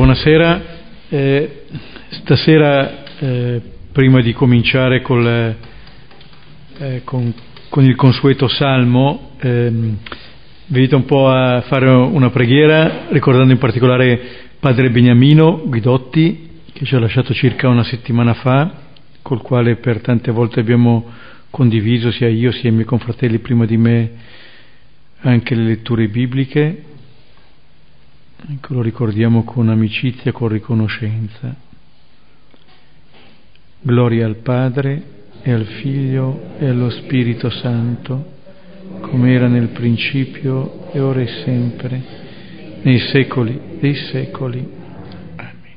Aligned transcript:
buonasera. 0.00 0.62
Eh, 1.10 1.64
stasera, 2.08 3.04
eh, 3.18 3.60
prima 3.92 4.22
di 4.22 4.32
cominciare 4.32 5.02
col, 5.02 5.54
eh, 6.78 7.02
con, 7.04 7.34
con, 7.68 7.84
il 7.84 7.96
consueto 7.96 8.48
salmo, 8.48 9.32
ehm, 9.40 9.98
vi 10.68 10.78
invito 10.78 10.96
un 10.96 11.04
po' 11.04 11.28
a 11.28 11.60
fare 11.66 11.90
una 11.90 12.30
preghiera, 12.30 13.08
ricordando 13.10 13.52
in 13.52 13.58
particolare 13.58 14.18
padre 14.58 14.88
Beniamino 14.88 15.64
Guidotti, 15.66 16.48
che 16.72 16.86
ci 16.86 16.94
ha 16.94 16.98
lasciato 16.98 17.34
circa 17.34 17.68
una 17.68 17.84
settimana 17.84 18.32
fa, 18.32 18.72
col 19.20 19.42
quale 19.42 19.76
per 19.76 20.00
tante 20.00 20.30
volte 20.30 20.60
abbiamo 20.60 21.12
condiviso, 21.50 22.10
sia 22.10 22.28
io 22.28 22.52
sia 22.52 22.70
i 22.70 22.72
miei 22.72 22.86
confratelli 22.86 23.38
prima 23.38 23.66
di 23.66 23.76
me, 23.76 24.10
anche 25.20 25.54
le 25.54 25.64
letture 25.64 26.08
bibliche 26.08 26.84
Ecco, 28.48 28.74
lo 28.74 28.82
ricordiamo 28.82 29.44
con 29.44 29.68
amicizia, 29.68 30.32
con 30.32 30.48
riconoscenza. 30.48 31.54
Gloria 33.82 34.26
al 34.26 34.36
Padre 34.36 35.02
e 35.42 35.52
al 35.52 35.64
Figlio 35.64 36.54
e 36.58 36.66
allo 36.66 36.88
Spirito 36.90 37.50
Santo, 37.50 38.32
come 39.02 39.32
era 39.32 39.46
nel 39.46 39.68
principio 39.68 40.90
e 40.90 41.00
ora 41.00 41.20
e 41.20 41.26
sempre, 41.44 42.02
nei 42.82 42.98
secoli 42.98 43.60
dei 43.78 43.94
secoli. 43.94 44.68
Amen. 45.36 45.76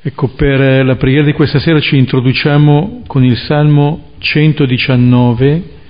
Ecco, 0.00 0.28
per 0.28 0.84
la 0.84 0.96
preghiera 0.96 1.26
di 1.26 1.32
questa 1.32 1.58
sera 1.58 1.80
ci 1.80 1.96
introduciamo 1.96 3.02
con 3.06 3.24
il 3.24 3.36
Salmo 3.36 4.12
119 4.18 5.82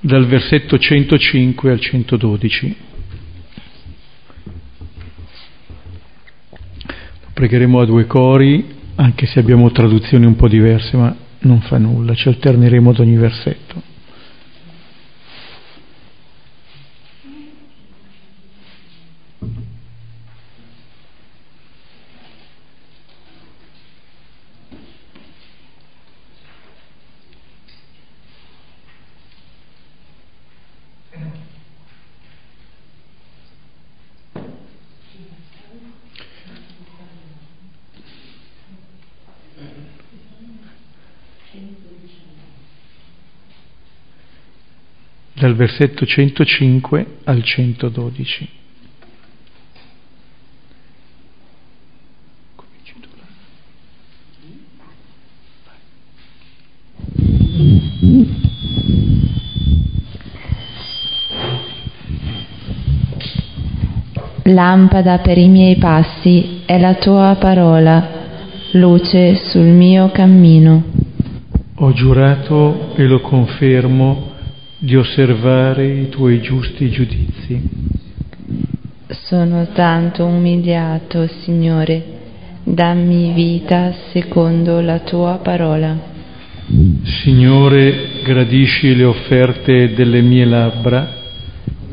dal 0.00 0.26
versetto 0.26 0.78
105 0.78 1.70
al 1.70 1.80
112. 1.80 2.76
Pregheremo 7.32 7.80
a 7.80 7.86
due 7.86 8.06
cori, 8.06 8.64
anche 8.96 9.26
se 9.26 9.38
abbiamo 9.38 9.70
traduzioni 9.70 10.26
un 10.26 10.36
po' 10.36 10.48
diverse, 10.48 10.96
ma 10.96 11.14
non 11.40 11.60
fa 11.60 11.78
nulla, 11.78 12.14
ci 12.14 12.28
alterneremo 12.28 12.90
ad 12.90 12.98
ogni 12.98 13.16
versetto. 13.16 13.97
Dal 45.38 45.54
versetto 45.54 46.04
105 46.04 47.06
al 47.24 47.42
112. 47.42 48.48
Lampada 64.50 65.18
per 65.18 65.36
i 65.36 65.48
miei 65.48 65.76
passi 65.76 66.62
è 66.64 66.78
la 66.78 66.94
tua 66.94 67.36
parola, 67.38 68.08
luce 68.72 69.36
sul 69.50 69.66
mio 69.66 70.10
cammino. 70.10 70.84
Ho 71.76 71.92
giurato 71.92 72.96
e 72.96 73.04
lo 73.04 73.20
confermo 73.20 74.27
di 74.80 74.94
osservare 74.94 75.86
i 75.86 76.08
tuoi 76.08 76.40
giusti 76.40 76.88
giudizi. 76.90 77.60
Sono 79.08 79.66
tanto 79.72 80.24
umiliato, 80.24 81.26
Signore, 81.42 82.02
dammi 82.62 83.32
vita 83.32 83.92
secondo 84.12 84.80
la 84.80 85.00
tua 85.00 85.40
parola. 85.42 86.16
Signore, 87.22 88.22
gradisci 88.22 88.94
le 88.94 89.04
offerte 89.04 89.94
delle 89.94 90.20
mie 90.20 90.44
labbra, 90.44 91.08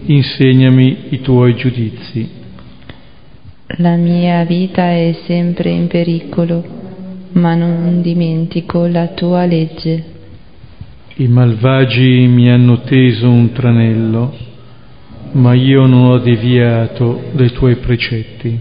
insegnami 0.05 1.05
i 1.09 1.21
tuoi 1.21 1.55
giudizi. 1.55 2.29
La 3.77 3.95
mia 3.95 4.43
vita 4.45 4.91
è 4.91 5.17
sempre 5.25 5.71
in 5.71 5.87
pericolo, 5.87 6.63
ma 7.31 7.55
non 7.55 8.01
dimentico 8.01 8.85
la 8.85 9.07
tua 9.07 9.45
legge. 9.45 10.13
I 11.17 11.27
malvagi 11.29 12.27
mi 12.27 12.49
hanno 12.49 12.81
teso 12.81 13.29
un 13.29 13.53
tranello, 13.53 14.35
ma 15.31 15.53
io 15.53 15.85
non 15.85 16.07
ho 16.07 16.17
deviato 16.17 17.29
dai 17.31 17.51
tuoi 17.53 17.77
precetti. 17.77 18.59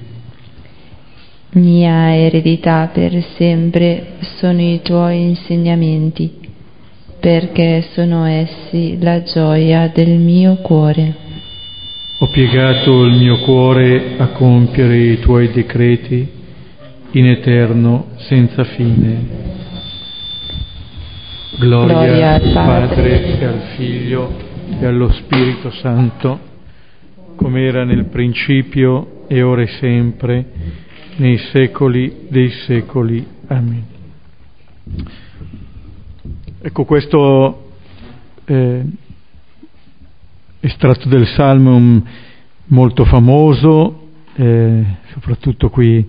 Mia 1.55 2.15
eredità 2.15 2.89
per 2.95 3.21
sempre 3.37 4.19
sono 4.39 4.61
i 4.61 4.79
tuoi 4.85 5.31
insegnamenti, 5.31 6.33
perché 7.19 7.89
sono 7.93 8.25
essi 8.25 8.99
la 9.01 9.25
gioia 9.25 9.91
del 9.93 10.17
mio 10.21 10.55
cuore. 10.63 11.13
Ho 12.21 12.29
piegato 12.29 13.03
il 13.03 13.17
mio 13.17 13.41
cuore 13.41 14.15
a 14.17 14.29
compiere 14.29 14.97
i 14.97 15.19
tuoi 15.19 15.51
decreti 15.51 16.25
in 17.11 17.27
eterno 17.27 18.11
senza 18.19 18.63
fine. 18.63 19.74
Gloria, 21.57 21.95
Gloria 21.95 22.35
al 22.35 22.53
Padre 22.53 23.39
e 23.39 23.45
al 23.45 23.61
Figlio 23.77 24.37
e 24.81 24.85
allo 24.85 25.13
Spirito 25.13 25.71
Santo, 25.71 26.41
come 27.37 27.63
era 27.63 27.85
nel 27.85 28.07
principio 28.07 29.25
e 29.29 29.41
ora 29.41 29.63
e 29.63 29.69
sempre, 29.79 30.45
nei 31.17 31.39
secoli 31.53 32.27
dei 32.29 32.51
secoli. 32.51 33.25
Amen. 33.47 33.85
Ecco 36.61 36.85
questo 36.85 37.71
eh, 38.47 38.85
estratto 40.59 41.09
del 41.09 41.27
Salmo 41.29 42.03
molto 42.67 43.05
famoso, 43.05 44.09
eh, 44.35 44.85
soprattutto 45.13 45.71
qui 45.71 46.05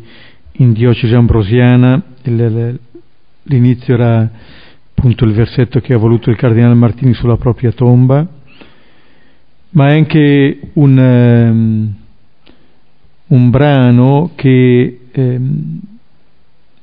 in 0.54 0.74
diocesi 0.74 1.14
ambrosiana, 1.14 2.02
l'inizio 2.24 3.94
era 3.94 4.64
appunto 5.06 5.26
il 5.26 5.34
versetto 5.34 5.80
che 5.82 5.94
ha 5.94 6.00
voluto 6.00 6.32
il 6.32 6.36
Cardinale 6.36 6.74
Martini 6.74 7.14
sulla 7.14 7.38
propria 7.38 7.72
tomba, 7.72 8.28
ma 9.70 9.90
è 9.90 9.94
anche 9.94 10.60
un, 10.74 10.98
um, 10.98 11.94
un 13.28 13.50
brano 13.52 14.32
che 14.34 15.00
um, 15.14 15.80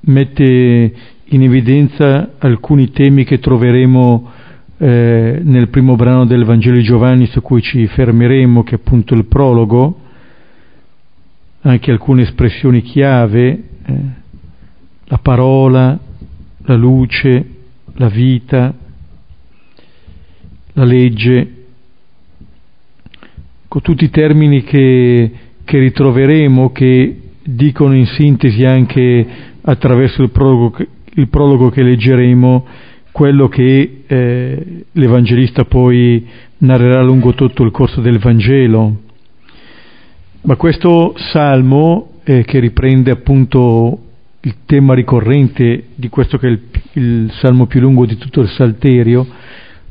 mette 0.03 0.93
in 1.25 1.43
evidenza 1.43 2.34
alcuni 2.38 2.93
temi 2.93 3.25
che 3.25 3.41
troveremo 3.41 4.31
eh, 4.78 5.41
nel 5.43 5.69
primo 5.69 5.97
brano 5.97 6.25
del 6.25 6.44
Vangelo 6.44 6.77
di 6.77 6.84
Giovanni 6.84 7.27
su 7.27 7.43
cui 7.43 7.61
ci 7.61 7.88
fermeremo, 7.88 8.62
che 8.62 8.77
è 8.77 8.78
appunto 8.78 9.15
il 9.15 9.25
prologo, 9.25 9.99
anche 11.62 11.91
alcune 11.91 12.22
espressioni 12.22 12.82
chiave, 12.82 13.62
eh, 13.84 13.94
la 15.06 15.19
parola, 15.19 15.99
la 16.65 16.75
luce, 16.77 17.51
la 17.94 18.08
vita, 18.08 18.75
la 20.72 20.84
legge, 20.84 21.54
con 23.69 23.80
tutti 23.80 24.04
i 24.04 24.10
termini 24.10 24.62
che, 24.62 25.32
che 25.64 25.78
ritroveremo, 25.78 26.72
che 26.72 27.20
dicono 27.43 27.94
in 27.94 28.06
sintesi 28.06 28.64
anche 28.64 29.26
attraverso 29.62 30.22
il 30.22 30.31
prologo, 30.31 30.76
il 31.14 31.28
prologo 31.28 31.70
che 31.70 31.82
leggeremo, 31.82 32.67
quello 33.12 33.49
che 33.49 34.02
eh, 34.06 34.84
l'Evangelista 34.90 35.64
poi 35.64 36.26
narrerà 36.58 37.02
lungo 37.02 37.34
tutto 37.34 37.62
il 37.62 37.70
corso 37.70 38.00
del 38.00 38.19
Vangelo. 38.19 39.00
Ma 40.43 40.56
questo 40.56 41.14
salmo, 41.17 42.20
eh, 42.25 42.44
che 42.44 42.58
riprende 42.58 43.11
appunto 43.11 43.99
il 44.40 44.56
tema 44.67 44.94
ricorrente 44.94 45.84
di 45.94 46.08
questo 46.08 46.38
che 46.38 46.49
è 46.49 46.50
il, 46.50 46.61
il 46.94 47.31
salmo 47.33 47.67
più 47.67 47.81
lungo 47.81 48.06
di 48.06 48.17
tutto 48.17 48.41
il 48.41 48.49
Salterio, 48.49 49.27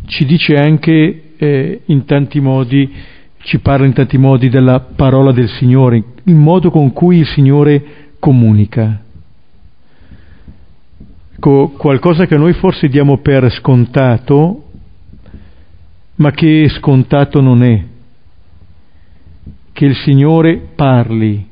ci 0.05 0.25
dice 0.25 0.55
anche 0.55 1.33
eh, 1.37 1.81
in 1.85 2.05
tanti 2.05 2.39
modi, 2.39 2.91
ci 3.39 3.59
parla 3.59 3.85
in 3.85 3.93
tanti 3.93 4.17
modi 4.17 4.49
della 4.49 4.79
parola 4.79 5.31
del 5.31 5.49
Signore, 5.49 6.03
il 6.23 6.35
modo 6.35 6.69
con 6.69 6.93
cui 6.93 7.17
il 7.19 7.25
Signore 7.25 8.13
comunica. 8.19 9.01
Ecco, 11.33 11.69
qualcosa 11.69 12.27
che 12.27 12.37
noi 12.37 12.53
forse 12.53 12.87
diamo 12.87 13.17
per 13.17 13.51
scontato, 13.51 14.65
ma 16.15 16.29
che 16.29 16.69
scontato 16.69 17.41
non 17.41 17.63
è, 17.63 17.83
che 19.73 19.85
il 19.85 19.95
Signore 19.95 20.61
parli, 20.75 21.47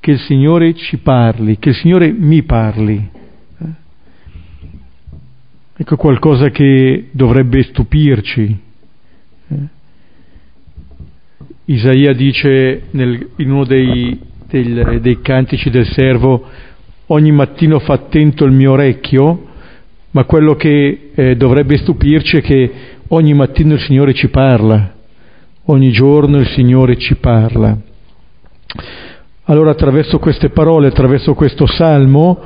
che 0.00 0.10
il 0.10 0.18
Signore 0.18 0.74
ci 0.74 0.98
parli, 0.98 1.58
che 1.58 1.68
il 1.68 1.74
Signore 1.76 2.10
mi 2.10 2.42
parli. 2.42 3.18
Ecco 5.82 5.96
qualcosa 5.96 6.50
che 6.50 7.06
dovrebbe 7.10 7.62
stupirci. 7.62 8.54
Isaia 11.64 12.12
dice 12.12 12.82
nel, 12.90 13.30
in 13.36 13.50
uno 13.50 13.64
dei, 13.64 14.20
dei, 14.46 15.00
dei 15.00 15.20
cantici 15.22 15.70
del 15.70 15.86
servo, 15.86 16.46
ogni 17.06 17.32
mattino 17.32 17.78
fa 17.78 17.94
attento 17.94 18.44
il 18.44 18.52
mio 18.52 18.72
orecchio, 18.72 19.46
ma 20.10 20.24
quello 20.24 20.54
che 20.54 21.12
eh, 21.14 21.36
dovrebbe 21.36 21.78
stupirci 21.78 22.36
è 22.36 22.40
che 22.42 22.72
ogni 23.08 23.32
mattino 23.32 23.72
il 23.72 23.80
Signore 23.80 24.12
ci 24.12 24.28
parla, 24.28 24.92
ogni 25.64 25.92
giorno 25.92 26.36
il 26.40 26.48
Signore 26.48 26.98
ci 26.98 27.16
parla. 27.16 27.74
Allora 29.44 29.70
attraverso 29.70 30.18
queste 30.18 30.50
parole, 30.50 30.88
attraverso 30.88 31.32
questo 31.32 31.64
salmo, 31.64 32.38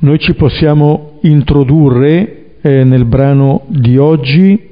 noi 0.00 0.18
ci 0.18 0.34
possiamo 0.34 1.20
introdurre 1.22 2.38
eh, 2.62 2.84
nel 2.84 3.04
brano 3.04 3.62
di 3.66 3.98
oggi, 3.98 4.70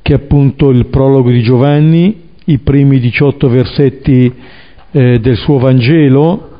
che 0.00 0.12
è 0.12 0.16
appunto 0.16 0.70
il 0.70 0.86
prologo 0.86 1.30
di 1.30 1.42
Giovanni, 1.42 2.22
i 2.44 2.58
primi 2.58 2.98
18 3.00 3.48
versetti 3.48 4.32
eh, 4.90 5.18
del 5.18 5.36
suo 5.36 5.58
Vangelo, 5.58 6.50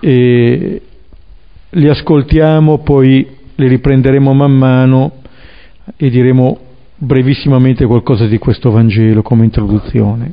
e 0.00 0.80
li 1.68 1.88
ascoltiamo, 1.88 2.78
poi 2.78 3.26
li 3.56 3.68
riprenderemo 3.68 4.32
man 4.32 4.52
mano 4.52 5.12
e 5.96 6.08
diremo 6.08 6.58
brevissimamente 6.96 7.84
qualcosa 7.84 8.26
di 8.26 8.38
questo 8.38 8.70
Vangelo 8.70 9.22
come 9.22 9.44
introduzione. 9.44 10.32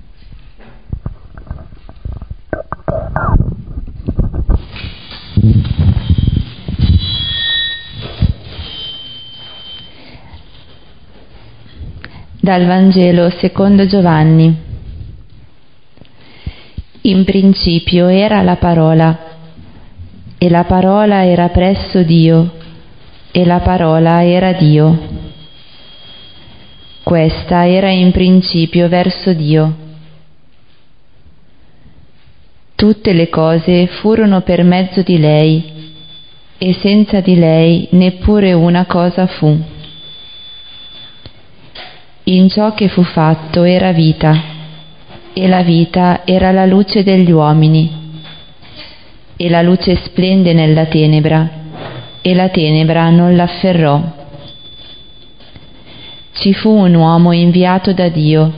Dal 12.43 12.65
Vangelo 12.65 13.29
secondo 13.29 13.85
Giovanni. 13.85 14.53
In 17.03 17.23
principio 17.23 18.09
era 18.09 18.41
la 18.41 18.57
parola, 18.57 19.17
e 20.37 20.49
la 20.49 20.65
parola 20.65 21.23
era 21.23 21.47
presso 21.47 22.03
Dio, 22.03 22.51
e 23.31 23.45
la 23.45 23.61
parola 23.61 24.25
era 24.25 24.51
Dio. 24.51 24.99
Questa 27.01 27.65
era 27.65 27.89
in 27.91 28.11
principio 28.11 28.89
verso 28.89 29.31
Dio. 29.31 29.77
Tutte 32.75 33.13
le 33.13 33.29
cose 33.29 33.87
furono 33.87 34.41
per 34.41 34.65
mezzo 34.65 35.01
di 35.01 35.17
lei, 35.17 35.93
e 36.57 36.73
senza 36.73 37.21
di 37.21 37.35
lei 37.39 37.87
neppure 37.91 38.51
una 38.51 38.85
cosa 38.85 39.27
fu. 39.27 39.72
In 42.25 42.49
ciò 42.49 42.73
che 42.73 42.87
fu 42.87 43.03
fatto 43.03 43.63
era 43.63 43.91
vita, 43.91 44.41
e 45.33 45.45
la 45.49 45.61
vita 45.61 46.21
era 46.23 46.51
la 46.51 46.65
luce 46.65 47.03
degli 47.03 47.31
uomini. 47.31 48.01
E 49.35 49.49
la 49.49 49.61
luce 49.61 49.97
splende 50.05 50.53
nella 50.53 50.85
tenebra, 50.85 51.49
e 52.21 52.33
la 52.33 52.47
tenebra 52.47 53.09
non 53.09 53.35
l'afferrò. 53.35 54.01
Ci 56.31 56.53
fu 56.53 56.69
un 56.69 56.93
uomo 56.95 57.33
inviato 57.33 57.91
da 57.91 58.07
Dio, 58.07 58.53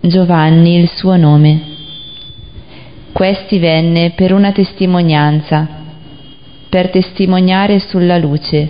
Giovanni 0.00 0.80
il 0.80 0.88
suo 0.88 1.16
nome. 1.16 1.60
Questi 3.12 3.60
venne 3.60 4.14
per 4.16 4.32
una 4.32 4.50
testimonianza, 4.50 5.68
per 6.68 6.90
testimoniare 6.90 7.78
sulla 7.78 8.18
luce, 8.18 8.68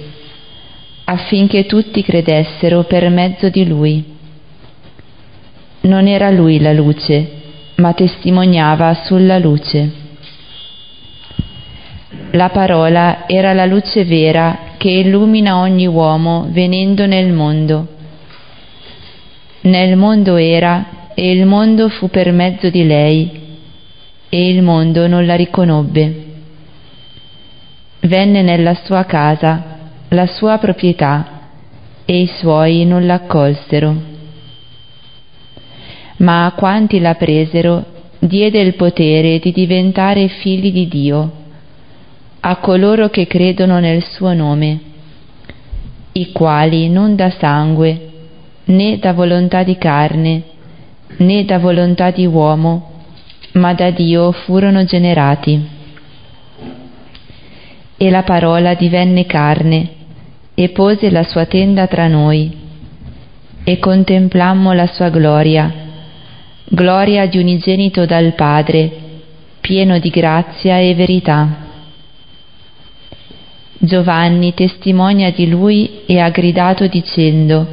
affinché 1.04 1.64
tutti 1.64 2.02
credessero 2.02 2.84
per 2.84 3.08
mezzo 3.08 3.48
di 3.48 3.66
lui. 3.66 4.14
Non 5.86 6.08
era 6.08 6.30
lui 6.30 6.58
la 6.58 6.72
luce, 6.72 7.30
ma 7.76 7.92
testimoniava 7.92 8.92
sulla 9.04 9.38
luce. 9.38 9.88
La 12.32 12.48
parola 12.48 13.28
era 13.28 13.52
la 13.52 13.66
luce 13.66 14.04
vera 14.04 14.74
che 14.78 14.90
illumina 14.90 15.58
ogni 15.58 15.86
uomo 15.86 16.48
venendo 16.50 17.06
nel 17.06 17.32
mondo. 17.32 17.86
Nel 19.60 19.96
mondo 19.96 20.34
era 20.34 21.12
e 21.14 21.30
il 21.30 21.46
mondo 21.46 21.88
fu 21.88 22.10
per 22.10 22.32
mezzo 22.32 22.68
di 22.68 22.84
lei 22.84 23.30
e 24.28 24.48
il 24.48 24.62
mondo 24.62 25.06
non 25.06 25.24
la 25.24 25.36
riconobbe. 25.36 26.24
Venne 28.00 28.42
nella 28.42 28.74
sua 28.74 29.04
casa, 29.04 29.78
la 30.08 30.26
sua 30.26 30.58
proprietà, 30.58 31.50
e 32.04 32.22
i 32.22 32.26
suoi 32.26 32.84
non 32.84 33.06
l'accolsero 33.06 34.14
ma 36.18 36.46
a 36.46 36.52
quanti 36.52 36.98
la 37.00 37.14
presero 37.14 37.84
diede 38.18 38.60
il 38.60 38.74
potere 38.74 39.38
di 39.38 39.52
diventare 39.52 40.28
figli 40.28 40.72
di 40.72 40.88
Dio, 40.88 41.32
a 42.40 42.56
coloro 42.56 43.08
che 43.08 43.26
credono 43.26 43.78
nel 43.78 44.02
suo 44.02 44.32
nome, 44.32 44.80
i 46.12 46.32
quali 46.32 46.88
non 46.88 47.14
da 47.16 47.30
sangue, 47.30 48.10
né 48.64 48.98
da 48.98 49.12
volontà 49.12 49.62
di 49.62 49.76
carne, 49.76 50.42
né 51.18 51.44
da 51.44 51.58
volontà 51.58 52.10
di 52.10 52.24
uomo, 52.24 52.92
ma 53.52 53.74
da 53.74 53.90
Dio 53.90 54.32
furono 54.32 54.84
generati. 54.84 55.74
E 57.98 58.10
la 58.10 58.22
parola 58.22 58.74
divenne 58.74 59.26
carne 59.26 59.88
e 60.54 60.70
pose 60.70 61.10
la 61.10 61.22
sua 61.24 61.44
tenda 61.44 61.86
tra 61.86 62.08
noi, 62.08 62.64
e 63.64 63.78
contemplammo 63.78 64.72
la 64.72 64.86
sua 64.86 65.10
gloria 65.10 65.84
gloria 66.68 67.26
di 67.26 67.38
unigenito 67.38 68.06
dal 68.06 68.34
Padre, 68.34 68.90
pieno 69.60 69.98
di 69.98 70.10
grazia 70.10 70.78
e 70.78 70.94
verità. 70.94 71.64
Giovanni 73.78 74.52
testimonia 74.52 75.30
di 75.30 75.48
lui 75.48 76.04
e 76.06 76.18
ha 76.18 76.28
gridato 76.30 76.86
dicendo, 76.88 77.66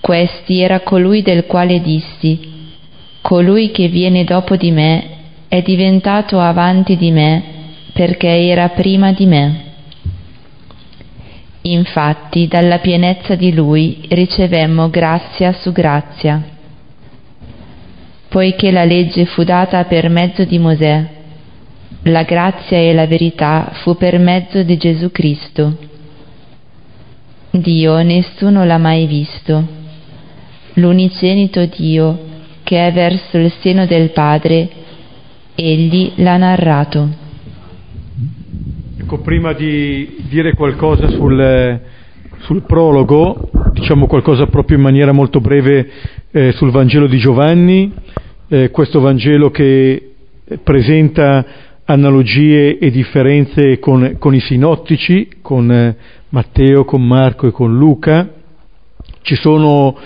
Questi 0.00 0.60
era 0.60 0.80
colui 0.80 1.22
del 1.22 1.46
quale 1.46 1.80
dissi, 1.80 2.52
colui 3.22 3.70
che 3.70 3.88
viene 3.88 4.24
dopo 4.24 4.56
di 4.56 4.70
me 4.70 5.08
è 5.48 5.62
diventato 5.62 6.40
avanti 6.40 6.96
di 6.96 7.10
me 7.10 7.42
perché 7.94 8.28
era 8.28 8.68
prima 8.70 9.12
di 9.12 9.24
me. 9.24 9.62
Infatti 11.62 12.46
dalla 12.46 12.80
pienezza 12.80 13.36
di 13.36 13.54
lui 13.54 14.04
ricevemmo 14.08 14.90
grazia 14.90 15.52
su 15.52 15.72
grazia 15.72 16.52
poiché 18.34 18.72
la 18.72 18.84
legge 18.84 19.26
fu 19.26 19.44
data 19.44 19.84
per 19.84 20.08
mezzo 20.08 20.44
di 20.44 20.58
Mosè, 20.58 21.08
la 22.02 22.24
grazia 22.24 22.76
e 22.76 22.92
la 22.92 23.06
verità 23.06 23.70
fu 23.74 23.96
per 23.96 24.18
mezzo 24.18 24.64
di 24.64 24.76
Gesù 24.76 25.12
Cristo. 25.12 25.78
Dio 27.52 28.02
nessuno 28.02 28.64
l'ha 28.64 28.78
mai 28.78 29.06
visto, 29.06 29.64
l'unicenito 30.72 31.64
Dio 31.66 32.18
che 32.64 32.88
è 32.88 32.92
verso 32.92 33.38
il 33.38 33.52
seno 33.60 33.86
del 33.86 34.10
Padre, 34.10 34.68
egli 35.54 36.14
l'ha 36.16 36.36
narrato. 36.36 37.08
Ecco, 38.98 39.20
prima 39.20 39.52
di 39.52 40.24
dire 40.28 40.54
qualcosa 40.54 41.06
sul, 41.08 41.80
sul 42.40 42.62
prologo, 42.66 43.48
diciamo 43.74 44.08
qualcosa 44.08 44.46
proprio 44.46 44.76
in 44.76 44.82
maniera 44.82 45.12
molto 45.12 45.38
breve 45.38 45.88
eh, 46.36 46.50
sul 46.50 46.72
Vangelo 46.72 47.06
di 47.06 47.18
Giovanni, 47.18 47.92
eh, 48.48 48.70
questo 48.70 48.98
Vangelo 48.98 49.52
che 49.52 50.14
presenta 50.64 51.46
analogie 51.84 52.76
e 52.76 52.90
differenze 52.90 53.78
con, 53.78 54.16
con 54.18 54.34
i 54.34 54.40
sinottici, 54.40 55.28
con 55.40 55.70
eh, 55.70 55.96
Matteo, 56.30 56.84
con 56.84 57.06
Marco 57.06 57.46
e 57.46 57.52
con 57.52 57.76
Luca. 57.76 58.28
Ci 59.22 59.36
sono 59.36 59.96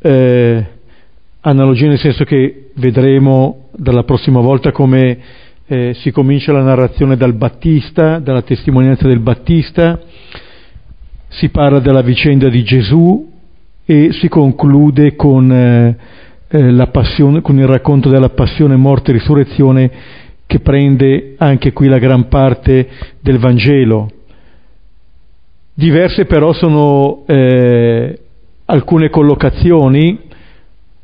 eh, 0.00 0.66
analogie 1.40 1.88
nel 1.88 1.98
senso 1.98 2.24
che 2.24 2.68
vedremo 2.74 3.68
dalla 3.74 4.04
prossima 4.04 4.40
volta 4.40 4.72
come 4.72 5.18
eh, 5.66 5.94
si 5.94 6.10
comincia 6.10 6.52
la 6.52 6.62
narrazione 6.62 7.16
dal 7.16 7.32
Battista, 7.32 8.18
dalla 8.18 8.42
testimonianza 8.42 9.08
del 9.08 9.20
Battista, 9.20 9.98
si 11.28 11.48
parla 11.48 11.78
della 11.78 12.02
vicenda 12.02 12.50
di 12.50 12.62
Gesù 12.62 13.27
e 13.90 14.12
si 14.12 14.28
conclude 14.28 15.16
con 15.16 15.50
eh, 15.50 15.96
eh, 16.46 16.88
passione, 16.92 17.40
con 17.40 17.58
il 17.58 17.66
racconto 17.66 18.10
della 18.10 18.28
passione, 18.28 18.76
morte 18.76 19.10
e 19.10 19.14
risurrezione 19.14 19.90
che 20.44 20.60
prende 20.60 21.36
anche 21.38 21.72
qui 21.72 21.88
la 21.88 21.96
gran 21.96 22.28
parte 22.28 22.86
del 23.18 23.38
Vangelo. 23.38 24.10
Diverse 25.72 26.26
però 26.26 26.52
sono 26.52 27.24
eh, 27.26 28.18
alcune 28.66 29.08
collocazioni, 29.08 30.18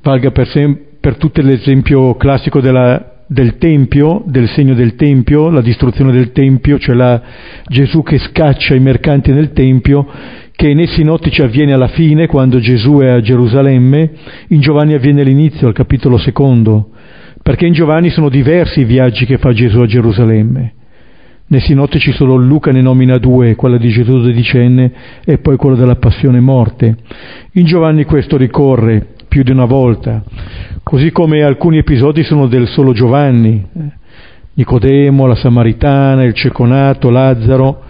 valga 0.03 0.31
per, 0.31 0.47
sem- 0.49 0.79
per 1.01 1.17
tutte 1.17 1.41
l'esempio 1.41 2.17
classico 2.17 2.61
della, 2.61 3.23
del 3.27 3.57
Tempio, 3.57 4.23
del 4.27 4.51
segno 4.51 4.75
del 4.75 4.95
Tempio, 4.95 5.49
la 5.49 5.63
distruzione 5.63 6.13
del 6.13 6.33
Tempio, 6.33 6.79
cioè 6.79 6.95
la, 6.95 7.23
Gesù 7.67 8.03
che 8.03 8.19
scaccia 8.19 8.75
i 8.75 8.81
mercanti 8.81 9.33
nel 9.33 9.55
Tempio, 9.55 10.07
che 10.57 10.73
nei 10.73 10.87
sinottici 10.87 11.43
avviene 11.43 11.73
alla 11.73 11.89
fine, 11.89 12.27
quando 12.27 12.61
Gesù 12.61 12.99
è 12.99 13.09
a 13.09 13.21
Gerusalemme, 13.21 14.11
in 14.49 14.61
Giovanni 14.61 14.95
avviene 14.95 15.23
all'inizio, 15.23 15.67
al 15.67 15.75
capitolo 15.75 16.17
secondo, 16.17 16.91
perché 17.43 17.67
in 17.67 17.73
Giovanni 17.73 18.11
sono 18.11 18.29
diversi 18.29 18.81
i 18.81 18.85
viaggi 18.85 19.27
che 19.27 19.39
fa 19.39 19.53
Gesù 19.53 19.81
a 19.81 19.87
Gerusalemme. 19.87 20.73
Nei 21.47 21.61
sinottici 21.61 22.13
solo 22.13 22.37
Luca 22.37 22.71
ne 22.71 22.81
nomina 22.81 23.19
due, 23.19 23.55
quella 23.55 23.77
di 23.77 23.91
Gesù 23.91 24.19
dodicenne 24.21 24.93
e 25.25 25.39
poi 25.39 25.57
quello 25.57 25.77
della 25.77 25.97
passione 25.97 26.39
e 26.39 26.41
morte. 26.41 26.97
In 27.53 27.67
Giovanni 27.67 28.05
questo 28.05 28.37
ricorre 28.37 29.09
più 29.29 29.43
di 29.43 29.51
una 29.51 29.67
volta, 29.67 30.23
così 30.83 31.11
come 31.11 31.43
alcuni 31.43 31.79
episodi 31.79 32.23
sono 32.23 32.47
del 32.47 32.69
solo 32.69 32.93
Giovanni, 32.93 33.63
Nicodemo, 34.55 35.27
la 35.27 35.35
Samaritana, 35.35 36.23
il 36.23 36.33
ceconato, 36.33 37.11
Lazzaro, 37.11 37.83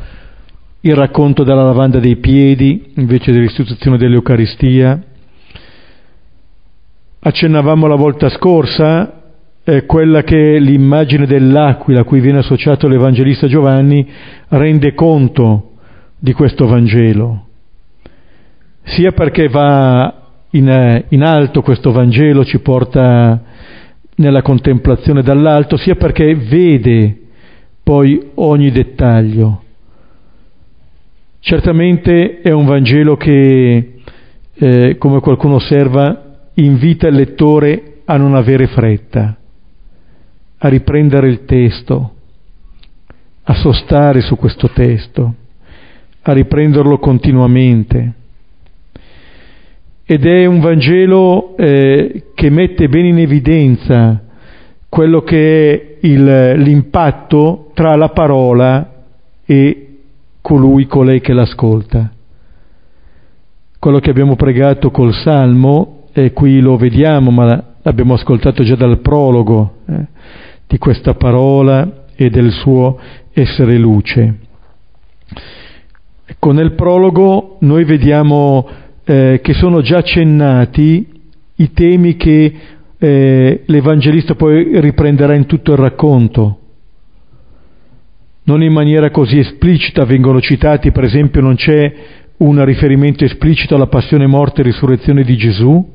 il 0.86 0.94
racconto 0.94 1.44
della 1.44 1.64
lavanda 1.64 1.98
dei 1.98 2.16
piedi 2.16 2.92
invece 2.96 3.32
dell'istituzione 3.32 3.96
dell'Eucaristia. 3.96 5.02
Accennavamo 7.20 7.86
la 7.86 7.94
volta 7.94 8.28
scorsa 8.28 9.22
eh, 9.64 9.86
quella 9.86 10.22
che 10.22 10.58
l'immagine 10.58 11.26
dell'aquila 11.26 12.00
a 12.00 12.04
cui 12.04 12.20
viene 12.20 12.40
associato 12.40 12.86
l'Evangelista 12.86 13.46
Giovanni 13.46 14.06
rende 14.48 14.92
conto 14.92 15.70
di 16.18 16.34
questo 16.34 16.66
Vangelo, 16.66 17.46
sia 18.82 19.12
perché 19.12 19.48
va 19.48 20.22
in, 20.50 21.04
in 21.08 21.22
alto 21.22 21.62
questo 21.62 21.92
Vangelo, 21.92 22.44
ci 22.44 22.58
porta 22.58 23.42
nella 24.16 24.42
contemplazione 24.42 25.22
dall'alto, 25.22 25.78
sia 25.78 25.94
perché 25.94 26.34
vede 26.34 27.20
poi 27.82 28.32
ogni 28.34 28.70
dettaglio. 28.70 29.63
Certamente 31.46 32.40
è 32.40 32.50
un 32.52 32.64
Vangelo 32.64 33.18
che, 33.18 33.96
eh, 34.54 34.96
come 34.96 35.20
qualcuno 35.20 35.56
osserva, 35.56 36.36
invita 36.54 37.06
il 37.08 37.16
lettore 37.16 37.96
a 38.06 38.16
non 38.16 38.34
avere 38.34 38.66
fretta, 38.66 39.36
a 40.56 40.68
riprendere 40.68 41.28
il 41.28 41.44
testo, 41.44 42.14
a 43.42 43.52
sostare 43.52 44.22
su 44.22 44.36
questo 44.36 44.70
testo, 44.70 45.34
a 46.22 46.32
riprenderlo 46.32 46.98
continuamente. 46.98 48.12
Ed 50.06 50.24
è 50.24 50.46
un 50.46 50.60
Vangelo 50.60 51.58
eh, 51.58 52.22
che 52.34 52.48
mette 52.48 52.88
bene 52.88 53.08
in 53.08 53.18
evidenza 53.18 54.18
quello 54.88 55.20
che 55.20 55.98
è 56.00 56.06
il, 56.06 56.52
l'impatto 56.56 57.70
tra 57.74 57.96
la 57.96 58.08
parola 58.08 58.92
e 59.44 59.83
colui, 60.44 60.84
colei 60.86 61.22
che 61.22 61.32
l'ascolta. 61.32 62.12
Quello 63.78 63.98
che 63.98 64.10
abbiamo 64.10 64.36
pregato 64.36 64.90
col 64.90 65.14
Salmo, 65.14 66.08
e 66.12 66.34
qui 66.34 66.60
lo 66.60 66.76
vediamo, 66.76 67.30
ma 67.30 67.76
l'abbiamo 67.80 68.12
ascoltato 68.12 68.62
già 68.62 68.76
dal 68.76 68.98
prologo 68.98 69.76
eh, 69.88 70.06
di 70.66 70.76
questa 70.76 71.14
parola 71.14 72.04
e 72.14 72.28
del 72.28 72.50
suo 72.50 72.98
essere 73.32 73.78
luce. 73.78 74.34
Ecco, 76.26 76.52
nel 76.52 76.74
prologo 76.74 77.56
noi 77.60 77.84
vediamo 77.84 78.68
eh, 79.02 79.40
che 79.42 79.54
sono 79.54 79.80
già 79.80 79.96
accennati 79.98 81.22
i 81.54 81.72
temi 81.72 82.16
che 82.16 82.54
eh, 82.98 83.62
l'Evangelista 83.64 84.34
poi 84.34 84.78
riprenderà 84.78 85.34
in 85.34 85.46
tutto 85.46 85.72
il 85.72 85.78
racconto. 85.78 86.58
Non 88.44 88.62
in 88.62 88.72
maniera 88.72 89.10
così 89.10 89.38
esplicita 89.38 90.04
vengono 90.04 90.40
citati, 90.40 90.92
per 90.92 91.04
esempio 91.04 91.40
non 91.40 91.54
c'è 91.54 91.94
un 92.38 92.62
riferimento 92.64 93.24
esplicito 93.24 93.74
alla 93.74 93.86
passione, 93.86 94.26
morte 94.26 94.60
e 94.60 94.64
risurrezione 94.64 95.22
di 95.22 95.36
Gesù, 95.36 95.92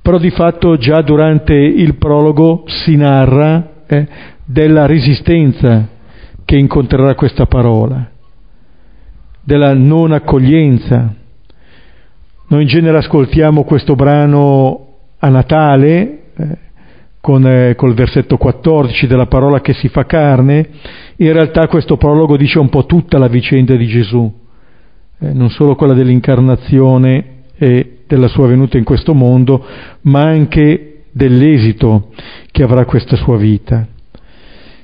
però 0.00 0.18
di 0.18 0.30
fatto 0.30 0.76
già 0.76 1.00
durante 1.02 1.54
il 1.54 1.96
prologo 1.96 2.64
si 2.66 2.96
narra 2.96 3.84
eh, 3.86 4.06
della 4.44 4.86
resistenza 4.86 5.88
che 6.44 6.56
incontrerà 6.56 7.14
questa 7.14 7.46
parola, 7.46 8.08
della 9.42 9.74
non 9.74 10.12
accoglienza, 10.12 11.14
noi 12.52 12.62
in 12.62 12.68
genere 12.68 12.98
ascoltiamo 12.98 13.64
questo 13.64 13.94
brano 13.94 14.88
a 15.18 15.28
Natale, 15.30 16.22
eh, 16.36 16.58
con, 17.22 17.46
eh, 17.46 17.76
col 17.76 17.94
versetto 17.94 18.36
14 18.36 19.06
della 19.06 19.26
parola 19.26 19.60
che 19.60 19.74
si 19.74 19.88
fa 19.88 20.04
carne, 20.04 20.68
in 21.16 21.32
realtà 21.32 21.68
questo 21.68 21.96
prologo 21.96 22.36
dice 22.36 22.58
un 22.58 22.68
po' 22.68 22.84
tutta 22.84 23.16
la 23.16 23.28
vicenda 23.28 23.76
di 23.76 23.86
Gesù, 23.86 24.30
eh, 25.20 25.32
non 25.32 25.48
solo 25.48 25.76
quella 25.76 25.94
dell'incarnazione 25.94 27.44
e 27.56 27.98
della 28.08 28.26
sua 28.26 28.48
venuta 28.48 28.76
in 28.76 28.82
questo 28.82 29.14
mondo, 29.14 29.64
ma 30.00 30.22
anche 30.22 31.04
dell'esito 31.12 32.08
che 32.50 32.64
avrà 32.64 32.84
questa 32.84 33.14
sua 33.14 33.36
vita. 33.36 33.86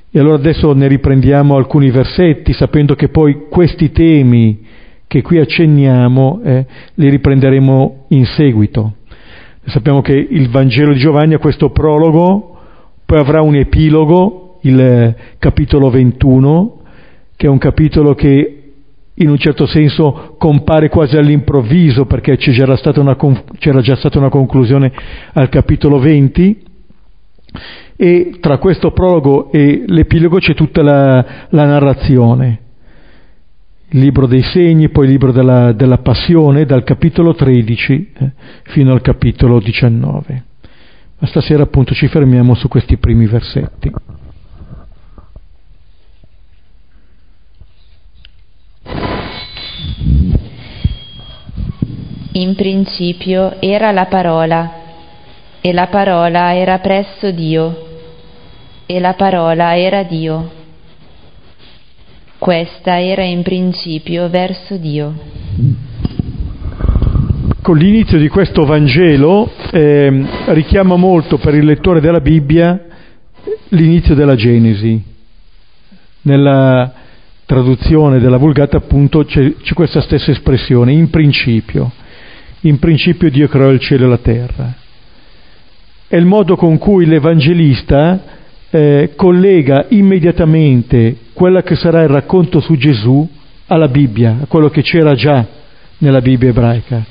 E 0.09 0.17
allora 0.17 0.35
adesso 0.35 0.71
ne 0.71 0.87
riprendiamo 0.87 1.57
alcuni 1.57 1.91
versetti, 1.91 2.53
sapendo 2.53 2.95
che 2.95 3.09
poi 3.09 3.47
questi 3.49 3.91
temi 3.91 4.65
che 5.07 5.21
qui 5.21 5.39
accenniamo 5.39 6.39
eh, 6.41 6.65
li 6.93 7.09
riprenderemo 7.09 8.05
in 8.09 8.25
seguito. 8.25 8.93
Sappiamo 9.69 10.01
che 10.01 10.13
il 10.13 10.49
Vangelo 10.49 10.93
di 10.93 10.99
Giovanni 10.99 11.35
ha 11.35 11.39
questo 11.39 11.69
prologo, 11.69 12.57
poi 13.05 13.19
avrà 13.19 13.41
un 13.41 13.55
epilogo, 13.55 14.57
il 14.61 14.79
eh, 14.79 15.15
capitolo 15.37 15.91
21, 15.91 16.81
che 17.35 17.45
è 17.45 17.49
un 17.49 17.59
capitolo 17.59 18.15
che 18.15 18.55
in 19.13 19.29
un 19.29 19.37
certo 19.37 19.67
senso 19.67 20.35
compare 20.37 20.89
quasi 20.89 21.17
all'improvviso 21.17 22.05
perché 22.05 22.37
c'era, 22.37 22.77
una, 22.95 23.17
c'era 23.59 23.81
già 23.81 23.95
stata 23.95 24.17
una 24.17 24.29
conclusione 24.29 24.91
al 25.33 25.49
capitolo 25.49 25.99
20 25.99 26.63
e 27.95 28.37
tra 28.39 28.57
questo 28.57 28.91
prologo 28.91 29.51
e 29.51 29.83
l'epilogo 29.85 30.37
c'è 30.37 30.53
tutta 30.53 30.81
la, 30.81 31.25
la 31.49 31.65
narrazione 31.65 32.59
il 33.91 33.99
libro 33.99 34.27
dei 34.27 34.43
segni, 34.43 34.89
poi 34.89 35.05
il 35.05 35.11
libro 35.11 35.31
della, 35.31 35.71
della 35.71 35.97
passione, 35.97 36.65
dal 36.65 36.83
capitolo 36.83 37.33
13 37.33 38.11
eh, 38.17 38.31
fino 38.65 38.91
al 38.91 39.01
capitolo 39.01 39.59
19. 39.59 40.43
Ma 41.17 41.27
stasera 41.27 41.63
appunto 41.63 41.93
ci 41.93 42.07
fermiamo 42.07 42.53
su 42.53 42.67
questi 42.67 42.97
primi 42.97 43.25
versetti. 43.25 43.91
In 52.33 52.55
principio 52.55 53.59
era 53.59 53.91
la 53.91 54.05
parola, 54.05 54.73
e 55.61 55.73
la 55.73 55.87
parola 55.87 56.55
era 56.55 56.77
presso 56.77 57.31
Dio, 57.31 57.87
e 58.85 58.99
la 58.99 59.13
parola 59.13 59.75
era 59.77 60.03
Dio. 60.03 60.58
Questa 62.39 63.01
era 63.01 63.23
in 63.23 63.43
principio 63.43 64.29
verso 64.29 64.77
Dio. 64.77 65.13
Con 67.61 67.77
l'inizio 67.77 68.17
di 68.17 68.29
questo 68.29 68.63
Vangelo 68.63 69.51
eh, 69.71 70.25
richiama 70.53 70.95
molto 70.95 71.37
per 71.37 71.53
il 71.53 71.65
lettore 71.65 71.99
della 71.99 72.21
Bibbia 72.21 72.81
l'inizio 73.67 74.15
della 74.15 74.35
Genesi. 74.35 75.03
Nella 76.21 76.93
traduzione 77.45 78.19
della 78.19 78.37
Vulgata 78.37 78.77
appunto 78.77 79.25
c'è, 79.25 79.55
c'è 79.57 79.73
questa 79.73 79.99
stessa 79.99 80.31
espressione, 80.31 80.93
in 80.93 81.09
principio. 81.09 81.91
In 82.61 82.79
principio 82.79 83.29
Dio 83.29 83.49
creò 83.49 83.69
il 83.69 83.81
cielo 83.81 84.05
e 84.05 84.07
la 84.07 84.17
terra. 84.17 84.73
È 86.07 86.15
il 86.15 86.25
modo 86.25 86.55
con 86.55 86.77
cui 86.77 87.05
l'Evangelista 87.05 88.37
eh, 88.71 89.11
collega 89.15 89.85
immediatamente 89.89 91.15
quella 91.33 91.63
che 91.63 91.75
sarà 91.75 92.01
il 92.03 92.09
racconto 92.09 92.59
su 92.59 92.75
Gesù 92.75 93.27
alla 93.67 93.87
Bibbia, 93.87 94.39
a 94.41 94.45
quello 94.45 94.69
che 94.69 94.81
c'era 94.81 95.15
già 95.15 95.45
nella 95.99 96.21
Bibbia 96.21 96.49
ebraica. 96.49 97.03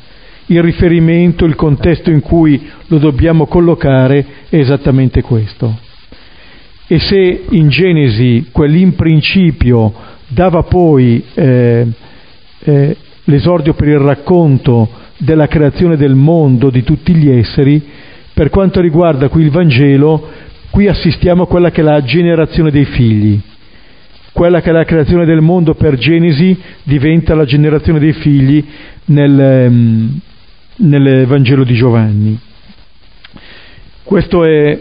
Il 0.47 0.62
riferimento, 0.62 1.45
il 1.45 1.55
contesto 1.55 2.11
in 2.11 2.21
cui 2.21 2.69
lo 2.87 2.99
dobbiamo 2.99 3.47
collocare 3.47 4.27
è 4.49 4.57
esattamente 4.57 5.21
questo. 5.23 5.87
E 6.87 6.99
se 6.99 7.45
in 7.50 7.69
Genesi 7.69 8.49
quell'in 8.50 8.95
principio 8.95 9.93
dava 10.27 10.62
poi 10.62 11.23
eh, 11.35 11.87
eh, 12.61 12.97
l'esordio 13.25 13.75
per 13.75 13.88
il 13.88 13.99
racconto 13.99 14.88
della 15.19 15.49
creazione 15.49 15.97
del 15.97 16.15
mondo, 16.15 16.71
di 16.71 16.83
tutti 16.83 17.15
gli 17.15 17.29
esseri, 17.29 17.83
per 18.33 18.49
quanto 18.49 18.81
riguarda 18.81 19.29
qui 19.29 19.43
il 19.43 19.50
Vangelo, 19.50 20.29
Qui 20.78 20.87
assistiamo 20.87 21.42
a 21.42 21.47
quella 21.49 21.73
che 21.73 21.80
è 21.80 21.82
la 21.82 22.04
generazione 22.04 22.70
dei 22.70 22.85
figli. 22.85 23.37
Quella 24.30 24.61
che 24.61 24.68
è 24.68 24.73
la 24.73 24.85
creazione 24.85 25.25
del 25.25 25.40
mondo 25.40 25.75
per 25.75 25.97
Genesi 25.97 26.56
diventa 26.85 27.35
la 27.35 27.44
generazione 27.44 27.99
dei 27.99 28.12
figli 28.12 28.64
nel, 29.06 29.66
um, 29.68 30.20
nel 30.76 31.26
Vangelo 31.26 31.64
di 31.64 31.75
Giovanni. 31.75 32.38
Questo 34.04 34.44
è... 34.44 34.78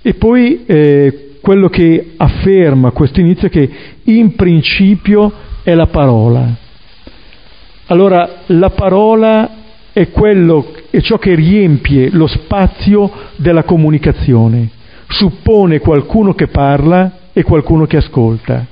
E 0.00 0.14
poi 0.14 0.64
eh, 0.64 1.38
quello 1.40 1.68
che 1.68 2.12
afferma 2.16 2.92
questo 2.92 3.18
inizio 3.18 3.48
è 3.48 3.50
che 3.50 3.68
in 4.04 4.36
principio 4.36 5.32
è 5.64 5.74
la 5.74 5.88
parola. 5.88 6.54
Allora 7.86 8.42
la 8.46 8.70
parola 8.70 9.56
è, 9.92 10.08
quello, 10.10 10.72
è 10.92 11.00
ciò 11.00 11.16
che 11.16 11.34
riempie 11.34 12.10
lo 12.10 12.26
spazio 12.26 13.10
della 13.36 13.62
comunicazione, 13.62 14.68
suppone 15.08 15.78
qualcuno 15.78 16.34
che 16.34 16.48
parla 16.48 17.30
e 17.32 17.42
qualcuno 17.42 17.86
che 17.86 17.96
ascolta 17.96 18.66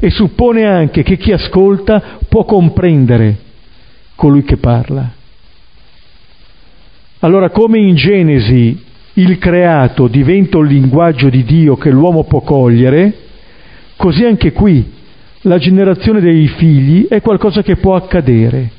e 0.00 0.10
suppone 0.10 0.64
anche 0.64 1.04
che 1.04 1.16
chi 1.16 1.30
ascolta 1.30 2.18
può 2.28 2.44
comprendere 2.44 3.36
colui 4.16 4.42
che 4.42 4.56
parla. 4.56 5.12
Allora 7.20 7.50
come 7.50 7.78
in 7.78 7.94
Genesi 7.94 8.84
il 9.12 9.38
creato 9.38 10.08
diventa 10.08 10.58
un 10.58 10.66
linguaggio 10.66 11.28
di 11.28 11.44
Dio 11.44 11.76
che 11.76 11.90
l'uomo 11.90 12.24
può 12.24 12.40
cogliere, 12.40 13.14
così 13.94 14.24
anche 14.24 14.50
qui 14.50 14.92
la 15.42 15.58
generazione 15.58 16.20
dei 16.20 16.48
figli 16.48 17.06
è 17.06 17.20
qualcosa 17.20 17.62
che 17.62 17.76
può 17.76 17.94
accadere. 17.94 18.72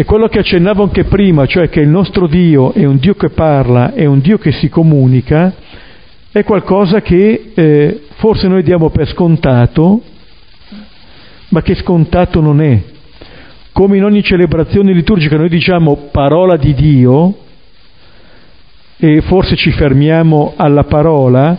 E 0.00 0.04
quello 0.06 0.28
che 0.28 0.38
accennavo 0.38 0.82
anche 0.82 1.04
prima, 1.04 1.44
cioè 1.44 1.68
che 1.68 1.80
il 1.80 1.88
nostro 1.88 2.26
Dio 2.26 2.72
è 2.72 2.86
un 2.86 2.96
Dio 2.96 3.12
che 3.12 3.28
parla, 3.28 3.92
è 3.92 4.06
un 4.06 4.20
Dio 4.20 4.38
che 4.38 4.50
si 4.50 4.70
comunica, 4.70 5.52
è 6.32 6.42
qualcosa 6.42 7.02
che 7.02 7.50
eh, 7.52 8.00
forse 8.14 8.48
noi 8.48 8.62
diamo 8.62 8.88
per 8.88 9.08
scontato, 9.08 10.00
ma 11.50 11.60
che 11.60 11.74
scontato 11.74 12.40
non 12.40 12.62
è. 12.62 12.80
Come 13.72 13.98
in 13.98 14.04
ogni 14.04 14.22
celebrazione 14.22 14.94
liturgica 14.94 15.36
noi 15.36 15.50
diciamo 15.50 16.08
parola 16.10 16.56
di 16.56 16.72
Dio 16.72 17.36
e 18.96 19.20
forse 19.20 19.54
ci 19.54 19.70
fermiamo 19.70 20.54
alla 20.56 20.84
parola, 20.84 21.58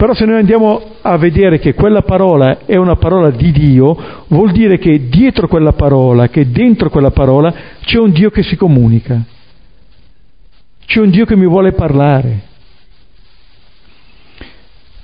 però 0.00 0.14
se 0.14 0.24
noi 0.24 0.38
andiamo 0.38 0.80
a 1.02 1.18
vedere 1.18 1.58
che 1.58 1.74
quella 1.74 2.00
parola 2.00 2.60
è 2.64 2.76
una 2.76 2.96
parola 2.96 3.28
di 3.28 3.52
Dio, 3.52 4.24
vuol 4.28 4.50
dire 4.50 4.78
che 4.78 5.10
dietro 5.10 5.46
quella 5.46 5.74
parola, 5.74 6.30
che 6.30 6.50
dentro 6.50 6.88
quella 6.88 7.10
parola 7.10 7.52
c'è 7.82 7.98
un 7.98 8.10
Dio 8.10 8.30
che 8.30 8.42
si 8.42 8.56
comunica, 8.56 9.22
c'è 10.86 11.00
un 11.00 11.10
Dio 11.10 11.26
che 11.26 11.36
mi 11.36 11.46
vuole 11.46 11.72
parlare. 11.72 12.40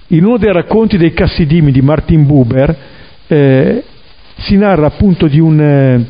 In 0.07 0.25
uno 0.25 0.38
dei 0.38 0.50
racconti 0.50 0.97
dei 0.97 1.12
Cassidimi 1.12 1.73
di 1.73 1.83
Martin 1.83 2.25
Buber 2.25 2.76
eh, 3.26 3.85
si 4.38 4.57
narra 4.57 4.87
appunto 4.87 5.26
di 5.26 5.41
un, 5.41 5.61
eh, 5.61 6.07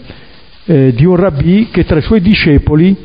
eh, 0.64 0.93
di 0.93 1.05
un 1.05 1.16
rabbì 1.16 1.71
che 1.73 1.85
tra 1.85 1.99
i 1.99 2.02
suoi 2.02 2.21
discepoli 2.21 2.97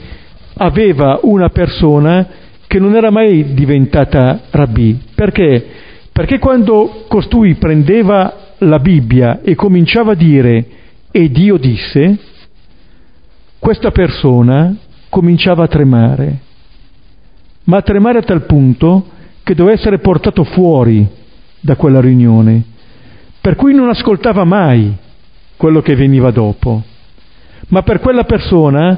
aveva 0.57 1.21
una 1.23 1.49
persona 1.49 2.40
che 2.71 2.79
non 2.79 2.95
era 2.95 3.11
mai 3.11 3.53
diventata 3.53 4.43
rabbì. 4.49 4.97
Perché? 5.13 5.65
Perché 6.09 6.39
quando 6.39 7.03
costui 7.09 7.55
prendeva 7.55 8.53
la 8.59 8.79
Bibbia 8.79 9.41
e 9.41 9.55
cominciava 9.55 10.13
a 10.13 10.15
dire 10.15 10.65
e 11.11 11.29
Dio 11.29 11.57
disse, 11.57 12.17
questa 13.59 13.91
persona 13.91 14.73
cominciava 15.09 15.65
a 15.65 15.67
tremare, 15.67 16.39
ma 17.65 17.75
a 17.75 17.81
tremare 17.81 18.19
a 18.19 18.23
tal 18.23 18.45
punto 18.45 19.05
che 19.43 19.53
doveva 19.53 19.75
essere 19.75 19.99
portato 19.99 20.45
fuori 20.45 21.05
da 21.59 21.75
quella 21.75 21.99
riunione, 21.99 22.63
per 23.41 23.57
cui 23.57 23.75
non 23.75 23.89
ascoltava 23.89 24.45
mai 24.45 24.95
quello 25.57 25.81
che 25.81 25.95
veniva 25.97 26.31
dopo. 26.31 26.81
Ma 27.67 27.81
per 27.81 27.99
quella 27.99 28.23
persona, 28.23 28.97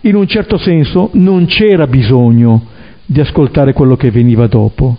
in 0.00 0.16
un 0.16 0.26
certo 0.26 0.58
senso, 0.58 1.10
non 1.12 1.46
c'era 1.46 1.86
bisogno 1.86 2.74
di 3.10 3.20
ascoltare 3.20 3.72
quello 3.72 3.96
che 3.96 4.10
veniva 4.10 4.46
dopo. 4.46 4.98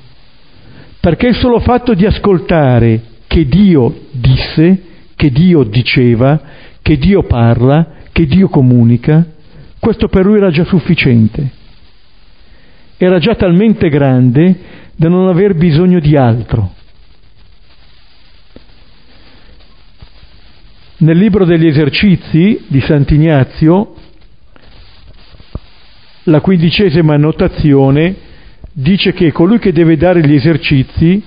Perché 1.00 1.28
il 1.28 1.36
solo 1.36 1.60
fatto 1.60 1.94
di 1.94 2.08
ascoltare 2.08 3.02
che 3.28 3.46
Dio 3.46 4.08
disse, 4.12 4.84
che 5.16 5.30
Dio 5.30 5.62
diceva, 5.62 6.42
che 6.82 6.98
Dio 6.98 7.24
parla, 7.24 7.98
che 8.12 8.26
Dio 8.26 8.50
comunica, 8.50 9.24
questo 9.80 10.08
per 10.08 10.26
lui 10.26 10.38
era 10.38 10.50
già 10.50 10.66
sufficiente. 10.66 11.52
Era 12.98 13.20
già 13.20 13.36
talmente 13.36 13.90
grande 13.90 14.60
da 14.96 15.08
non 15.08 15.28
aver 15.28 15.54
bisogno 15.54 16.00
di 16.00 16.18
altro. 16.18 16.74
Nel 20.98 21.16
libro 21.16 21.46
degli 21.46 21.68
esercizi 21.68 22.66
di 22.68 22.82
Sant'Ignazio 22.82 23.94
la 26.24 26.42
quindicesima 26.42 27.14
annotazione 27.14 28.28
dice 28.74 29.14
che 29.14 29.32
colui 29.32 29.60
che 29.60 29.72
deve 29.72 29.98
dare 29.98 30.22
gli 30.22 30.34
esercizi 30.34 31.22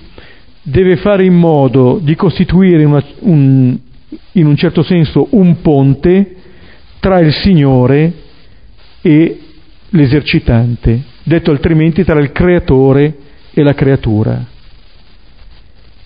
deve 0.61 0.95
fare 0.97 1.25
in 1.25 1.33
modo 1.33 1.99
di 2.01 2.15
costituire 2.15 2.83
una, 2.85 3.03
un, 3.19 3.77
in 4.33 4.45
un 4.45 4.55
certo 4.55 4.81
senso 4.83 5.27
un 5.31 5.61
ponte 5.61 6.35
tra 6.99 7.19
il 7.19 7.33
Signore 7.33 8.13
e 9.01 9.39
l'esercitante, 9.89 11.01
detto 11.23 11.51
altrimenti 11.51 12.03
tra 12.03 12.19
il 12.19 12.31
creatore 12.31 13.15
e 13.53 13.61
la 13.61 13.73
creatura. 13.73 14.45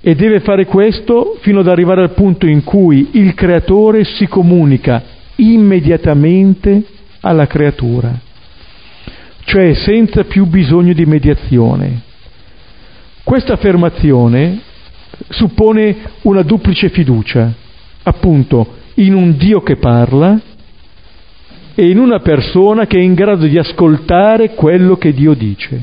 E 0.01 0.15
deve 0.15 0.39
fare 0.39 0.65
questo 0.65 1.37
fino 1.41 1.59
ad 1.59 1.67
arrivare 1.67 2.01
al 2.01 2.13
punto 2.13 2.47
in 2.47 2.63
cui 2.63 3.09
il 3.13 3.33
creatore 3.35 4.03
si 4.05 4.27
comunica 4.27 5.03
immediatamente 5.35 6.83
alla 7.19 7.45
creatura 7.45 8.25
cioè 9.47 9.73
senza 9.75 10.25
più 10.25 10.45
bisogno 10.45 10.91
di 10.91 11.05
mediazione. 11.05 12.01
Questa 13.23 13.53
affermazione 13.53 14.59
suppone 15.29 15.95
una 16.23 16.41
duplice 16.41 16.89
fiducia, 16.89 17.53
appunto 18.03 18.75
in 18.95 19.13
un 19.13 19.37
Dio 19.37 19.61
che 19.61 19.77
parla 19.77 20.37
e 21.73 21.89
in 21.89 21.97
una 21.97 22.19
persona 22.19 22.87
che 22.87 22.99
è 22.99 23.01
in 23.01 23.13
grado 23.13 23.45
di 23.45 23.57
ascoltare 23.57 24.53
quello 24.53 24.97
che 24.97 25.13
Dio 25.13 25.33
dice. 25.33 25.81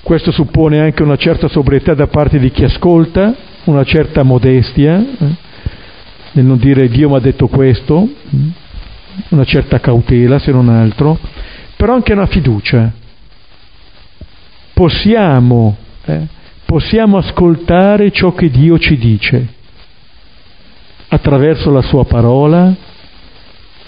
Questo 0.00 0.30
suppone 0.30 0.78
anche 0.78 1.02
una 1.02 1.16
certa 1.16 1.48
sobrietà 1.48 1.94
da 1.94 2.06
parte 2.06 2.38
di 2.38 2.52
chi 2.52 2.62
ascolta, 2.62 3.34
una 3.64 3.82
certa 3.82 4.22
modestia, 4.22 5.00
eh, 5.00 5.34
nel 6.32 6.44
non 6.44 6.58
dire 6.58 6.88
Dio 6.88 7.08
mi 7.08 7.16
ha 7.16 7.20
detto 7.20 7.48
questo, 7.48 8.08
una 9.30 9.44
certa 9.44 9.80
cautela 9.80 10.38
se 10.38 10.50
non 10.50 10.68
altro, 10.68 11.18
però 11.76 11.94
anche 11.94 12.12
una 12.12 12.26
fiducia. 12.26 12.92
Possiamo, 14.72 15.76
eh, 16.04 16.26
possiamo 16.64 17.18
ascoltare 17.18 18.10
ciò 18.10 18.32
che 18.32 18.50
Dio 18.50 18.78
ci 18.78 18.96
dice 18.96 19.48
attraverso 21.08 21.70
la 21.70 21.82
sua 21.82 22.04
parola, 22.04 22.74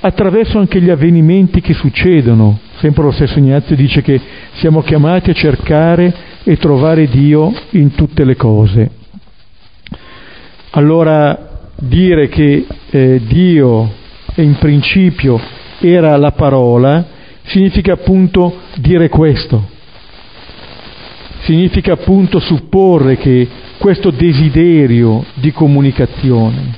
attraverso 0.00 0.58
anche 0.58 0.80
gli 0.80 0.90
avvenimenti 0.90 1.60
che 1.60 1.74
succedono. 1.74 2.60
Sempre 2.78 3.02
lo 3.02 3.10
stesso 3.10 3.38
Ignazio 3.38 3.74
dice 3.74 4.02
che 4.02 4.20
siamo 4.54 4.82
chiamati 4.82 5.30
a 5.30 5.34
cercare 5.34 6.14
e 6.44 6.56
trovare 6.56 7.08
Dio 7.08 7.52
in 7.70 7.94
tutte 7.94 8.24
le 8.24 8.36
cose. 8.36 8.90
Allora 10.70 11.70
dire 11.78 12.28
che 12.28 12.66
eh, 12.90 13.20
Dio 13.26 14.04
in 14.42 14.56
principio 14.58 15.40
era 15.80 16.16
la 16.16 16.32
parola, 16.32 17.04
significa 17.44 17.94
appunto 17.94 18.60
dire 18.76 19.08
questo. 19.08 19.74
Significa 21.40 21.92
appunto 21.92 22.40
supporre 22.40 23.16
che 23.16 23.48
questo 23.78 24.10
desiderio 24.10 25.24
di 25.34 25.52
comunicazione, 25.52 26.76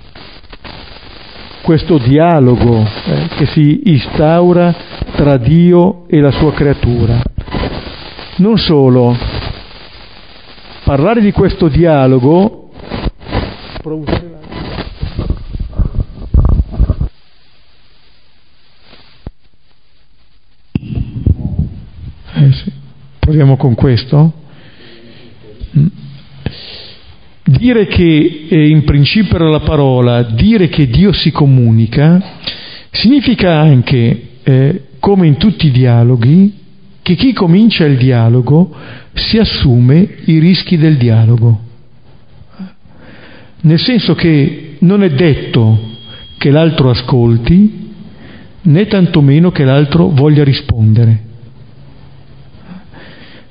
questo 1.63 1.97
dialogo 1.99 2.83
eh, 2.83 3.29
che 3.37 3.47
si 3.47 3.81
instaura 3.85 4.75
tra 5.15 5.37
Dio 5.37 6.05
e 6.09 6.21
la 6.21 6.31
sua 6.31 6.53
creatura. 6.53 7.23
Non 8.37 8.59
solo, 8.59 9.17
parlare 10.85 11.21
di 11.21 11.33
questo 11.33 11.69
dialogo, 11.69 12.71
Eh 22.39 22.53
sì. 22.53 22.73
Proviamo 23.19 23.57
con 23.57 23.75
questo. 23.75 24.33
Mm. 25.77 25.87
Dire 27.45 27.87
che 27.87 28.47
eh, 28.49 28.69
in 28.69 28.85
principio 28.85 29.37
era 29.37 29.49
la 29.49 29.61
parola, 29.61 30.23
dire 30.23 30.69
che 30.69 30.89
Dio 30.89 31.13
si 31.13 31.31
comunica, 31.31 32.23
significa 32.91 33.59
anche, 33.59 34.23
eh, 34.43 34.83
come 34.99 35.27
in 35.27 35.37
tutti 35.37 35.67
i 35.67 35.71
dialoghi, 35.71 36.55
che 37.03 37.15
chi 37.15 37.33
comincia 37.33 37.87
il 37.87 37.97
dialogo 37.97 38.75
si 39.15 39.39
assume 39.39 40.07
i 40.27 40.39
rischi 40.39 40.77
del 40.77 40.97
dialogo. 40.99 41.59
Nel 43.63 43.79
senso 43.79 44.15
che 44.15 44.77
non 44.81 45.03
è 45.03 45.11
detto 45.11 45.97
che 46.37 46.51
l'altro 46.51 46.91
ascolti, 46.91 47.93
né 48.61 48.87
tantomeno 48.87 49.51
che 49.51 49.65
l'altro 49.65 50.09
voglia 50.11 50.45
rispondere. 50.45 51.28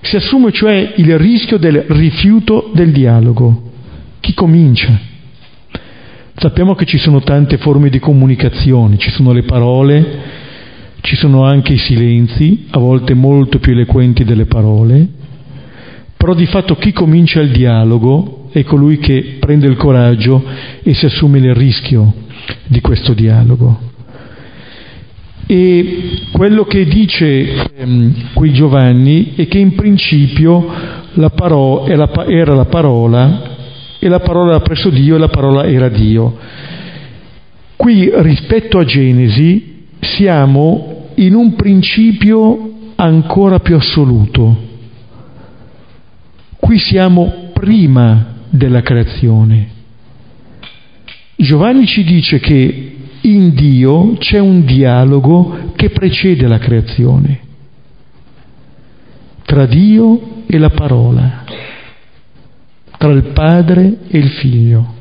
Si 0.01 0.15
assume 0.15 0.51
cioè 0.51 0.93
il 0.97 1.17
rischio 1.17 1.57
del 1.57 1.85
rifiuto 1.87 2.71
del 2.73 2.91
dialogo. 2.91 3.71
Chi 4.19 4.33
comincia? 4.33 4.99
Sappiamo 6.35 6.75
che 6.75 6.85
ci 6.85 6.97
sono 6.97 7.21
tante 7.21 7.57
forme 7.57 7.89
di 7.89 7.99
comunicazione, 7.99 8.97
ci 8.97 9.09
sono 9.09 9.31
le 9.31 9.41
parole, 9.41 10.19
ci 11.01 11.15
sono 11.15 11.43
anche 11.43 11.73
i 11.73 11.77
silenzi, 11.77 12.67
a 12.69 12.79
volte 12.79 13.15
molto 13.15 13.57
più 13.59 13.71
eloquenti 13.71 14.23
delle 14.23 14.45
parole, 14.45 15.07
però 16.15 16.35
di 16.35 16.45
fatto 16.45 16.75
chi 16.75 16.91
comincia 16.91 17.41
il 17.41 17.49
dialogo 17.49 18.49
è 18.51 18.63
colui 18.63 18.97
che 18.99 19.37
prende 19.39 19.67
il 19.67 19.77
coraggio 19.77 20.43
e 20.83 20.93
si 20.93 21.05
assume 21.05 21.39
il 21.39 21.55
rischio 21.55 22.13
di 22.67 22.81
questo 22.81 23.13
dialogo. 23.13 23.86
E 25.49 26.27
quello 26.33 26.65
che 26.65 26.85
dice 26.85 27.71
ehm, 27.77 28.33
qui 28.33 28.51
Giovanni 28.51 29.33
è 29.35 29.47
che 29.47 29.57
in 29.57 29.75
principio 29.75 30.69
la 31.13 31.29
paro- 31.29 31.85
era 31.85 32.53
la 32.53 32.65
parola 32.65 33.55
e 33.97 34.09
la 34.09 34.19
parola 34.19 34.55
era 34.55 34.59
presso 34.59 34.89
Dio 34.89 35.15
e 35.15 35.19
la 35.19 35.29
parola 35.29 35.65
era 35.65 35.87
Dio. 35.87 36.37
Qui 37.77 38.11
rispetto 38.15 38.77
a 38.77 38.83
Genesi 38.83 39.85
siamo 40.01 41.11
in 41.15 41.33
un 41.33 41.55
principio 41.55 42.91
ancora 42.95 43.59
più 43.59 43.75
assoluto. 43.75 44.65
Qui 46.57 46.77
siamo 46.77 47.51
prima 47.53 48.35
della 48.49 48.81
creazione. 48.81 49.69
Giovanni 51.37 51.85
ci 51.85 52.03
dice 52.03 52.39
che 52.39 52.96
in 53.21 53.53
Dio 53.53 54.15
c'è 54.17 54.39
un 54.39 54.63
dialogo 54.65 55.71
che 55.75 55.89
precede 55.89 56.47
la 56.47 56.57
creazione, 56.57 57.39
tra 59.43 59.65
Dio 59.65 60.43
e 60.47 60.57
la 60.57 60.69
parola, 60.69 61.43
tra 62.97 63.11
il 63.11 63.23
Padre 63.33 63.97
e 64.07 64.17
il 64.17 64.29
Figlio. 64.29 64.95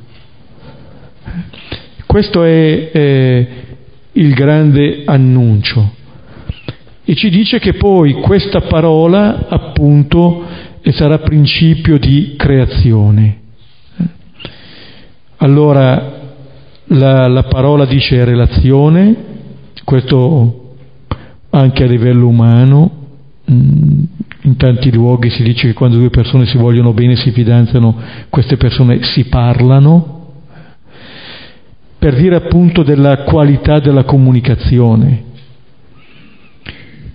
Questo 2.06 2.44
è 2.44 2.90
eh, 2.92 3.48
il 4.12 4.32
grande 4.34 5.02
annuncio. 5.04 5.94
E 7.04 7.14
ci 7.14 7.30
dice 7.30 7.58
che 7.58 7.74
poi 7.74 8.14
questa 8.14 8.62
parola, 8.62 9.46
appunto, 9.48 10.44
sarà 10.92 11.18
principio 11.18 11.98
di 11.98 12.34
creazione. 12.36 13.40
Allora, 15.36 16.15
la, 16.88 17.26
la 17.26 17.42
parola 17.44 17.84
dice 17.84 18.24
relazione, 18.24 19.14
questo 19.84 20.74
anche 21.50 21.84
a 21.84 21.86
livello 21.86 22.28
umano, 22.28 22.90
mm, 23.50 24.02
in 24.42 24.56
tanti 24.56 24.92
luoghi 24.92 25.30
si 25.30 25.42
dice 25.42 25.68
che 25.68 25.72
quando 25.72 25.96
due 25.96 26.10
persone 26.10 26.46
si 26.46 26.56
vogliono 26.56 26.92
bene, 26.92 27.16
si 27.16 27.30
fidanzano, 27.32 27.96
queste 28.28 28.56
persone 28.56 29.02
si 29.02 29.24
parlano, 29.24 30.12
per 31.98 32.14
dire 32.14 32.36
appunto 32.36 32.82
della 32.82 33.24
qualità 33.24 33.80
della 33.80 34.04
comunicazione, 34.04 35.24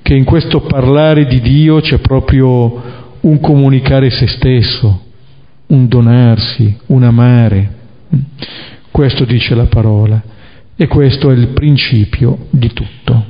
che 0.01 0.15
in 0.15 0.25
questo 0.25 0.61
parlare 0.61 1.25
di 1.25 1.39
Dio 1.39 1.79
c'è 1.79 1.99
proprio 1.99 2.99
un 3.21 3.39
comunicare 3.39 4.09
se 4.09 4.27
stesso, 4.27 5.01
un 5.67 5.87
donarsi, 5.87 6.75
un 6.87 7.03
amare. 7.03 7.79
Questo 8.91 9.23
dice 9.23 9.55
la 9.55 9.67
parola 9.67 10.21
e 10.75 10.87
questo 10.87 11.31
è 11.31 11.33
il 11.33 11.47
principio 11.49 12.47
di 12.49 12.73
tutto. 12.73 13.25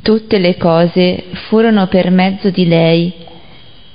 Tutte 0.00 0.38
le 0.38 0.56
cose 0.56 1.24
furono 1.48 1.88
per 1.88 2.10
mezzo 2.10 2.50
di 2.50 2.66
lei 2.66 3.12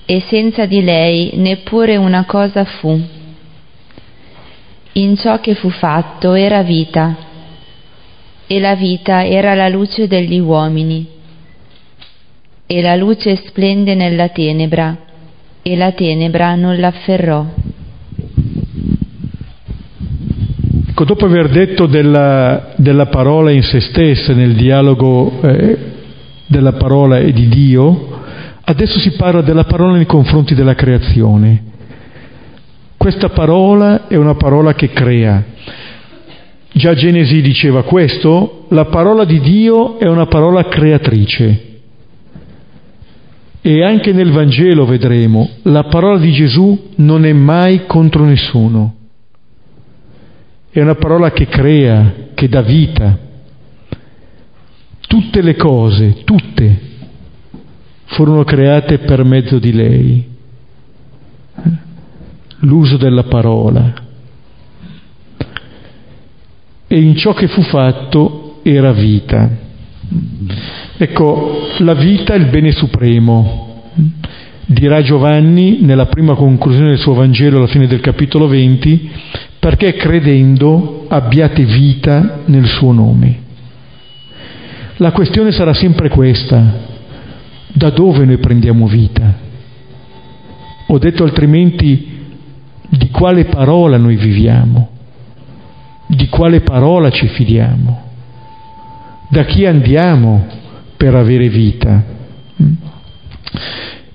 e 0.06 0.24
senza 0.28 0.66
di 0.66 0.84
lei 0.84 1.32
neppure 1.36 1.96
una 1.96 2.26
cosa 2.26 2.66
fu. 2.66 3.02
In 4.94 5.18
ciò 5.18 5.40
che 5.40 5.56
fu 5.56 5.70
fatto 5.70 6.34
era 6.34 6.62
vita 6.62 7.16
e 8.48 8.60
la 8.60 8.76
vita 8.76 9.26
era 9.26 9.54
la 9.56 9.70
luce 9.70 10.08
degli 10.08 10.40
uomini 10.40 11.15
e 12.68 12.82
la 12.82 12.96
luce 12.96 13.36
splende 13.48 13.94
nella 13.94 14.30
tenebra, 14.30 14.98
e 15.62 15.76
la 15.76 15.92
tenebra 15.92 16.56
non 16.56 16.80
l'afferrò. 16.80 17.46
Ecco, 20.88 21.04
dopo 21.04 21.26
aver 21.26 21.50
detto 21.50 21.86
della, 21.88 22.74
della, 22.78 23.08
parola 23.08 23.52
in 23.52 23.64
se 23.64 23.82
stessa, 23.82 24.34
nel 24.34 24.56
dialogo 24.56 25.42
eh, 25.42 25.78
della 26.48 26.74
parola 26.74 27.20
e 27.20 27.34
di 27.34 27.50
Dio, 27.50 28.22
adesso 28.64 29.00
si 29.00 29.12
parla 29.12 29.42
della 29.42 29.66
parola 29.66 29.98
nei 29.98 30.06
confronti 30.06 30.56
della 30.56 30.74
creazione. 30.74 31.64
Questa 32.96 33.30
parola 33.30 34.08
è 34.08 34.16
una 34.16 34.36
parola 34.36 34.74
che 34.74 34.90
crea. 34.90 35.44
Già 36.72 36.94
Genesi 36.94 37.42
diceva 37.42 37.84
questo, 37.84 38.66
la 38.70 38.86
parola 38.86 39.26
di 39.26 39.40
Dio 39.42 40.00
è 40.00 40.08
una 40.08 40.28
parola 40.28 40.64
creatrice. 40.68 41.65
E 43.68 43.84
anche 43.84 44.14
nel 44.14 44.32
Vangelo 44.32 44.86
vedremo, 44.86 45.50
la 45.64 45.86
parola 45.86 46.20
di 46.20 46.32
Gesù 46.32 46.92
non 46.98 47.26
è 47.26 47.34
mai 47.34 47.88
contro 47.88 48.24
nessuno. 48.24 48.94
È 50.70 50.80
una 50.80 50.94
parola 50.94 51.32
che 51.32 51.48
crea, 51.48 52.14
che 52.36 52.48
dà 52.48 52.62
vita. 52.62 53.18
Tutte 55.08 55.42
le 55.42 55.56
cose, 55.56 56.22
tutte, 56.26 56.80
furono 58.04 58.44
create 58.44 59.00
per 59.00 59.24
mezzo 59.24 59.58
di 59.58 59.74
lei. 59.74 60.28
L'uso 62.60 62.98
della 62.98 63.24
parola. 63.24 63.94
E 66.86 67.02
in 67.02 67.16
ciò 67.16 67.34
che 67.34 67.48
fu 67.48 67.64
fatto 67.64 68.60
era 68.62 68.92
vita. 68.92 69.65
Ecco, 70.98 71.68
la 71.80 71.94
vita 71.94 72.34
è 72.34 72.38
il 72.38 72.46
bene 72.46 72.72
supremo. 72.72 73.84
Dirà 74.66 75.02
Giovanni 75.02 75.80
nella 75.82 76.08
prima 76.08 76.34
conclusione 76.36 76.90
del 76.90 76.98
suo 76.98 77.14
Vangelo 77.14 77.58
alla 77.58 77.68
fine 77.68 77.88
del 77.88 78.00
capitolo 78.00 78.48
20, 78.48 79.12
perché 79.60 79.94
credendo 79.96 81.06
abbiate 81.08 81.64
vita 81.66 82.42
nel 82.46 82.66
suo 82.66 82.92
nome. 82.92 83.44
La 84.98 85.12
questione 85.12 85.52
sarà 85.52 85.74
sempre 85.74 86.10
questa, 86.10 86.94
da 87.74 87.90
dove 87.90 88.26
noi 88.26 88.38
prendiamo 88.38 88.88
vita? 88.88 89.34
O 90.88 90.98
detto 90.98 91.24
altrimenti, 91.24 92.24
di 92.88 93.10
quale 93.10 93.46
parola 93.46 93.98
noi 93.98 94.16
viviamo? 94.16 94.90
Di 96.08 96.28
quale 96.30 96.62
parola 96.62 97.10
ci 97.10 97.28
fidiamo? 97.28 98.05
Da 99.30 99.44
chi 99.46 99.66
andiamo 99.66 100.46
per 100.98 101.16
avere 101.16 101.50
vita. 101.50 102.04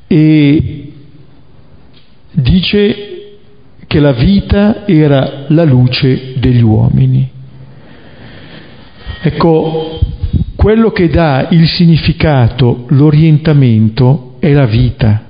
E 0.06 0.92
dice 2.32 3.08
che 3.86 4.00
la 4.00 4.12
vita 4.12 4.86
era 4.86 5.46
la 5.48 5.64
luce 5.64 6.34
degli 6.38 6.62
uomini. 6.62 7.28
Ecco, 9.22 9.98
quello 10.56 10.90
che 10.90 11.08
dà 11.08 11.48
il 11.50 11.66
significato, 11.66 12.84
l'orientamento 12.88 14.36
è 14.38 14.52
la 14.52 14.66
vita. 14.66 15.24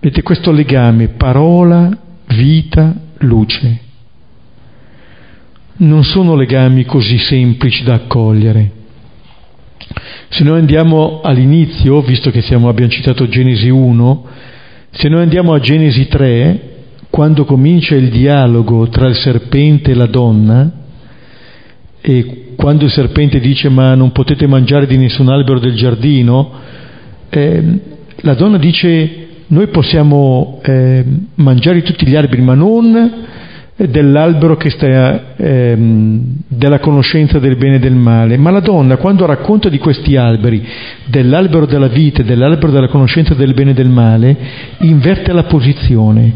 Vedete 0.00 0.22
questo 0.22 0.50
legame, 0.50 1.08
parola, 1.08 1.96
vita, 2.28 2.94
luce. 3.18 3.83
Non 5.76 6.04
sono 6.04 6.36
legami 6.36 6.84
così 6.84 7.18
semplici 7.18 7.82
da 7.82 7.94
accogliere. 7.94 8.70
Se 10.28 10.44
noi 10.44 10.60
andiamo 10.60 11.20
all'inizio, 11.22 12.00
visto 12.02 12.30
che 12.30 12.42
siamo, 12.42 12.68
abbiamo 12.68 12.90
citato 12.90 13.28
Genesi 13.28 13.68
1, 13.68 14.24
se 14.90 15.08
noi 15.08 15.22
andiamo 15.22 15.52
a 15.52 15.58
Genesi 15.58 16.06
3, 16.06 16.60
quando 17.10 17.44
comincia 17.44 17.96
il 17.96 18.08
dialogo 18.10 18.88
tra 18.88 19.08
il 19.08 19.16
serpente 19.16 19.90
e 19.90 19.94
la 19.94 20.06
donna, 20.06 20.72
e 22.00 22.52
quando 22.56 22.84
il 22.84 22.90
serpente 22.90 23.40
dice 23.40 23.68
ma 23.68 23.94
non 23.94 24.12
potete 24.12 24.46
mangiare 24.46 24.86
di 24.86 24.96
nessun 24.96 25.28
albero 25.28 25.58
del 25.58 25.74
giardino, 25.74 26.52
eh, 27.30 27.80
la 28.16 28.34
donna 28.34 28.58
dice 28.58 29.26
noi 29.48 29.66
possiamo 29.68 30.60
eh, 30.62 31.04
mangiare 31.36 31.82
tutti 31.82 32.06
gli 32.06 32.14
alberi 32.14 32.42
ma 32.42 32.54
non 32.54 33.12
dell'albero 33.76 34.56
che 34.56 34.70
sta, 34.70 35.34
ehm, 35.36 36.22
della 36.46 36.78
conoscenza 36.78 37.38
del 37.38 37.56
bene 37.56 37.76
e 37.76 37.78
del 37.80 37.94
male, 37.94 38.36
ma 38.36 38.50
la 38.50 38.60
donna 38.60 38.96
quando 38.96 39.26
racconta 39.26 39.68
di 39.68 39.78
questi 39.78 40.16
alberi, 40.16 40.64
dell'albero 41.06 41.66
della 41.66 41.88
vita 41.88 42.22
e 42.22 42.24
dell'albero 42.24 42.70
della 42.70 42.88
conoscenza 42.88 43.34
del 43.34 43.52
bene 43.52 43.72
e 43.72 43.74
del 43.74 43.88
male, 43.88 44.36
inverte 44.78 45.32
la 45.32 45.44
posizione. 45.44 46.32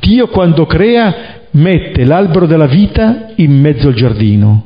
Dio 0.00 0.28
quando 0.28 0.66
crea 0.66 1.14
mette 1.52 2.04
l'albero 2.04 2.46
della 2.46 2.66
vita 2.66 3.30
in 3.36 3.58
mezzo 3.58 3.88
al 3.88 3.94
giardino. 3.94 4.64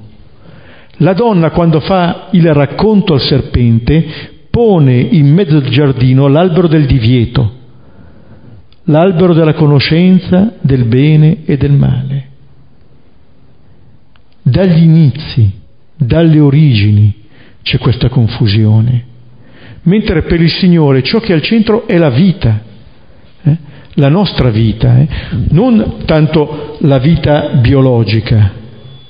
La 1.03 1.13
donna 1.13 1.51
quando 1.51 1.81
fa 1.81 2.27
il 2.33 2.53
racconto 2.53 3.15
al 3.15 3.21
serpente 3.21 4.05
pone 4.51 4.99
in 4.99 5.33
mezzo 5.33 5.57
al 5.57 5.69
giardino 5.69 6.27
l'albero 6.27 6.67
del 6.67 6.87
divieto, 6.87 7.60
l'albero 8.85 9.35
della 9.35 9.55
conoscenza 9.55 10.55
del 10.61 10.85
bene 10.85 11.45
e 11.45 11.57
del 11.57 11.73
male. 11.73 12.29
Dagli 14.43 14.83
inizi, 14.83 15.51
dalle 15.97 16.41
origini 16.41 17.15
c'è 17.63 17.79
questa 17.79 18.09
confusione, 18.09 19.05
mentre 19.83 20.23
per 20.23 20.41
il 20.41 20.51
Signore 20.51 21.03
ciò 21.03 21.21
che 21.21 21.33
è 21.33 21.35
al 21.35 21.43
centro 21.43 21.87
è 21.87 21.99
la 21.99 22.11
vita. 22.11 22.63
Eh? 23.43 23.57
la 23.95 24.09
nostra 24.09 24.51
vita, 24.51 24.99
eh? 24.99 25.09
non 25.51 26.03
tanto 26.05 26.79
la 26.81 26.99
vita 26.99 27.57
biologica, 27.61 28.53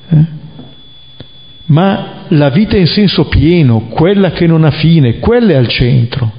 eh? 0.09 0.25
ma 1.67 2.25
la 2.29 2.51
vita 2.51 2.77
in 2.77 2.87
senso 2.87 3.27
pieno, 3.27 3.87
quella 3.89 4.31
che 4.33 4.47
non 4.47 4.65
ha 4.65 4.71
fine, 4.71 5.19
quella 5.19 5.53
è 5.53 5.57
al 5.57 5.69
centro. 5.69 6.33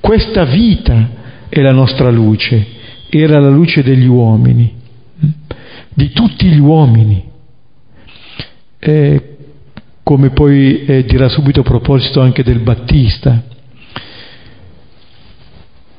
Questa 0.00 0.44
vita 0.44 1.08
è 1.48 1.60
la 1.60 1.72
nostra 1.72 2.10
luce, 2.10 2.66
era 3.08 3.38
la 3.38 3.48
luce 3.48 3.82
degli 3.82 4.06
uomini, 4.06 4.74
eh? 5.20 5.26
di 5.94 6.10
tutti 6.10 6.46
gli 6.46 6.58
uomini. 6.58 7.24
Eh, 8.78 9.36
come 10.02 10.30
poi 10.30 10.84
eh, 10.84 11.04
dirà 11.04 11.28
subito 11.28 11.60
a 11.60 11.64
proposito 11.64 12.20
anche 12.20 12.44
del 12.44 12.60
Battista, 12.60 13.42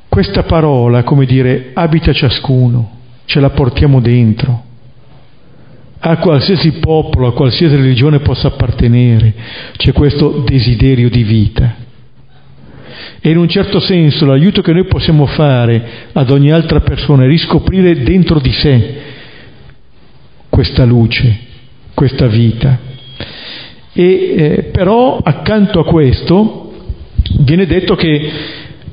questa 0.08 0.44
parola, 0.44 1.04
come 1.04 1.26
dire, 1.26 1.72
abita 1.74 2.12
ciascuno, 2.12 2.90
ce 3.26 3.40
la 3.40 3.50
portiamo 3.50 4.00
dentro. 4.00 4.64
A 6.00 6.18
qualsiasi 6.18 6.80
popolo, 6.80 7.28
a 7.28 7.34
qualsiasi 7.34 7.76
religione 7.76 8.20
possa 8.20 8.48
appartenere, 8.48 9.34
c'è 9.76 9.92
questo 9.92 10.44
desiderio 10.48 11.10
di 11.10 11.24
vita. 11.24 11.76
E 13.20 13.30
in 13.30 13.38
un 13.38 13.50
certo 13.50 13.80
senso 13.80 14.26
l'aiuto 14.26 14.62
che 14.62 14.74
noi 14.74 14.86
possiamo 14.86 15.26
fare 15.26 16.10
ad 16.14 16.30
ogni 16.30 16.52
altra 16.52 16.82
persona 16.82 17.24
è 17.24 17.28
riscoprire 17.28 18.04
dentro 18.04 18.40
di 18.40 18.52
sé 18.52 18.96
questa 20.50 20.86
luce, 20.86 21.38
questa 21.94 22.28
vita. 22.28 22.80
E 23.94 24.04
eh, 24.04 24.64
però 24.72 25.20
accanto 25.24 25.80
a 25.80 25.86
questo 25.86 26.72
viene 27.40 27.66
detto 27.66 27.96
che 27.96 28.32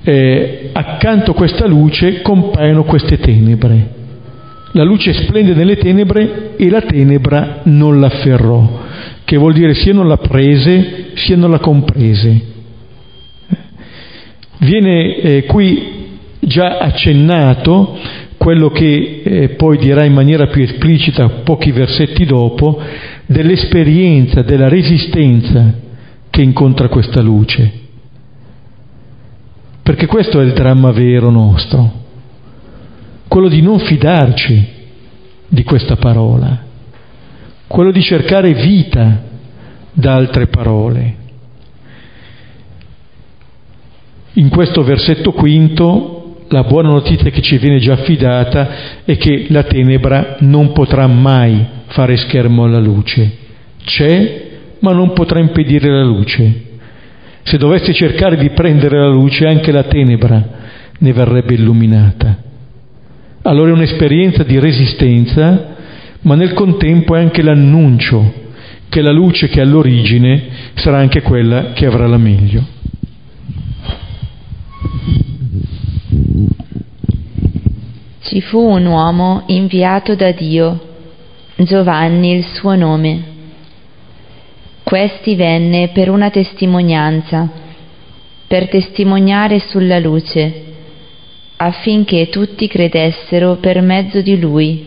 eh, 0.02 0.70
accanto 0.72 1.32
a 1.32 1.34
questa 1.34 1.66
luce 1.66 2.20
compaiono 2.22 2.84
queste 2.84 3.18
tenebre. 3.18 3.92
La 4.72 4.82
luce 4.82 5.12
splende 5.12 5.54
nelle 5.54 5.76
tenebre 5.76 6.56
e 6.56 6.68
la 6.68 6.80
tenebra 6.80 7.60
non 7.64 8.00
l'afferrò, 8.00 8.80
che 9.24 9.36
vuol 9.36 9.52
dire 9.52 9.74
sia 9.74 9.92
non 9.92 10.08
la 10.08 10.16
prese 10.16 11.12
sia 11.14 11.36
non 11.36 11.50
la 11.50 11.60
comprese. 11.60 12.53
Viene 14.58 15.16
eh, 15.16 15.44
qui 15.44 16.02
già 16.40 16.78
accennato 16.78 17.98
quello 18.36 18.70
che 18.70 19.22
eh, 19.24 19.48
poi 19.50 19.78
dirà 19.78 20.04
in 20.04 20.12
maniera 20.12 20.48
più 20.48 20.62
esplicita 20.62 21.28
pochi 21.44 21.70
versetti 21.70 22.24
dopo, 22.24 22.78
dell'esperienza, 23.26 24.42
della 24.42 24.68
resistenza 24.68 25.72
che 26.28 26.42
incontra 26.42 26.88
questa 26.88 27.22
luce. 27.22 27.72
Perché 29.82 30.06
questo 30.06 30.40
è 30.40 30.44
il 30.44 30.52
dramma 30.52 30.90
vero 30.92 31.30
nostro, 31.30 31.92
quello 33.28 33.48
di 33.48 33.62
non 33.62 33.78
fidarci 33.78 34.68
di 35.48 35.62
questa 35.62 35.96
parola, 35.96 36.64
quello 37.66 37.92
di 37.92 38.02
cercare 38.02 38.54
vita 38.54 39.22
da 39.92 40.14
altre 40.14 40.48
parole. 40.48 41.22
In 44.36 44.48
questo 44.48 44.82
versetto 44.82 45.32
quinto 45.32 46.44
la 46.48 46.64
buona 46.64 46.88
notizia 46.88 47.30
che 47.30 47.40
ci 47.40 47.56
viene 47.58 47.78
già 47.78 47.92
affidata 47.92 49.02
è 49.04 49.16
che 49.16 49.46
la 49.48 49.62
tenebra 49.62 50.36
non 50.40 50.72
potrà 50.72 51.06
mai 51.06 51.64
fare 51.86 52.16
schermo 52.16 52.64
alla 52.64 52.80
luce. 52.80 53.30
C'è, 53.84 54.42
ma 54.80 54.92
non 54.92 55.12
potrà 55.12 55.38
impedire 55.38 55.88
la 55.88 56.02
luce. 56.02 56.62
Se 57.42 57.56
dovesse 57.58 57.92
cercare 57.92 58.36
di 58.36 58.50
prendere 58.50 58.98
la 58.98 59.08
luce, 59.08 59.46
anche 59.46 59.70
la 59.70 59.84
tenebra 59.84 60.48
ne 60.98 61.12
verrebbe 61.12 61.54
illuminata. 61.54 62.36
Allora 63.42 63.70
è 63.70 63.74
un'esperienza 63.74 64.42
di 64.42 64.58
resistenza, 64.58 65.76
ma 66.22 66.34
nel 66.34 66.54
contempo 66.54 67.14
è 67.14 67.20
anche 67.20 67.42
l'annuncio 67.42 68.42
che 68.88 69.00
la 69.00 69.12
luce 69.12 69.48
che 69.48 69.60
è 69.60 69.62
all'origine 69.62 70.42
sarà 70.74 70.98
anche 70.98 71.22
quella 71.22 71.72
che 71.72 71.86
avrà 71.86 72.06
la 72.06 72.18
meglio. 72.18 72.73
Ci 78.20 78.40
fu 78.40 78.58
un 78.58 78.86
uomo 78.86 79.42
inviato 79.46 80.14
da 80.14 80.32
Dio, 80.32 80.92
Giovanni 81.56 82.32
il 82.32 82.44
suo 82.44 82.74
nome 82.74 83.32
questi 84.84 85.34
venne 85.34 85.88
per 85.88 86.10
una 86.10 86.30
testimonianza, 86.30 87.48
per 88.46 88.68
testimoniare 88.68 89.58
sulla 89.58 89.98
luce, 89.98 90.62
affinché 91.56 92.28
tutti 92.28 92.68
credessero 92.68 93.56
per 93.56 93.80
mezzo 93.80 94.20
di 94.20 94.38
lui. 94.38 94.86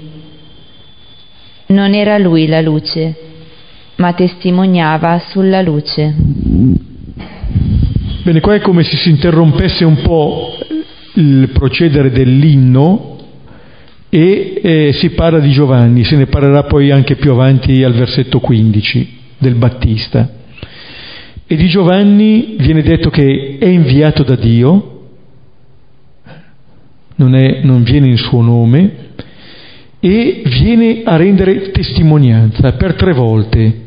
Non 1.66 1.96
era 1.96 2.20
lui 2.20 2.48
la 2.48 2.62
luce, 2.62 3.16
ma 3.96 4.14
testimoniava 4.14 5.20
sulla 5.30 5.62
luce. 5.62 6.16
Bene, 8.28 8.42
qua 8.42 8.56
è 8.56 8.60
come 8.60 8.84
se 8.84 8.98
si 8.98 9.10
interrompesse 9.10 9.86
un 9.86 10.02
po' 10.02 10.58
il 11.14 11.50
procedere 11.54 12.12
dell'inno 12.12 13.16
e 14.10 14.60
eh, 14.62 14.92
si 14.96 15.12
parla 15.12 15.40
di 15.40 15.52
Giovanni, 15.52 16.04
se 16.04 16.18
ne 16.18 16.26
parlerà 16.26 16.64
poi 16.64 16.92
anche 16.92 17.16
più 17.16 17.32
avanti 17.32 17.82
al 17.84 17.94
versetto 17.94 18.42
15 18.42 19.18
del 19.38 19.56
Battista. 19.56 20.30
E 21.48 21.56
di 21.56 21.70
Giovanni 21.70 22.58
viene 22.60 22.82
detto 22.82 23.10
che 23.10 23.60
è 23.62 23.68
inviato 23.70 24.24
da 24.24 24.36
Dio, 24.36 25.04
non, 27.16 27.34
è, 27.34 27.62
non 27.64 27.84
viene 27.84 28.08
in 28.10 28.18
suo 28.18 28.42
nome, 28.42 28.92
e 30.02 30.42
viene 30.44 31.04
a 31.06 31.16
rendere 31.16 31.72
testimonianza. 31.72 32.74
Per 32.74 32.96
tre 32.96 33.14
volte 33.14 33.86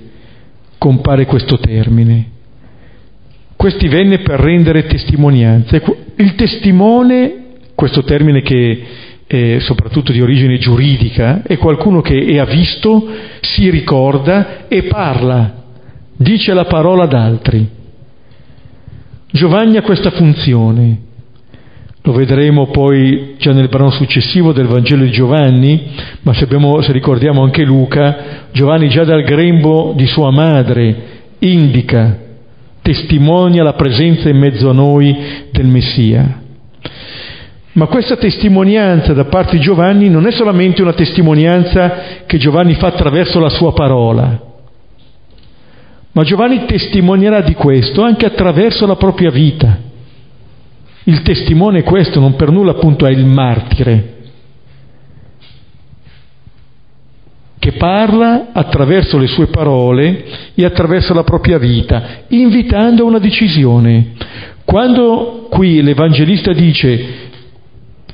compare 0.79 1.27
questo 1.27 1.59
termine. 1.59 2.30
Questi 3.61 3.89
venne 3.89 4.21
per 4.21 4.41
rendere 4.41 4.87
testimonianza. 4.87 5.79
Il 6.17 6.35
testimone, 6.35 7.59
questo 7.75 8.05
termine 8.05 8.41
che 8.41 8.83
è 9.27 9.59
soprattutto 9.59 10.13
di 10.13 10.23
origine 10.23 10.57
giuridica, 10.57 11.43
è 11.43 11.59
qualcuno 11.59 12.01
che 12.01 12.41
ha 12.41 12.47
visto, 12.47 13.07
si 13.43 13.69
ricorda 13.69 14.67
e 14.67 14.85
parla, 14.85 15.65
dice 16.17 16.55
la 16.55 16.65
parola 16.65 17.03
ad 17.03 17.13
altri. 17.13 17.69
Giovanni 19.31 19.77
ha 19.77 19.83
questa 19.83 20.11
funzione, 20.13 20.99
lo 22.01 22.13
vedremo 22.13 22.69
poi 22.69 23.35
già 23.37 23.53
nel 23.53 23.69
brano 23.69 23.91
successivo 23.91 24.53
del 24.53 24.69
Vangelo 24.69 25.05
di 25.05 25.11
Giovanni, 25.11 25.83
ma 26.23 26.33
se, 26.33 26.45
abbiamo, 26.45 26.81
se 26.81 26.93
ricordiamo 26.93 27.43
anche 27.43 27.63
Luca, 27.63 28.49
Giovanni 28.53 28.89
già 28.89 29.05
dal 29.05 29.23
grembo 29.23 29.93
di 29.95 30.07
sua 30.07 30.31
madre 30.31 30.97
indica, 31.41 32.29
testimonia 32.83 33.63
la 33.63 33.75
presenza 33.75 34.29
in 34.29 34.39
mezzo 34.39 34.71
a 34.71 34.73
noi 34.73 35.17
del 35.51 35.67
Messia. 35.67 36.41
Ma 37.73 37.87
questa 37.87 38.17
testimonianza 38.17 39.13
da 39.13 39.27
parte 39.27 39.57
di 39.57 39.63
Giovanni 39.63 40.09
non 40.09 40.27
è 40.27 40.33
solamente 40.33 40.83
una 40.83 40.93
testimonianza 40.93 42.25
che 42.27 42.39
Giovanni 42.39 42.75
fa 42.75 42.89
attraverso 42.89 43.39
la 43.39 43.49
sua 43.49 43.73
parola, 43.73 44.49
ma 46.13 46.23
Giovanni 46.25 46.65
testimonierà 46.67 47.43
di 47.43 47.55
questo 47.55 48.03
anche 48.03 48.27
attraverso 48.27 48.87
la 48.87 48.97
propria 48.97 49.31
vita. 49.31 49.79
Il 51.05 51.23
testimone 51.23 51.79
è 51.79 51.83
questo, 51.85 52.19
non 52.19 52.35
per 52.35 52.51
nulla 52.51 52.73
appunto 52.73 53.07
è 53.07 53.11
il 53.11 53.25
martire, 53.25 54.20
che 57.61 57.73
parla 57.73 58.49
attraverso 58.53 59.19
le 59.19 59.27
sue 59.27 59.49
parole 59.49 60.25
e 60.55 60.65
attraverso 60.65 61.13
la 61.13 61.25
propria 61.25 61.59
vita, 61.59 62.25
invitando 62.29 63.03
a 63.03 63.07
una 63.07 63.19
decisione. 63.19 64.13
Quando 64.65 65.47
qui 65.51 65.83
l'Evangelista 65.83 66.55
dice 66.55 67.29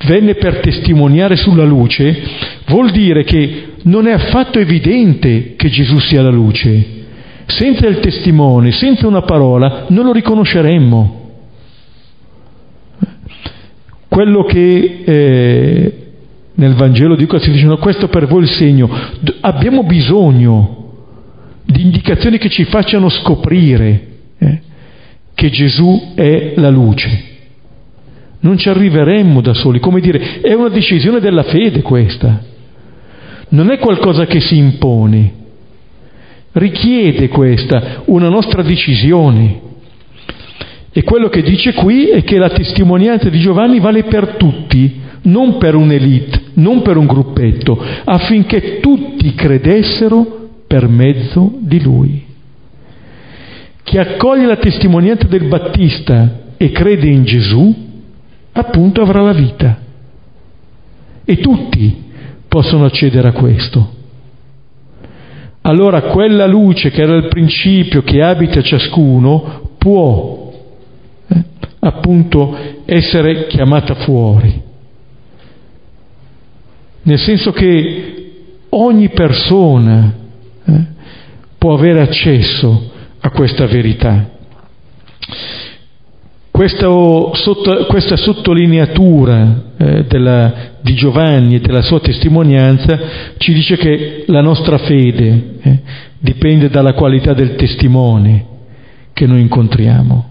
venne 0.04 0.34
per 0.34 0.58
testimoniare 0.58 1.36
sulla 1.36 1.64
luce, 1.64 2.22
vuol 2.66 2.90
dire 2.90 3.22
che 3.22 3.74
non 3.82 4.08
è 4.08 4.12
affatto 4.12 4.58
evidente 4.58 5.54
che 5.56 5.68
Gesù 5.68 5.98
sia 6.00 6.22
la 6.22 6.30
luce. 6.30 6.94
Senza 7.46 7.86
il 7.86 8.00
testimone, 8.00 8.72
senza 8.72 9.06
una 9.06 9.22
parola, 9.22 9.86
non 9.88 10.06
lo 10.06 10.12
riconosceremmo. 10.12 11.30
Quello 14.08 14.44
che 14.44 15.02
eh, 15.04 16.05
nel 16.56 16.74
Vangelo 16.74 17.16
di 17.16 17.22
Luca 17.22 17.38
si 17.38 17.50
dice, 17.50 17.66
no, 17.66 17.76
questo 17.78 18.08
per 18.08 18.26
voi 18.26 18.42
il 18.42 18.48
segno. 18.48 18.88
Abbiamo 19.40 19.82
bisogno 19.82 20.84
di 21.64 21.82
indicazioni 21.82 22.38
che 22.38 22.48
ci 22.48 22.64
facciano 22.64 23.08
scoprire 23.08 24.06
eh, 24.38 24.60
che 25.34 25.50
Gesù 25.50 26.12
è 26.14 26.54
la 26.56 26.70
luce. 26.70 27.34
Non 28.40 28.56
ci 28.58 28.68
arriveremmo 28.68 29.40
da 29.40 29.52
soli, 29.54 29.80
come 29.80 30.00
dire, 30.00 30.40
è 30.40 30.52
una 30.54 30.68
decisione 30.68 31.20
della 31.20 31.42
fede 31.42 31.82
questa, 31.82 32.42
non 33.48 33.70
è 33.70 33.78
qualcosa 33.78 34.26
che 34.26 34.40
si 34.40 34.56
impone, 34.56 35.32
richiede 36.52 37.28
questa 37.28 38.02
una 38.06 38.28
nostra 38.28 38.62
decisione. 38.62 39.64
E 40.92 41.02
quello 41.02 41.28
che 41.28 41.42
dice 41.42 41.74
qui 41.74 42.08
è 42.08 42.22
che 42.22 42.38
la 42.38 42.48
testimonianza 42.48 43.28
di 43.28 43.40
Giovanni 43.40 43.80
vale 43.80 44.04
per 44.04 44.36
tutti, 44.36 45.04
non 45.26 45.58
per 45.58 45.74
un'elite, 45.74 46.40
non 46.54 46.82
per 46.82 46.96
un 46.96 47.06
gruppetto, 47.06 47.78
affinché 48.04 48.80
tutti 48.80 49.34
credessero 49.34 50.48
per 50.66 50.88
mezzo 50.88 51.52
di 51.58 51.80
lui. 51.80 52.24
Chi 53.82 53.98
accoglie 53.98 54.46
la 54.46 54.56
testimonianza 54.56 55.26
del 55.26 55.44
Battista 55.44 56.44
e 56.56 56.70
crede 56.70 57.06
in 57.06 57.24
Gesù, 57.24 57.74
appunto 58.52 59.02
avrà 59.02 59.22
la 59.22 59.32
vita. 59.32 59.78
E 61.24 61.36
tutti 61.38 62.04
possono 62.48 62.84
accedere 62.84 63.28
a 63.28 63.32
questo. 63.32 63.94
Allora 65.62 66.02
quella 66.02 66.46
luce 66.46 66.90
che 66.90 67.02
era 67.02 67.16
il 67.16 67.28
principio, 67.28 68.02
che 68.02 68.22
abita 68.22 68.62
ciascuno, 68.62 69.74
può 69.78 70.52
eh, 71.26 71.44
appunto 71.80 72.56
essere 72.84 73.46
chiamata 73.48 73.94
fuori. 73.96 74.65
Nel 77.06 77.20
senso 77.20 77.52
che 77.52 78.32
ogni 78.70 79.10
persona 79.10 80.12
eh, 80.64 80.84
può 81.56 81.74
avere 81.74 82.00
accesso 82.00 82.90
a 83.20 83.30
questa 83.30 83.66
verità. 83.66 84.28
Questa, 86.50 86.86
sotto, 86.86 87.86
questa 87.86 88.16
sottolineatura 88.16 89.62
eh, 89.76 90.04
della, 90.08 90.54
di 90.80 90.94
Giovanni 90.94 91.54
e 91.54 91.60
della 91.60 91.82
sua 91.82 92.00
testimonianza 92.00 92.98
ci 93.36 93.52
dice 93.52 93.76
che 93.76 94.24
la 94.26 94.40
nostra 94.40 94.78
fede 94.78 95.58
eh, 95.62 95.80
dipende 96.18 96.68
dalla 96.70 96.94
qualità 96.94 97.34
del 97.34 97.54
testimone 97.54 98.46
che 99.12 99.26
noi 99.26 99.42
incontriamo 99.42 100.30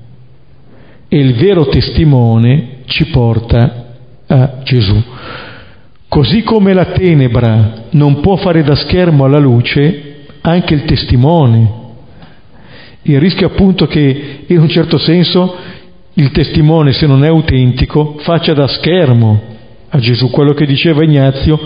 e 1.08 1.20
il 1.20 1.36
vero 1.36 1.68
testimone 1.68 2.80
ci 2.86 3.06
porta 3.06 3.86
a 4.28 4.60
Gesù. 4.64 5.04
Così 6.16 6.44
come 6.44 6.74
la 6.74 6.86
tenebra 6.86 7.88
non 7.90 8.22
può 8.22 8.38
fare 8.38 8.64
da 8.64 8.74
schermo 8.74 9.26
alla 9.26 9.38
luce, 9.38 10.28
anche 10.40 10.74
il 10.74 10.86
testimone. 10.86 11.70
Il 13.02 13.20
rischio 13.20 13.48
appunto 13.48 13.86
che 13.86 14.46
in 14.48 14.60
un 14.60 14.70
certo 14.70 14.98
senso 14.98 15.54
il 16.14 16.32
testimone, 16.32 16.94
se 16.94 17.06
non 17.06 17.26
è 17.26 17.28
autentico, 17.28 18.16
faccia 18.20 18.54
da 18.54 18.66
schermo 18.66 19.42
a 19.90 20.00
Gesù. 20.00 20.30
Quello 20.30 20.54
che 20.54 20.66
diceva 20.66 21.04
Ignazio 21.04 21.60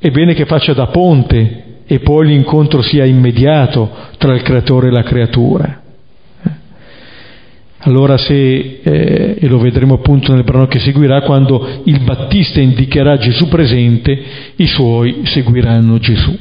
è 0.00 0.10
bene 0.10 0.34
che 0.34 0.46
faccia 0.46 0.72
da 0.72 0.88
ponte 0.88 1.82
e 1.86 2.00
poi 2.00 2.26
l'incontro 2.26 2.82
sia 2.82 3.04
immediato 3.04 3.88
tra 4.18 4.34
il 4.34 4.42
creatore 4.42 4.88
e 4.88 4.90
la 4.90 5.04
creatura. 5.04 5.79
Allora 7.82 8.18
se, 8.18 8.80
eh, 8.82 9.36
e 9.40 9.46
lo 9.46 9.58
vedremo 9.58 9.94
appunto 9.94 10.34
nel 10.34 10.44
brano 10.44 10.66
che 10.66 10.78
seguirà, 10.78 11.22
quando 11.22 11.80
il 11.84 12.00
Battista 12.00 12.60
indicherà 12.60 13.16
Gesù 13.16 13.48
presente, 13.48 14.22
i 14.56 14.66
suoi 14.66 15.22
seguiranno 15.24 15.98
Gesù. 15.98 16.36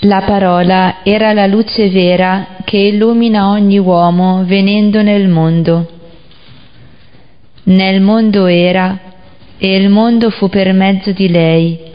La 0.00 0.22
parola 0.26 1.02
era 1.02 1.32
la 1.32 1.46
luce 1.46 1.88
vera 1.88 2.58
che 2.64 2.76
illumina 2.76 3.48
ogni 3.48 3.78
uomo 3.78 4.44
venendo 4.44 5.02
nel 5.02 5.26
mondo. 5.26 5.90
Nel 7.64 8.02
mondo 8.02 8.46
era 8.46 9.00
e 9.58 9.74
il 9.74 9.88
mondo 9.88 10.28
fu 10.28 10.50
per 10.50 10.72
mezzo 10.74 11.12
di 11.12 11.28
lei 11.28 11.85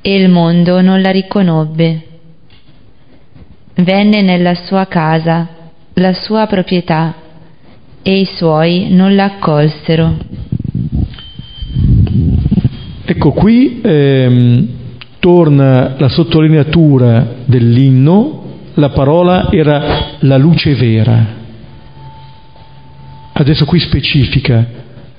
e 0.00 0.14
il 0.14 0.28
mondo 0.28 0.80
non 0.80 1.00
la 1.00 1.10
riconobbe. 1.10 2.06
Venne 3.74 4.22
nella 4.22 4.54
sua 4.54 4.86
casa, 4.86 5.48
la 5.94 6.12
sua 6.12 6.46
proprietà, 6.46 7.14
e 8.02 8.20
i 8.20 8.24
suoi 8.24 8.88
non 8.90 9.14
la 9.14 9.24
accolsero. 9.24 10.16
Ecco 13.04 13.32
qui 13.32 13.80
ehm, 13.82 14.68
torna 15.18 15.94
la 15.98 16.08
sottolineatura 16.08 17.34
dell'inno, 17.44 18.44
la 18.74 18.90
parola 18.90 19.50
era 19.50 20.16
la 20.20 20.36
luce 20.36 20.74
vera. 20.74 21.36
Adesso 23.32 23.64
qui 23.64 23.78
specifica, 23.78 24.66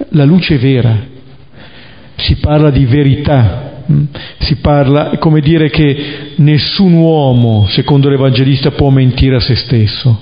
la 0.10 0.24
luce 0.24 0.58
vera. 0.58 0.98
Si 2.16 2.36
parla 2.38 2.70
di 2.70 2.86
verità? 2.86 3.69
Si 4.40 4.56
parla, 4.58 5.12
è 5.12 5.18
come 5.18 5.42
dire 5.42 5.70
che 5.70 6.34
nessun 6.36 6.94
uomo, 6.94 7.68
secondo 7.70 8.10
l'Evangelista, 8.10 8.72
può 8.72 8.90
mentire 8.90 9.36
a 9.36 9.40
se 9.40 9.56
stesso. 9.56 10.20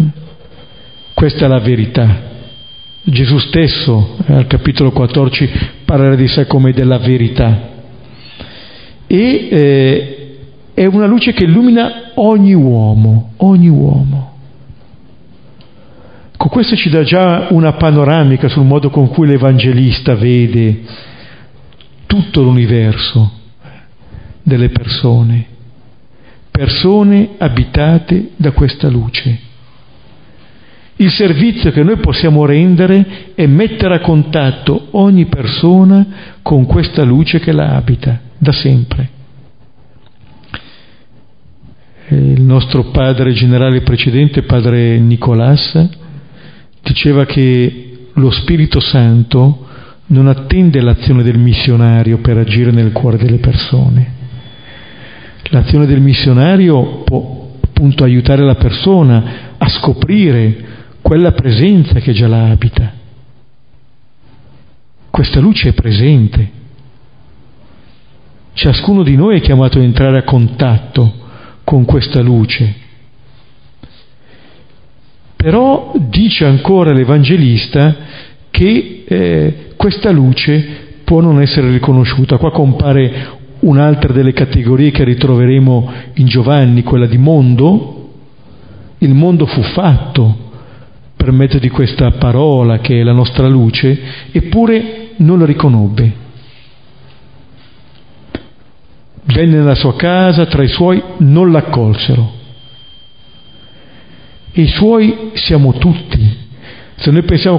Mm? 0.00 0.06
Questa 1.14 1.44
è 1.44 1.48
la 1.48 1.60
verità. 1.60 2.22
Gesù 3.02 3.38
stesso, 3.38 4.16
eh, 4.26 4.32
al 4.32 4.46
capitolo 4.46 4.90
14, 4.90 5.50
parlerà 5.84 6.16
di 6.16 6.26
sé 6.26 6.46
come 6.46 6.72
della 6.72 6.98
verità 6.98 7.74
e 9.06 9.48
eh, 9.50 10.36
è 10.74 10.84
una 10.84 11.06
luce 11.06 11.32
che 11.32 11.44
illumina 11.44 12.10
ogni 12.14 12.54
uomo, 12.54 13.32
ogni 13.38 13.68
uomo. 13.68 14.34
Con 16.36 16.50
questo 16.50 16.76
ci 16.76 16.90
dà 16.90 17.02
già 17.02 17.46
una 17.50 17.72
panoramica 17.74 18.48
sul 18.48 18.64
modo 18.64 18.90
con 18.90 19.08
cui 19.08 19.26
l'Evangelista 19.26 20.14
vede 20.14 20.82
tutto 22.06 22.42
l'universo 22.42 23.32
delle 24.42 24.68
persone, 24.68 25.46
persone 26.50 27.30
abitate 27.38 28.30
da 28.36 28.52
questa 28.52 28.88
luce. 28.88 29.40
Il 30.98 31.10
servizio 31.10 31.70
che 31.72 31.82
noi 31.82 31.96
possiamo 31.98 32.46
rendere 32.46 33.34
è 33.34 33.44
mettere 33.46 33.96
a 33.96 34.00
contatto 34.00 34.88
ogni 34.92 35.26
persona 35.26 36.06
con 36.40 36.64
questa 36.64 37.02
luce 37.02 37.38
che 37.38 37.52
la 37.52 37.74
abita 37.74 38.18
da 38.38 38.52
sempre. 38.52 39.10
Il 42.08 42.40
nostro 42.40 42.84
padre 42.84 43.32
generale 43.32 43.82
precedente, 43.82 44.42
padre 44.42 44.98
Nicolas, 44.98 45.88
diceva 46.82 47.26
che 47.26 48.08
lo 48.14 48.30
Spirito 48.30 48.80
Santo 48.80 49.65
non 50.06 50.28
attende 50.28 50.80
l'azione 50.80 51.22
del 51.22 51.38
missionario 51.38 52.18
per 52.18 52.36
agire 52.38 52.70
nel 52.70 52.92
cuore 52.92 53.16
delle 53.16 53.38
persone. 53.38 54.14
L'azione 55.50 55.86
del 55.86 56.00
missionario 56.00 57.02
può 57.04 57.54
appunto 57.62 58.04
aiutare 58.04 58.42
la 58.42 58.54
persona 58.54 59.54
a 59.58 59.68
scoprire 59.68 60.64
quella 61.02 61.32
presenza 61.32 62.00
che 62.00 62.12
già 62.12 62.26
la 62.26 62.50
abita. 62.50 62.92
Questa 65.10 65.40
luce 65.40 65.70
è 65.70 65.72
presente, 65.72 66.50
Ciascuno 68.56 69.02
di 69.02 69.16
noi 69.16 69.36
è 69.36 69.40
chiamato 69.42 69.78
a 69.78 69.82
entrare 69.82 70.16
a 70.16 70.22
contatto 70.22 71.12
con 71.62 71.84
questa 71.84 72.22
luce. 72.22 72.74
Però 75.36 75.92
dice 76.08 76.46
ancora 76.46 76.94
l'Evangelista 76.94 77.94
che 78.48 79.04
eh, 79.06 79.65
questa 79.76 80.10
luce 80.10 80.84
può 81.04 81.20
non 81.20 81.40
essere 81.40 81.70
riconosciuta. 81.70 82.38
Qua 82.38 82.50
compare 82.50 83.38
un'altra 83.60 84.12
delle 84.12 84.32
categorie 84.32 84.90
che 84.90 85.04
ritroveremo 85.04 85.92
in 86.14 86.26
Giovanni, 86.26 86.82
quella 86.82 87.06
di 87.06 87.18
mondo. 87.18 87.92
Il 88.98 89.14
mondo 89.14 89.46
fu 89.46 89.62
fatto 89.62 90.44
per 91.16 91.30
mezzo 91.32 91.58
di 91.58 91.68
questa 91.68 92.10
parola 92.12 92.78
che 92.78 93.00
è 93.00 93.02
la 93.02 93.12
nostra 93.12 93.48
luce, 93.48 93.98
eppure 94.32 95.10
non 95.16 95.38
la 95.38 95.46
riconobbe 95.46 96.24
venne 99.26 99.56
nella 99.56 99.74
sua 99.74 99.94
casa, 99.96 100.46
tra 100.46 100.62
i 100.62 100.68
suoi 100.68 101.02
non 101.18 101.50
l'accolsero. 101.50 102.32
E 104.52 104.62
i 104.62 104.68
suoi 104.68 105.30
siamo 105.34 105.72
tutti. 105.74 106.25
Se 106.98 107.10
noi 107.10 107.22
pensiamo 107.22 107.58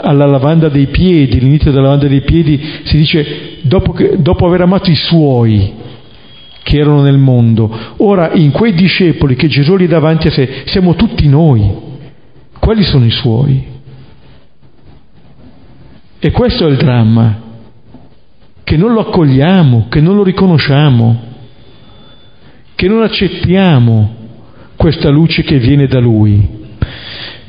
alla 0.00 0.26
lavanda 0.26 0.68
dei 0.68 0.86
piedi, 0.86 1.40
l'inizio 1.40 1.70
della 1.70 1.84
lavanda 1.84 2.08
dei 2.08 2.22
piedi, 2.22 2.80
si 2.84 2.96
dice 2.96 3.58
dopo, 3.62 3.92
che, 3.92 4.16
dopo 4.20 4.46
aver 4.46 4.62
amato 4.62 4.90
i 4.90 4.94
suoi 4.94 5.74
che 6.62 6.78
erano 6.78 7.02
nel 7.02 7.18
mondo, 7.18 7.94
ora 7.98 8.32
in 8.32 8.50
quei 8.50 8.74
discepoli 8.74 9.36
che 9.36 9.48
Gesù 9.48 9.76
li 9.76 9.86
davanti 9.86 10.28
a 10.28 10.30
sé, 10.30 10.64
siamo 10.66 10.94
tutti 10.94 11.26
noi. 11.28 11.86
Quali 12.58 12.82
sono 12.82 13.04
i 13.04 13.10
suoi? 13.10 13.66
E 16.18 16.30
questo 16.30 16.66
è 16.66 16.70
il 16.70 16.76
dramma, 16.76 17.40
che 18.64 18.76
non 18.76 18.92
lo 18.92 19.00
accogliamo, 19.00 19.86
che 19.88 20.00
non 20.00 20.16
lo 20.16 20.22
riconosciamo, 20.22 21.22
che 22.74 22.88
non 22.88 23.02
accettiamo 23.02 24.14
questa 24.76 25.08
luce 25.10 25.42
che 25.42 25.58
viene 25.58 25.86
da 25.86 26.00
Lui. 26.00 26.57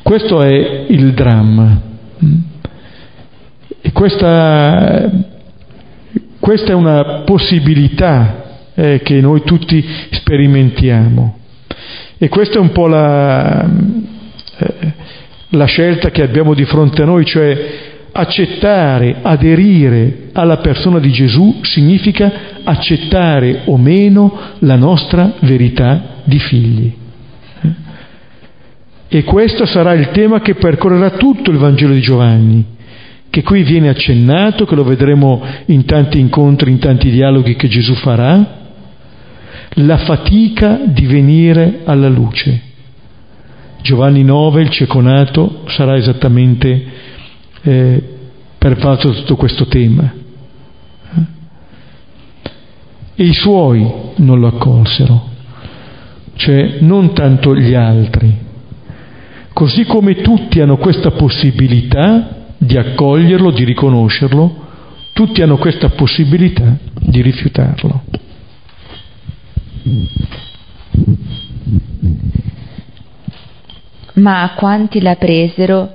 Questo 0.02 0.42
è 0.42 0.86
il 0.88 1.14
dramma. 1.14 1.82
E 3.82 3.92
questa, 3.92 5.10
questa 6.40 6.72
è 6.72 6.74
una 6.74 7.24
possibilità 7.26 8.68
eh, 8.74 9.02
che 9.04 9.22
noi 9.22 9.42
tutti 9.44 9.86
sperimentiamo. 10.12 11.38
E 12.18 12.28
questa 12.30 12.56
è 12.56 12.60
un 12.60 12.72
po' 12.72 12.88
la, 12.88 13.64
eh, 14.58 14.94
la 15.50 15.66
scelta 15.66 16.12
che 16.12 16.22
abbiamo 16.22 16.54
di 16.54 16.66
fronte 16.66 17.02
a 17.02 17.06
noi, 17.06 17.26
cioè 17.26 17.88
accettare, 18.12 19.18
aderire 19.22 20.30
alla 20.34 20.58
persona 20.58 21.00
di 21.00 21.12
Gesù 21.12 21.60
significa 21.64 22.32
accettare 22.64 23.62
o 23.66 23.78
meno 23.78 24.38
la 24.60 24.76
nostra 24.76 25.34
verità 25.40 26.22
di 26.24 26.40
figli. 26.40 26.99
E 29.12 29.24
questo 29.24 29.66
sarà 29.66 29.94
il 29.94 30.12
tema 30.12 30.40
che 30.40 30.54
percorrerà 30.54 31.10
tutto 31.18 31.50
il 31.50 31.58
Vangelo 31.58 31.94
di 31.94 32.00
Giovanni, 32.00 32.64
che 33.32 33.42
qui 33.42 33.64
viene 33.64 33.90
accennato, 33.90 34.66
che 34.66 34.76
lo 34.76 34.84
vedremo 34.84 35.44
in 35.66 35.84
tanti 35.86 36.20
incontri, 36.20 36.70
in 36.70 36.78
tanti 36.78 37.10
dialoghi 37.10 37.56
che 37.56 37.68
Gesù 37.68 37.96
farà, 37.96 38.58
la 39.74 39.98
fatica 39.98 40.82
di 40.86 41.08
venire 41.08 41.82
alla 41.86 42.08
luce. 42.08 42.62
Giovanni 43.82 44.24
9, 44.24 44.62
il 44.62 44.70
ceconato, 44.70 45.64
sarà 45.70 45.98
esattamente 45.98 46.86
eh, 47.64 48.04
pervaso 48.60 49.12
tutto 49.12 49.36
questo 49.36 49.66
tema. 49.66 50.14
E 53.16 53.24
i 53.24 53.34
suoi 53.34 53.92
non 54.18 54.40
lo 54.40 54.48
accolsero, 54.48 55.30
cioè 56.36 56.78
non 56.82 57.12
tanto 57.14 57.56
gli 57.56 57.74
altri, 57.74 58.48
Così 59.60 59.84
come 59.84 60.16
tutti 60.22 60.62
hanno 60.62 60.78
questa 60.78 61.12
possibilità 61.12 62.46
di 62.58 62.78
accoglierlo, 62.78 63.52
di 63.52 63.66
riconoscerlo, 63.66 64.68
tutti 65.12 65.42
hanno 65.42 65.58
questa 65.58 65.90
possibilità 65.90 66.78
di 66.98 67.22
rifiutarlo. 67.22 68.04
Ma 74.14 74.44
a 74.44 74.54
quanti 74.54 75.02
la 75.02 75.18
presero 75.18 75.94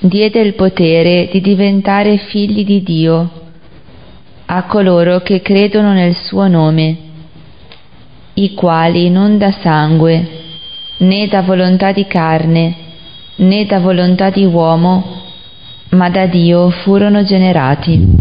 diede 0.00 0.42
il 0.42 0.52
potere 0.52 1.30
di 1.32 1.40
diventare 1.40 2.18
figli 2.18 2.62
di 2.62 2.82
Dio, 2.82 3.30
a 4.44 4.64
coloro 4.64 5.20
che 5.20 5.40
credono 5.40 5.94
nel 5.94 6.14
suo 6.14 6.46
nome, 6.46 6.98
i 8.34 8.52
quali 8.52 9.08
non 9.08 9.38
da 9.38 9.50
sangue, 9.50 10.28
né 10.98 11.26
da 11.28 11.40
volontà 11.40 11.90
di 11.92 12.06
carne, 12.06 12.86
né 13.38 13.66
da 13.66 13.80
volontà 13.80 14.30
di 14.30 14.44
uomo, 14.44 15.22
ma 15.90 16.10
da 16.10 16.26
Dio 16.26 16.70
furono 16.70 17.24
generati. 17.24 18.16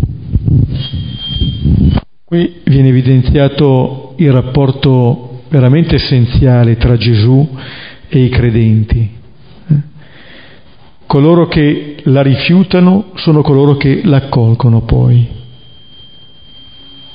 Qui 2.23 2.61
viene 2.65 2.89
evidenziato 2.89 4.13
il 4.17 4.31
rapporto 4.31 5.43
veramente 5.49 5.95
essenziale 5.95 6.77
tra 6.77 6.97
Gesù 6.97 7.47
e 8.09 8.19
i 8.19 8.29
credenti. 8.29 9.15
Coloro 11.05 11.47
che 11.47 11.97
la 12.03 12.21
rifiutano 12.21 13.11
sono 13.15 13.41
coloro 13.41 13.77
che 13.77 14.01
l'accolgono 14.03 14.81
poi. 14.81 15.25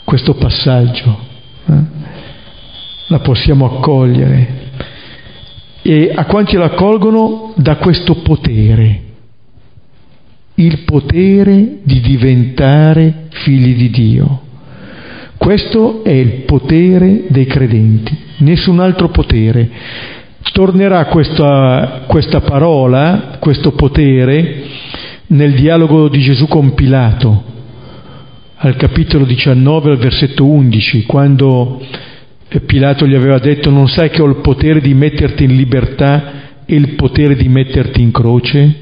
Questo 0.03 0.35
passaggio 0.35 1.19
eh? 1.67 1.81
la 3.09 3.19
possiamo 3.21 3.67
accogliere 3.67 4.62
e 5.83 6.12
a 6.14 6.24
quanti 6.26 6.57
la 6.57 6.66
accolgono 6.66 7.53
da 7.57 7.76
questo 7.76 8.16
potere, 8.16 9.01
il 10.55 10.78
potere 10.85 11.78
di 11.83 12.01
diventare 12.01 13.26
figli 13.30 13.74
di 13.74 13.91
Dio. 13.91 14.41
Questo 15.37 16.05
è 16.05 16.11
il 16.11 16.45
potere 16.45 17.24
dei 17.28 17.47
credenti, 17.47 18.16
nessun 18.39 18.78
altro 18.78 19.09
potere. 19.09 19.68
Tornerà 20.53 21.07
questa, 21.07 22.05
questa 22.07 22.41
parola, 22.43 23.39
questo 23.41 23.72
potere, 23.72 24.62
nel 25.28 25.55
dialogo 25.55 26.09
di 26.09 26.20
Gesù 26.20 26.47
con 26.47 26.74
Pilato, 26.74 27.43
al 28.57 28.76
capitolo 28.76 29.24
19, 29.24 29.91
al 29.91 29.97
versetto 29.97 30.45
11, 30.47 31.07
quando 31.07 31.80
Pilato 32.61 33.07
gli 33.07 33.15
aveva 33.15 33.39
detto 33.39 33.71
non 33.71 33.89
sai 33.89 34.11
che 34.11 34.21
ho 34.23 34.27
il 34.27 34.41
potere 34.43 34.81
di 34.81 34.95
metterti 34.95 35.45
in 35.45 35.57
libertà 35.57 36.33
e 36.67 36.75
il 36.75 36.95
potere 36.95 37.35
di 37.35 37.49
metterti 37.49 38.01
in 38.01 38.13
croce? 38.13 38.81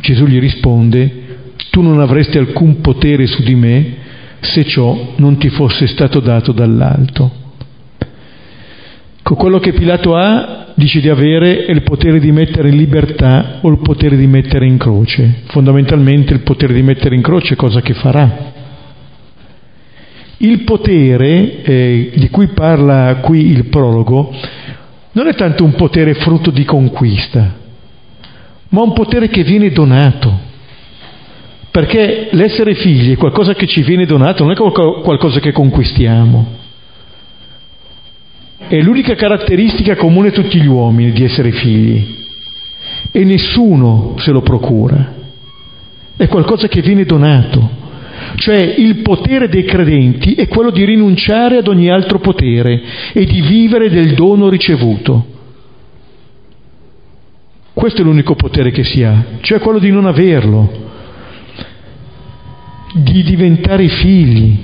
Gesù 0.00 0.26
gli 0.26 0.38
risponde, 0.38 1.22
tu 1.70 1.80
non 1.80 2.00
avresti 2.00 2.38
alcun 2.38 2.80
potere 2.80 3.26
su 3.26 3.42
di 3.42 3.54
me 3.54 3.94
se 4.40 4.64
ciò 4.64 5.14
non 5.16 5.38
ti 5.38 5.48
fosse 5.48 5.86
stato 5.86 6.20
dato 6.20 6.52
dall'alto. 6.52 7.30
Con 9.22 9.36
quello 9.36 9.60
che 9.60 9.72
Pilato 9.72 10.16
ha 10.16 10.72
dice 10.74 11.00
di 11.00 11.08
avere 11.08 11.64
è 11.64 11.70
il 11.70 11.82
potere 11.82 12.18
di 12.18 12.32
mettere 12.32 12.68
in 12.68 12.76
libertà 12.76 13.58
o 13.62 13.70
il 13.70 13.78
potere 13.78 14.16
di 14.16 14.26
mettere 14.26 14.66
in 14.66 14.78
croce. 14.78 15.42
Fondamentalmente 15.46 16.32
il 16.32 16.40
potere 16.40 16.74
di 16.74 16.82
mettere 16.82 17.14
in 17.14 17.22
croce 17.22 17.54
cosa 17.54 17.80
che 17.80 17.94
farà? 17.94 18.51
Il 20.44 20.64
potere 20.64 21.62
eh, 21.62 22.12
di 22.16 22.28
cui 22.28 22.48
parla 22.48 23.18
qui 23.20 23.46
il 23.46 23.66
prologo 23.66 24.34
non 25.12 25.28
è 25.28 25.34
tanto 25.34 25.62
un 25.62 25.76
potere 25.76 26.14
frutto 26.14 26.50
di 26.50 26.64
conquista, 26.64 27.54
ma 28.70 28.82
un 28.82 28.92
potere 28.92 29.28
che 29.28 29.44
viene 29.44 29.70
donato. 29.70 30.50
Perché 31.70 32.30
l'essere 32.32 32.74
figli 32.74 33.12
è 33.12 33.16
qualcosa 33.16 33.54
che 33.54 33.68
ci 33.68 33.82
viene 33.82 34.04
donato, 34.04 34.42
non 34.42 34.52
è 34.52 34.56
qualcosa 34.56 35.38
che 35.38 35.52
conquistiamo. 35.52 36.46
È 38.66 38.80
l'unica 38.80 39.14
caratteristica 39.14 39.94
comune 39.94 40.28
a 40.28 40.32
tutti 40.32 40.60
gli 40.60 40.66
uomini 40.66 41.12
di 41.12 41.22
essere 41.22 41.52
figli 41.52 42.16
e 43.12 43.22
nessuno 43.22 44.16
se 44.18 44.32
lo 44.32 44.42
procura. 44.42 45.14
È 46.16 46.26
qualcosa 46.26 46.66
che 46.66 46.80
viene 46.80 47.04
donato. 47.04 47.81
Cioè 48.36 48.74
il 48.78 49.02
potere 49.02 49.48
dei 49.48 49.64
credenti 49.64 50.34
è 50.34 50.48
quello 50.48 50.70
di 50.70 50.84
rinunciare 50.84 51.58
ad 51.58 51.68
ogni 51.68 51.90
altro 51.90 52.18
potere 52.18 52.82
e 53.12 53.24
di 53.24 53.40
vivere 53.40 53.90
del 53.90 54.14
dono 54.14 54.48
ricevuto. 54.48 55.26
Questo 57.72 58.02
è 58.02 58.04
l'unico 58.04 58.34
potere 58.34 58.70
che 58.70 58.84
si 58.84 59.02
ha, 59.02 59.24
cioè 59.40 59.58
quello 59.58 59.78
di 59.78 59.90
non 59.90 60.06
averlo, 60.06 60.90
di 62.94 63.22
diventare 63.22 63.88
figli. 63.88 64.58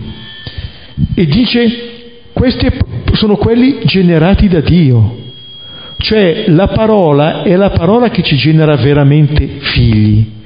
E 1.15 1.27
dice, 1.27 1.91
questi 2.33 2.69
sono 3.13 3.37
quelli 3.37 3.79
generati 3.85 4.49
da 4.49 4.61
Dio. 4.61 5.27
Cioè 5.97 6.45
la 6.49 6.69
parola 6.69 7.43
è 7.43 7.57
la 7.57 7.71
parola 7.71 8.11
che 8.11 8.23
ci 8.23 8.37
genera 8.37 8.77
veramente 8.77 9.47
figli 9.59 10.37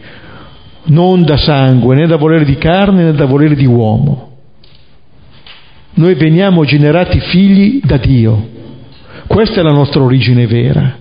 non 0.84 1.22
da 1.22 1.36
sangue, 1.36 1.94
né 1.94 2.06
da 2.06 2.16
volere 2.16 2.44
di 2.44 2.56
carne, 2.56 3.04
né 3.04 3.12
da 3.12 3.26
volere 3.26 3.54
di 3.54 3.66
uomo. 3.66 4.30
Noi 5.94 6.14
veniamo 6.14 6.64
generati 6.64 7.20
figli 7.20 7.80
da 7.84 7.98
Dio. 7.98 8.48
Questa 9.26 9.60
è 9.60 9.62
la 9.62 9.72
nostra 9.72 10.02
origine 10.02 10.46
vera. 10.46 10.96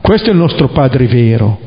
Questo 0.00 0.28
è 0.28 0.32
il 0.32 0.38
nostro 0.38 0.68
Padre 0.68 1.06
vero. 1.06 1.58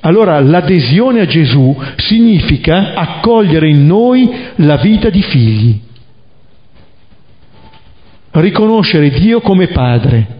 Allora 0.00 0.40
l'adesione 0.40 1.20
a 1.20 1.26
Gesù 1.26 1.76
significa 1.96 2.94
accogliere 2.94 3.68
in 3.68 3.86
noi 3.86 4.30
la 4.56 4.76
vita 4.76 5.10
di 5.10 5.22
figli, 5.22 5.80
riconoscere 8.30 9.10
Dio 9.10 9.40
come 9.40 9.68
Padre 9.68 10.36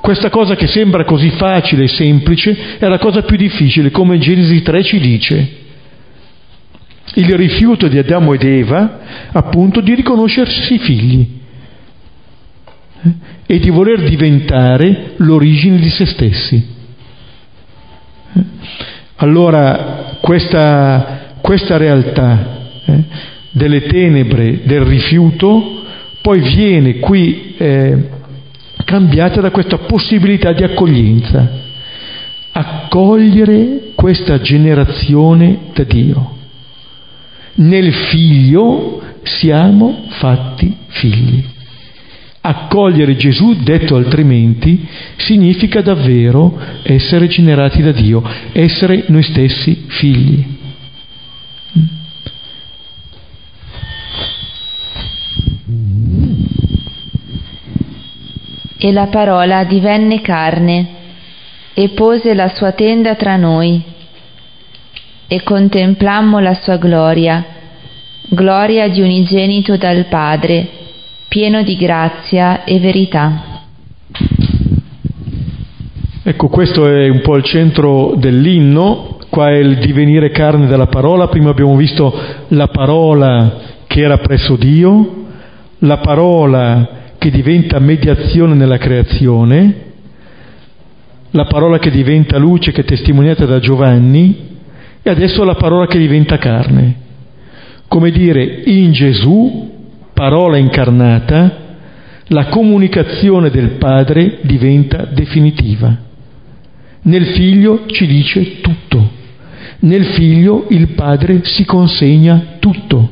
questa 0.00 0.30
cosa 0.30 0.56
che 0.56 0.66
sembra 0.66 1.04
così 1.04 1.30
facile 1.30 1.84
e 1.84 1.88
semplice 1.88 2.78
è 2.78 2.86
la 2.86 2.98
cosa 2.98 3.22
più 3.22 3.36
difficile, 3.36 3.90
come 3.90 4.18
Genesi 4.18 4.62
3 4.62 4.82
ci 4.82 4.98
dice. 4.98 5.58
Il 7.14 7.34
rifiuto 7.34 7.88
di 7.88 7.98
Adamo 7.98 8.34
ed 8.34 8.42
Eva, 8.42 9.00
appunto, 9.32 9.80
di 9.80 9.94
riconoscersi 9.94 10.78
figli. 10.78 11.38
e 13.46 13.58
di 13.58 13.70
voler 13.70 14.02
diventare 14.02 15.14
l'origine 15.16 15.78
di 15.78 15.90
se 15.90 16.06
stessi. 16.06 16.66
Allora 19.16 20.18
questa, 20.20 21.34
questa 21.40 21.76
realtà 21.76 22.58
eh, 22.84 23.04
delle 23.50 23.82
tenebre, 23.82 24.60
del 24.62 24.82
rifiuto, 24.82 25.82
poi 26.22 26.40
viene 26.40 26.98
qui 27.00 27.54
eh, 27.56 28.08
cambiata 28.90 29.40
da 29.40 29.52
questa 29.52 29.78
possibilità 29.78 30.52
di 30.52 30.64
accoglienza, 30.64 31.48
accogliere 32.50 33.92
questa 33.94 34.40
generazione 34.40 35.58
da 35.72 35.84
Dio. 35.84 36.36
Nel 37.54 37.92
figlio 37.92 39.00
siamo 39.22 40.06
fatti 40.08 40.76
figli. 40.88 41.44
Accogliere 42.40 43.14
Gesù, 43.14 43.54
detto 43.62 43.94
altrimenti, 43.94 44.84
significa 45.18 45.82
davvero 45.82 46.58
essere 46.82 47.28
generati 47.28 47.82
da 47.82 47.92
Dio, 47.92 48.24
essere 48.50 49.04
noi 49.06 49.22
stessi 49.22 49.84
figli. 49.86 50.44
E 58.82 58.92
la 58.92 59.08
parola 59.08 59.64
divenne 59.64 60.22
carne 60.22 60.88
e 61.74 61.90
pose 61.90 62.32
la 62.32 62.48
sua 62.54 62.72
tenda 62.72 63.14
tra 63.14 63.36
noi 63.36 63.82
e 65.28 65.42
contemplammo 65.42 66.40
la 66.40 66.54
sua 66.54 66.76
gloria, 66.78 67.44
gloria 68.28 68.88
di 68.88 69.02
unigenito 69.02 69.76
dal 69.76 70.06
Padre, 70.06 70.66
pieno 71.28 71.62
di 71.62 71.76
grazia 71.76 72.64
e 72.64 72.80
verità. 72.80 73.42
Ecco, 76.22 76.48
questo 76.48 76.88
è 76.88 77.08
un 77.08 77.20
po' 77.20 77.36
il 77.36 77.44
centro 77.44 78.14
dell'inno, 78.16 79.18
qua 79.28 79.50
è 79.50 79.58
il 79.58 79.78
divenire 79.78 80.30
carne 80.30 80.66
della 80.66 80.86
parola, 80.86 81.28
prima 81.28 81.50
abbiamo 81.50 81.76
visto 81.76 82.12
la 82.48 82.68
parola 82.68 83.58
che 83.86 84.00
era 84.00 84.18
presso 84.18 84.56
Dio, 84.56 85.26
la 85.78 85.98
parola 85.98 86.99
che 87.20 87.30
diventa 87.30 87.78
mediazione 87.78 88.54
nella 88.54 88.78
creazione, 88.78 89.74
la 91.32 91.44
parola 91.44 91.78
che 91.78 91.90
diventa 91.90 92.38
luce 92.38 92.72
che 92.72 92.80
è 92.80 92.84
testimoniata 92.84 93.44
da 93.44 93.58
Giovanni 93.58 94.56
e 95.02 95.10
adesso 95.10 95.44
la 95.44 95.54
parola 95.54 95.86
che 95.86 95.98
diventa 95.98 96.38
carne. 96.38 96.96
Come 97.88 98.10
dire, 98.10 98.62
in 98.64 98.92
Gesù, 98.92 99.70
parola 100.14 100.56
incarnata, 100.56 101.58
la 102.28 102.46
comunicazione 102.46 103.50
del 103.50 103.72
Padre 103.72 104.38
diventa 104.40 105.04
definitiva. 105.04 105.94
Nel 107.02 107.26
Figlio 107.34 107.84
ci 107.88 108.06
dice 108.06 108.62
tutto. 108.62 109.10
Nel 109.80 110.06
Figlio 110.14 110.68
il 110.70 110.88
Padre 110.94 111.44
si 111.44 111.66
consegna 111.66 112.56
tutto. 112.58 113.10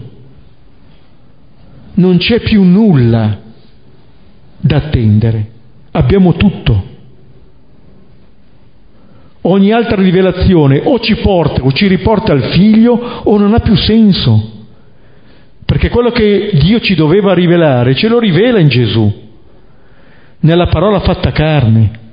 Non 1.92 2.16
c'è 2.16 2.40
più 2.40 2.62
nulla 2.62 3.46
da 4.58 4.76
attendere. 4.76 5.46
Abbiamo 5.92 6.34
tutto. 6.34 6.96
Ogni 9.42 9.72
altra 9.72 10.02
rivelazione 10.02 10.82
o 10.84 10.98
ci 11.00 11.16
porta 11.16 11.62
o 11.62 11.72
ci 11.72 11.86
riporta 11.86 12.32
al 12.32 12.42
figlio 12.50 12.92
o 13.24 13.38
non 13.38 13.54
ha 13.54 13.60
più 13.60 13.76
senso. 13.76 14.56
Perché 15.64 15.90
quello 15.90 16.10
che 16.10 16.50
Dio 16.54 16.80
ci 16.80 16.94
doveva 16.94 17.34
rivelare 17.34 17.94
ce 17.94 18.08
lo 18.08 18.18
rivela 18.18 18.58
in 18.58 18.68
Gesù, 18.68 19.12
nella 20.40 20.66
parola 20.66 21.00
fatta 21.00 21.30
carne. 21.30 22.06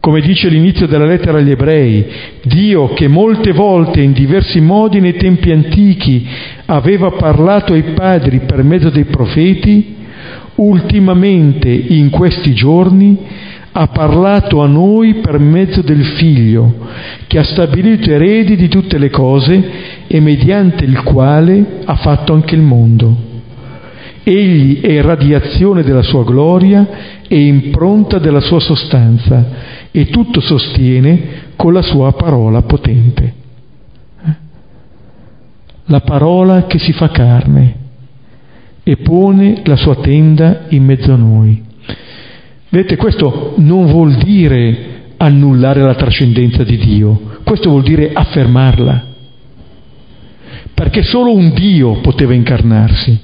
Come 0.00 0.20
dice 0.20 0.48
l'inizio 0.48 0.86
della 0.86 1.06
lettera 1.06 1.38
agli 1.38 1.50
ebrei, 1.50 2.04
Dio 2.42 2.92
che 2.92 3.08
molte 3.08 3.52
volte 3.52 4.00
in 4.00 4.12
diversi 4.12 4.60
modi 4.60 5.00
nei 5.00 5.16
tempi 5.16 5.50
antichi 5.50 6.28
aveva 6.66 7.10
parlato 7.12 7.72
ai 7.72 7.82
padri 7.94 8.40
per 8.40 8.62
mezzo 8.62 8.90
dei 8.90 9.04
profeti, 9.04 9.93
ultimamente 10.56 11.68
in 11.70 12.10
questi 12.10 12.54
giorni 12.54 13.18
ha 13.76 13.88
parlato 13.88 14.62
a 14.62 14.68
noi 14.68 15.14
per 15.14 15.38
mezzo 15.40 15.82
del 15.82 16.04
Figlio, 16.04 16.72
che 17.26 17.38
ha 17.38 17.44
stabilito 17.44 18.08
eredi 18.10 18.54
di 18.54 18.68
tutte 18.68 18.98
le 18.98 19.10
cose 19.10 19.70
e 20.06 20.20
mediante 20.20 20.84
il 20.84 21.02
quale 21.02 21.80
ha 21.84 21.96
fatto 21.96 22.32
anche 22.32 22.54
il 22.54 22.60
mondo. 22.60 23.32
Egli 24.22 24.80
è 24.80 25.02
radiazione 25.02 25.82
della 25.82 26.02
sua 26.02 26.22
gloria 26.22 26.86
e 27.26 27.38
impronta 27.46 28.18
della 28.18 28.40
sua 28.40 28.60
sostanza 28.60 29.44
e 29.90 30.06
tutto 30.06 30.40
sostiene 30.40 31.52
con 31.56 31.72
la 31.72 31.82
sua 31.82 32.12
parola 32.12 32.62
potente. 32.62 33.32
La 35.86 36.00
parola 36.00 36.66
che 36.66 36.78
si 36.78 36.92
fa 36.92 37.10
carne 37.10 37.82
e 38.84 38.96
pone 38.98 39.62
la 39.64 39.76
sua 39.76 39.96
tenda 39.96 40.66
in 40.68 40.84
mezzo 40.84 41.12
a 41.12 41.16
noi. 41.16 41.62
Vedete, 42.68 42.96
questo 42.96 43.54
non 43.56 43.86
vuol 43.86 44.14
dire 44.16 44.92
annullare 45.16 45.80
la 45.80 45.94
trascendenza 45.94 46.64
di 46.64 46.76
Dio, 46.76 47.38
questo 47.44 47.70
vuol 47.70 47.82
dire 47.82 48.10
affermarla, 48.12 49.04
perché 50.74 51.02
solo 51.02 51.32
un 51.32 51.52
Dio 51.54 52.00
poteva 52.00 52.34
incarnarsi, 52.34 53.18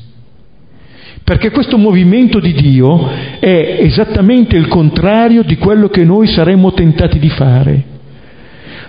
perché 1.22 1.50
questo 1.50 1.76
movimento 1.76 2.40
di 2.40 2.52
Dio 2.54 3.08
è 3.38 3.78
esattamente 3.80 4.56
il 4.56 4.66
contrario 4.68 5.42
di 5.42 5.56
quello 5.56 5.88
che 5.88 6.04
noi 6.04 6.26
saremmo 6.28 6.72
tentati 6.72 7.18
di 7.18 7.28
fare. 7.28 7.84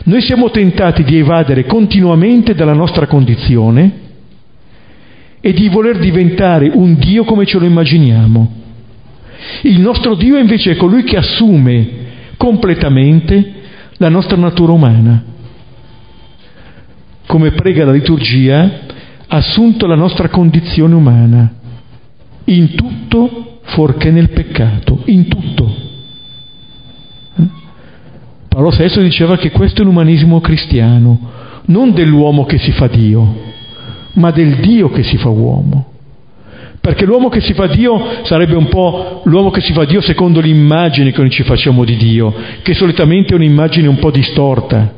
Noi 0.03 0.21
siamo 0.21 0.49
tentati 0.49 1.03
di 1.03 1.17
evadere 1.17 1.65
continuamente 1.65 2.55
dalla 2.55 2.73
nostra 2.73 3.07
condizione, 3.07 4.09
e 5.41 5.53
di 5.53 5.67
voler 5.69 5.97
diventare 5.97 6.69
un 6.71 6.95
Dio 6.95 7.23
come 7.23 7.45
ce 7.45 7.57
lo 7.57 7.65
immaginiamo. 7.65 8.59
Il 9.63 9.79
nostro 9.79 10.15
Dio 10.15 10.37
invece 10.37 10.71
è 10.71 10.75
colui 10.75 11.03
che 11.03 11.17
assume 11.17 11.87
completamente 12.37 13.53
la 13.97 14.09
nostra 14.09 14.37
natura 14.37 14.71
umana. 14.71 15.23
Come 17.25 17.51
prega 17.51 17.85
la 17.85 17.91
liturgia, 17.91 18.79
ha 19.27 19.37
assunto 19.37 19.87
la 19.87 19.95
nostra 19.95 20.29
condizione 20.29 20.93
umana, 20.93 21.53
in 22.45 22.75
tutto 22.75 23.61
fuorché 23.63 24.11
nel 24.11 24.29
peccato, 24.29 25.01
in 25.05 25.27
tutto. 25.27 25.75
Eh? 27.37 27.43
Paolo 28.47 28.69
VI 28.69 29.01
diceva 29.01 29.37
che 29.37 29.49
questo 29.51 29.81
è 29.81 29.85
l'umanismo 29.85 30.39
cristiano, 30.41 31.19
non 31.65 31.93
dell'uomo 31.93 32.45
che 32.45 32.57
si 32.57 32.71
fa 32.71 32.87
Dio, 32.87 33.50
ma 34.21 34.31
del 34.31 34.57
Dio 34.57 34.89
che 34.89 35.03
si 35.03 35.17
fa 35.17 35.29
uomo. 35.29 35.87
Perché 36.79 37.05
l'uomo 37.05 37.29
che 37.29 37.41
si 37.41 37.53
fa 37.53 37.67
Dio 37.67 38.23
sarebbe 38.23 38.55
un 38.55 38.67
po' 38.67 39.21
l'uomo 39.25 39.49
che 39.49 39.61
si 39.61 39.73
fa 39.73 39.85
Dio 39.85 40.01
secondo 40.01 40.39
l'immagine 40.39 41.11
che 41.11 41.19
noi 41.19 41.29
ci 41.29 41.43
facciamo 41.43 41.83
di 41.83 41.95
Dio, 41.95 42.33
che 42.61 42.73
solitamente 42.73 43.33
è 43.33 43.35
un'immagine 43.35 43.87
un 43.87 43.97
po' 43.97 44.11
distorta. 44.11 44.93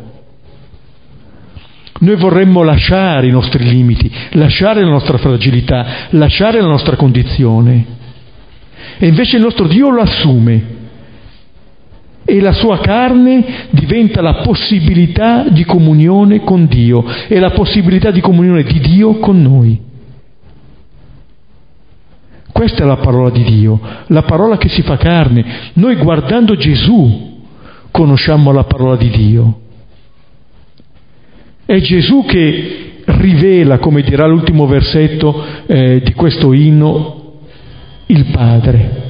Noi 1.99 2.15
vorremmo 2.15 2.63
lasciare 2.63 3.27
i 3.27 3.31
nostri 3.31 3.63
limiti, 3.63 4.11
lasciare 4.31 4.81
la 4.81 4.89
nostra 4.89 5.17
fragilità, 5.17 6.07
lasciare 6.11 6.59
la 6.59 6.67
nostra 6.67 6.95
condizione. 6.95 7.85
E 8.97 9.07
invece 9.07 9.37
il 9.37 9.43
nostro 9.43 9.67
Dio 9.67 9.89
lo 9.89 10.01
assume 10.01 10.72
e 12.25 12.39
la 12.39 12.53
sua 12.53 12.79
carne 12.79 13.67
diventa 13.71 14.21
la 14.21 14.35
possibilità 14.35 15.49
di 15.49 15.65
comunione 15.65 16.43
con 16.43 16.67
Dio 16.67 17.03
e 17.27 17.39
la 17.39 17.51
possibilità 17.51 18.11
di 18.11 18.21
comunione 18.21 18.63
di 18.63 18.79
Dio 18.79 19.19
con 19.19 19.41
noi. 19.41 19.91
Questa 22.51 22.83
è 22.83 22.85
la 22.85 22.97
parola 22.97 23.31
di 23.31 23.43
Dio, 23.43 23.79
la 24.07 24.21
parola 24.21 24.57
che 24.57 24.69
si 24.69 24.83
fa 24.83 24.95
carne. 24.95 25.71
Noi 25.73 25.95
guardando 25.95 26.55
Gesù 26.55 27.41
conosciamo 27.91 28.51
la 28.51 28.63
parola 28.63 28.95
di 28.95 29.09
Dio. 29.09 29.59
È 31.65 31.79
Gesù 31.79 32.25
che 32.25 33.01
rivela, 33.05 33.79
come 33.79 34.01
dirà 34.01 34.27
l'ultimo 34.27 34.67
versetto 34.67 35.43
eh, 35.65 36.01
di 36.03 36.13
questo 36.13 36.53
inno, 36.53 37.39
il 38.07 38.25
Padre. 38.25 39.02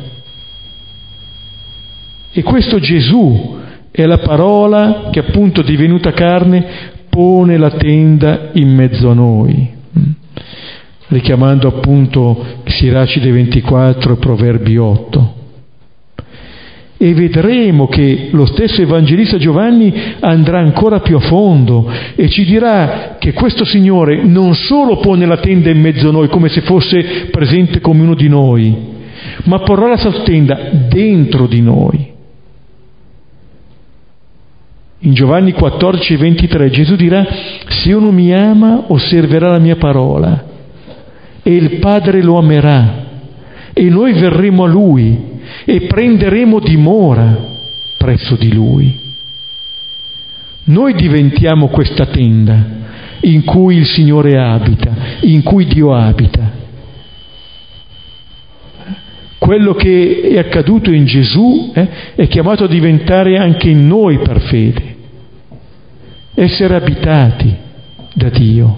E 2.36 2.42
questo 2.42 2.80
Gesù 2.80 3.60
è 3.92 4.08
la 4.08 4.18
parola 4.18 5.10
che 5.12 5.20
appunto 5.20 5.62
divenuta 5.62 6.14
carne 6.14 6.66
pone 7.08 7.58
la 7.58 7.70
tenda 7.70 8.50
in 8.54 8.74
mezzo 8.74 9.12
a 9.12 9.14
noi, 9.14 9.70
richiamando 11.10 11.68
appunto 11.68 12.44
Siracide 12.66 13.30
24 13.30 14.14
e 14.14 14.18
Proverbi 14.18 14.78
8. 14.78 15.34
E 16.98 17.14
vedremo 17.14 17.88
che 17.88 18.30
lo 18.32 18.48
stesso 18.48 18.82
Evangelista 18.82 19.38
Giovanni 19.38 19.94
andrà 20.20 20.58
ancora 20.58 21.02
più 21.02 21.18
a 21.18 21.20
fondo 21.20 21.88
e 22.16 22.30
ci 22.30 22.46
dirà 22.46 23.18
che 23.20 23.34
questo 23.34 23.64
Signore 23.64 24.24
non 24.24 24.56
solo 24.56 24.98
pone 24.98 25.28
la 25.28 25.38
tenda 25.38 25.70
in 25.70 25.80
mezzo 25.80 26.10
a 26.10 26.12
noi 26.12 26.30
come 26.30 26.50
se 26.50 26.62
fosse 26.62 27.28
presente 27.30 27.80
come 27.80 28.02
uno 28.02 28.16
di 28.16 28.28
noi, 28.28 28.76
ma 29.44 29.60
porrà 29.60 29.90
la 29.90 29.98
sua 29.98 30.24
tenda 30.24 30.72
dentro 30.90 31.46
di 31.46 31.62
noi. 31.62 32.12
In 35.06 35.14
Giovanni 35.14 35.51
14, 35.51 36.16
23 36.16 36.70
Gesù 36.70 36.95
dirà, 36.95 37.26
se 37.68 37.91
uno 37.91 38.12
mi 38.12 38.34
ama 38.34 38.86
osserverà 38.88 39.49
la 39.49 39.60
mia 39.60 39.76
parola 39.76 40.45
e 41.43 41.51
il 41.51 41.80
Padre 41.80 42.24
lo 42.24 42.38
amerà 42.38 43.04
e 43.74 43.84
noi 43.89 44.14
verremo 44.14 44.64
a 44.64 44.68
Lui 44.68 45.32
e 45.66 45.82
prenderemo 45.82 46.60
dimora 46.60 47.38
presso 47.97 48.36
di 48.36 48.54
Lui. 48.54 48.97
Noi 50.66 50.93
diventiamo 50.93 51.68
questa 51.68 52.06
tenda 52.06 52.66
in 53.22 53.43
cui 53.43 53.76
il 53.76 53.86
Signore 53.86 54.38
abita, 54.38 54.95
in 55.22 55.43
cui 55.43 55.66
Dio 55.66 55.93
abita. 55.93 56.62
Quello 59.38 59.74
che 59.74 60.22
è 60.22 60.38
accaduto 60.38 60.89
in 60.89 61.04
Gesù 61.04 61.74
eh, 61.76 62.16
è 62.16 62.28
chiamato 62.30 62.64
a 62.64 62.70
diventare 62.70 63.38
anche 63.38 63.70
in 63.70 63.86
noi 63.86 64.20
per 64.20 64.39
fede, 64.39 64.93
essere 66.34 66.76
abitati 66.76 67.56
da 68.14 68.30
Dio, 68.30 68.78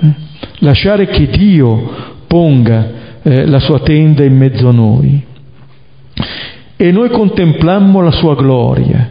eh? 0.00 0.14
lasciare 0.58 1.06
che 1.06 1.26
Dio 1.28 2.18
ponga 2.26 2.90
eh, 3.22 3.46
la 3.46 3.58
sua 3.58 3.80
tenda 3.80 4.24
in 4.24 4.36
mezzo 4.36 4.68
a 4.68 4.72
noi 4.72 5.24
e 6.76 6.90
noi 6.92 7.10
contemplammo 7.10 8.00
la 8.00 8.10
sua 8.10 8.34
gloria. 8.34 9.10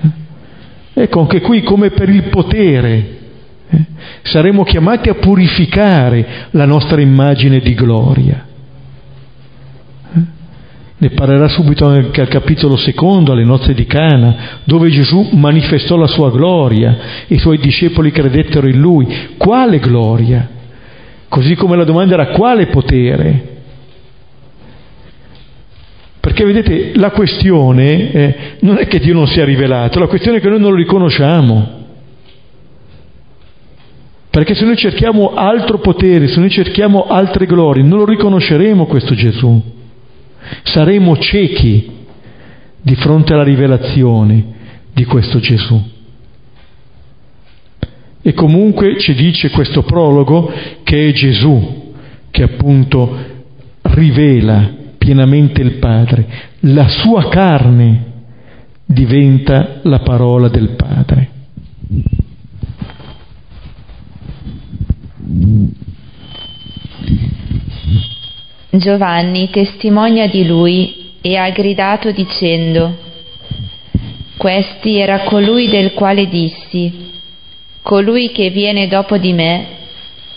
Eh? 0.00 1.02
Ecco, 1.02 1.20
anche 1.20 1.40
qui 1.40 1.62
come 1.62 1.90
per 1.90 2.08
il 2.08 2.24
potere 2.24 3.18
eh? 3.68 3.84
saremo 4.22 4.64
chiamati 4.64 5.08
a 5.08 5.14
purificare 5.14 6.48
la 6.50 6.64
nostra 6.64 7.00
immagine 7.00 7.60
di 7.60 7.74
gloria. 7.74 8.46
Ne 11.02 11.08
parlerà 11.12 11.48
subito 11.48 11.86
anche 11.86 12.20
al 12.20 12.28
capitolo 12.28 12.76
secondo, 12.76 13.32
alle 13.32 13.44
nozze 13.44 13.72
di 13.72 13.86
Cana, 13.86 14.60
dove 14.64 14.90
Gesù 14.90 15.30
manifestò 15.32 15.96
la 15.96 16.06
sua 16.06 16.30
gloria 16.30 17.24
e 17.26 17.36
i 17.36 17.38
suoi 17.38 17.56
discepoli 17.56 18.10
credettero 18.10 18.68
in 18.68 18.78
lui. 18.78 19.06
Quale 19.38 19.78
gloria? 19.78 20.46
Così 21.26 21.54
come 21.54 21.76
la 21.76 21.84
domanda 21.84 22.12
era 22.12 22.26
quale 22.26 22.66
potere? 22.66 23.44
Perché 26.20 26.44
vedete, 26.44 26.92
la 26.96 27.12
questione 27.12 28.12
eh, 28.12 28.34
non 28.60 28.76
è 28.76 28.86
che 28.86 28.98
Dio 28.98 29.14
non 29.14 29.26
sia 29.26 29.46
rivelato, 29.46 29.98
la 29.98 30.06
questione 30.06 30.36
è 30.36 30.40
che 30.42 30.50
noi 30.50 30.60
non 30.60 30.72
lo 30.72 30.76
riconosciamo. 30.76 31.78
Perché 34.28 34.54
se 34.54 34.66
noi 34.66 34.76
cerchiamo 34.76 35.32
altro 35.32 35.78
potere, 35.78 36.28
se 36.28 36.40
noi 36.40 36.50
cerchiamo 36.50 37.06
altre 37.06 37.46
glorie, 37.46 37.82
non 37.82 38.00
lo 38.00 38.04
riconosceremo 38.04 38.84
questo 38.84 39.14
Gesù. 39.14 39.78
Saremo 40.64 41.16
ciechi 41.18 41.98
di 42.82 42.94
fronte 42.94 43.32
alla 43.32 43.42
rivelazione 43.42 44.44
di 44.92 45.04
questo 45.04 45.38
Gesù. 45.38 45.82
E 48.22 48.32
comunque 48.34 48.98
ci 48.98 49.14
dice 49.14 49.50
questo 49.50 49.82
prologo 49.82 50.52
che 50.82 51.08
è 51.08 51.12
Gesù 51.12 51.94
che 52.30 52.42
appunto 52.42 53.16
rivela 53.82 54.70
pienamente 54.98 55.62
il 55.62 55.78
Padre. 55.78 56.26
La 56.60 56.88
sua 56.88 57.28
carne 57.28 58.04
diventa 58.84 59.80
la 59.82 60.00
parola 60.00 60.48
del 60.48 60.70
Padre. 60.70 61.28
Giovanni 68.70 69.50
testimonia 69.50 70.28
di 70.28 70.46
lui 70.46 71.12
e 71.20 71.36
ha 71.36 71.50
gridato 71.50 72.10
dicendo, 72.12 72.96
Questi 74.36 74.98
era 74.98 75.20
colui 75.20 75.68
del 75.68 75.92
quale 75.92 76.28
dissi, 76.28 77.10
colui 77.82 78.30
che 78.32 78.50
viene 78.50 78.86
dopo 78.88 79.18
di 79.18 79.32
me 79.32 79.66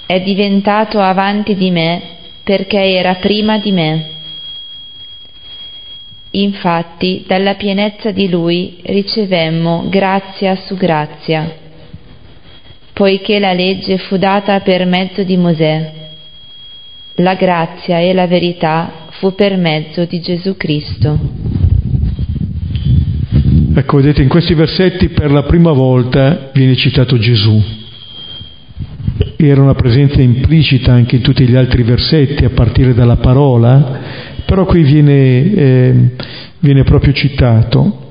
è 0.06 0.20
diventato 0.22 1.00
avanti 1.00 1.56
di 1.56 1.72
me 1.72 2.02
perché 2.44 2.96
era 2.96 3.16
prima 3.16 3.58
di 3.58 3.72
me. 3.72 4.10
Infatti 6.32 7.24
dalla 7.28 7.54
pienezza 7.56 8.12
di 8.12 8.28
lui 8.28 8.80
ricevemmo 8.84 9.86
grazia 9.88 10.56
su 10.56 10.76
grazia 10.76 11.62
poiché 12.94 13.40
la 13.40 13.54
legge 13.54 13.98
fu 13.98 14.18
data 14.18 14.60
per 14.60 14.86
mezzo 14.86 15.24
di 15.24 15.36
Mosè. 15.36 16.03
La 17.18 17.36
grazia 17.36 18.00
e 18.00 18.12
la 18.12 18.26
verità 18.26 19.08
fu 19.20 19.36
per 19.36 19.56
mezzo 19.56 20.06
di 20.06 20.20
Gesù 20.20 20.58
Cristo. 20.58 21.20
Ecco, 23.76 23.98
vedete, 23.98 24.24
in 24.24 24.30
questi 24.30 24.56
versetti 24.56 25.10
per 25.10 25.32
la 25.32 25.44
prima 25.44 25.72
volta 25.72 26.50
viene 26.54 26.76
citato 26.76 27.20
Gesù. 27.20 27.62
Era 29.36 29.62
una 29.62 29.76
presenza 29.76 30.22
implicita 30.22 30.92
anche 30.92 31.18
in 31.18 31.22
tutti 31.22 31.48
gli 31.48 31.56
altri 31.56 31.84
versetti, 31.84 32.46
a 32.46 32.50
partire 32.50 32.96
dalla 32.96 33.18
parola, 33.18 34.00
però 34.46 34.66
qui 34.66 34.82
viene, 34.82 35.54
eh, 35.54 36.10
viene 36.60 36.84
proprio 36.84 37.14
citato. 37.14 38.10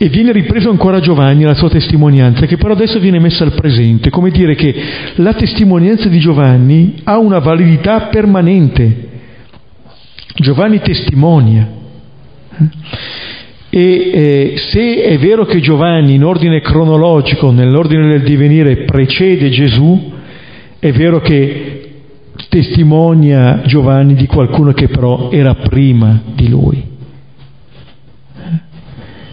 E 0.00 0.08
viene 0.08 0.30
ripreso 0.30 0.70
ancora 0.70 1.00
Giovanni 1.00 1.42
la 1.42 1.54
sua 1.54 1.68
testimonianza, 1.68 2.46
che 2.46 2.56
però 2.56 2.72
adesso 2.72 3.00
viene 3.00 3.18
messa 3.18 3.42
al 3.42 3.54
presente, 3.54 4.10
come 4.10 4.30
dire 4.30 4.54
che 4.54 4.72
la 5.16 5.34
testimonianza 5.34 6.08
di 6.08 6.20
Giovanni 6.20 7.00
ha 7.02 7.18
una 7.18 7.40
validità 7.40 8.02
permanente. 8.02 9.08
Giovanni 10.36 10.80
testimonia. 10.80 11.68
E 13.70 14.10
eh, 14.12 14.54
se 14.70 15.02
è 15.02 15.18
vero 15.18 15.44
che 15.46 15.58
Giovanni 15.58 16.14
in 16.14 16.22
ordine 16.22 16.60
cronologico, 16.60 17.50
nell'ordine 17.50 18.06
del 18.06 18.22
divenire, 18.22 18.84
precede 18.84 19.50
Gesù, 19.50 20.12
è 20.78 20.92
vero 20.92 21.20
che 21.20 21.90
testimonia 22.48 23.62
Giovanni 23.66 24.14
di 24.14 24.26
qualcuno 24.26 24.72
che 24.72 24.86
però 24.86 25.32
era 25.32 25.56
prima 25.56 26.22
di 26.36 26.48
lui 26.48 26.96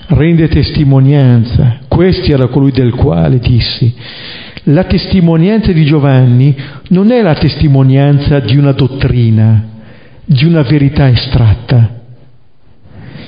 rende 0.08 0.47
testimonianza. 0.47 1.80
Questo 1.88 2.32
era 2.32 2.47
colui 2.47 2.72
del 2.72 2.93
quale 2.93 3.39
dissi. 3.39 3.93
La 4.70 4.84
testimonianza 4.86 5.72
di 5.72 5.86
Giovanni 5.86 6.56
non 6.89 7.12
è 7.12 7.22
la 7.22 7.36
testimonianza 7.36 8.39
di 8.39 8.58
una 8.58 8.72
dottrina, 8.72 9.64
di 10.26 10.45
una 10.45 10.64
verità 10.64 11.08
estratta, 11.08 12.01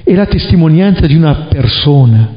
è 0.04 0.14
la 0.14 0.26
testimonianza 0.26 1.06
di 1.06 1.16
una 1.16 1.48
persona. 1.50 2.36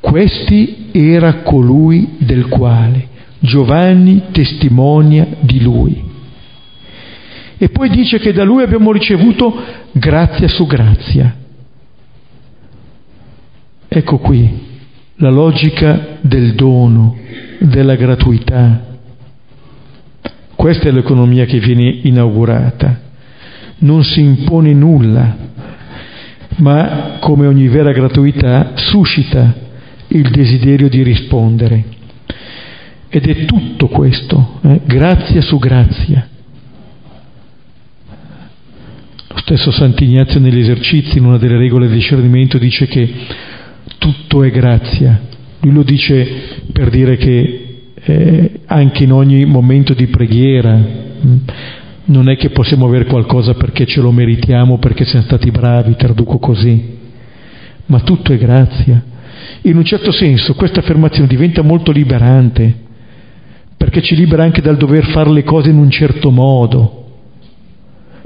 Questi 0.00 0.88
era 0.92 1.36
colui 1.42 2.16
del 2.18 2.48
quale 2.48 3.08
Giovanni 3.38 4.24
testimonia 4.32 5.26
di 5.40 5.60
lui. 5.60 6.10
E 7.56 7.68
poi 7.68 7.88
dice 7.90 8.18
che 8.18 8.32
da 8.32 8.42
lui 8.42 8.64
abbiamo 8.64 8.92
ricevuto 8.92 9.54
grazia 9.92 10.48
su 10.48 10.66
grazia. 10.66 11.41
Ecco 13.94 14.16
qui 14.16 14.70
la 15.16 15.28
logica 15.28 16.16
del 16.22 16.54
dono, 16.54 17.14
della 17.58 17.94
gratuità. 17.94 18.86
Questa 20.54 20.88
è 20.88 20.90
l'economia 20.90 21.44
che 21.44 21.58
viene 21.58 21.98
inaugurata. 22.04 23.00
Non 23.80 24.02
si 24.02 24.20
impone 24.22 24.72
nulla, 24.72 25.36
ma 26.56 27.18
come 27.20 27.46
ogni 27.46 27.68
vera 27.68 27.92
gratuità 27.92 28.72
suscita 28.76 29.54
il 30.08 30.30
desiderio 30.30 30.88
di 30.88 31.02
rispondere. 31.02 31.84
Ed 33.10 33.28
è 33.28 33.44
tutto 33.44 33.88
questo, 33.88 34.58
eh? 34.62 34.80
grazia 34.86 35.42
su 35.42 35.58
grazia. 35.58 36.28
Lo 39.28 39.38
stesso 39.38 39.70
Sant'Ignazio 39.70 40.40
negli 40.40 40.60
esercizi, 40.60 41.18
in 41.18 41.26
una 41.26 41.36
delle 41.36 41.58
regole 41.58 41.88
del 41.88 41.96
discernimento, 41.96 42.56
dice 42.56 42.86
che 42.86 43.50
tutto 44.02 44.42
è 44.42 44.50
grazia. 44.50 45.20
Lui 45.60 45.72
lo 45.72 45.82
dice 45.84 46.26
per 46.72 46.90
dire 46.90 47.16
che 47.16 47.84
eh, 47.94 48.50
anche 48.66 49.04
in 49.04 49.12
ogni 49.12 49.44
momento 49.44 49.94
di 49.94 50.08
preghiera 50.08 50.74
mh, 50.74 51.28
mm, 51.28 51.36
non 52.06 52.28
è 52.28 52.36
che 52.36 52.50
possiamo 52.50 52.86
avere 52.86 53.04
qualcosa 53.04 53.54
perché 53.54 53.86
ce 53.86 54.00
lo 54.00 54.10
meritiamo, 54.10 54.78
perché 54.78 55.04
siamo 55.04 55.24
stati 55.24 55.52
bravi, 55.52 55.94
traduco 55.94 56.38
così, 56.38 56.98
ma 57.86 58.00
tutto 58.00 58.32
è 58.32 58.38
grazia. 58.38 59.00
In 59.62 59.76
un 59.76 59.84
certo 59.84 60.10
senso 60.10 60.54
questa 60.54 60.80
affermazione 60.80 61.28
diventa 61.28 61.62
molto 61.62 61.92
liberante, 61.92 62.74
perché 63.76 64.02
ci 64.02 64.16
libera 64.16 64.42
anche 64.42 64.60
dal 64.60 64.76
dover 64.76 65.06
fare 65.12 65.30
le 65.30 65.44
cose 65.44 65.70
in 65.70 65.78
un 65.78 65.90
certo 65.90 66.32
modo, 66.32 67.06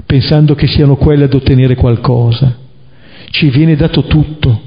pensando 0.07 0.55
che 0.55 0.65
siano 0.65 0.95
quelle 0.95 1.25
ad 1.25 1.35
ottenere 1.35 1.75
qualcosa. 1.75 2.65
Ci 3.29 3.49
viene 3.51 3.75
dato 3.75 4.05
tutto 4.05 4.66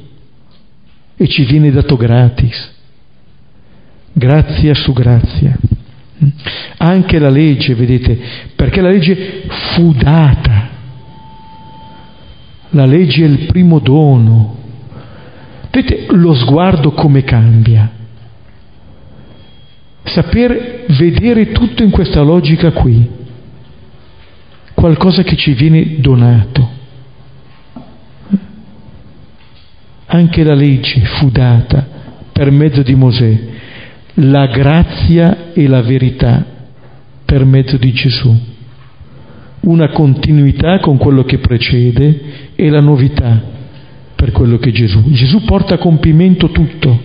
e 1.22 1.28
ci 1.28 1.44
viene 1.44 1.70
dato 1.70 1.96
gratis. 1.96 2.72
Grazia 4.10 4.72
su 4.72 4.94
grazia. 4.94 5.54
Anche 6.78 7.18
la 7.18 7.28
legge, 7.28 7.74
vedete, 7.74 8.18
perché 8.56 8.80
la 8.80 8.88
legge 8.88 9.42
fu 9.74 9.92
data 9.92 10.68
La 12.70 12.86
legge 12.86 13.22
è 13.22 13.26
il 13.26 13.44
primo 13.46 13.80
dono. 13.80 14.56
Vedete 15.70 16.06
lo 16.14 16.32
sguardo 16.32 16.92
come 16.92 17.22
cambia. 17.22 17.90
Saper 20.04 20.86
vedere 20.88 21.52
tutto 21.52 21.82
in 21.82 21.90
questa 21.90 22.22
logica 22.22 22.72
qui, 22.72 23.06
qualcosa 24.72 25.22
che 25.22 25.36
ci 25.36 25.52
viene 25.52 26.00
donato. 26.00 26.78
Anche 30.12 30.42
la 30.42 30.54
legge 30.54 31.04
fu 31.04 31.30
data 31.30 31.86
per 32.32 32.50
mezzo 32.50 32.82
di 32.82 32.94
Mosè, 32.94 33.40
la 34.14 34.46
grazia 34.46 35.52
e 35.52 35.68
la 35.68 35.82
verità 35.82 36.44
per 37.24 37.44
mezzo 37.44 37.76
di 37.76 37.92
Gesù. 37.92 38.36
Una 39.60 39.90
continuità 39.90 40.80
con 40.80 40.96
quello 40.96 41.24
che 41.24 41.38
precede 41.38 42.52
e 42.56 42.70
la 42.70 42.80
novità 42.80 43.40
per 44.16 44.32
quello 44.32 44.58
che 44.58 44.72
Gesù. 44.72 45.10
Gesù 45.10 45.44
porta 45.44 45.74
a 45.74 45.78
compimento 45.78 46.50
tutto, 46.50 47.00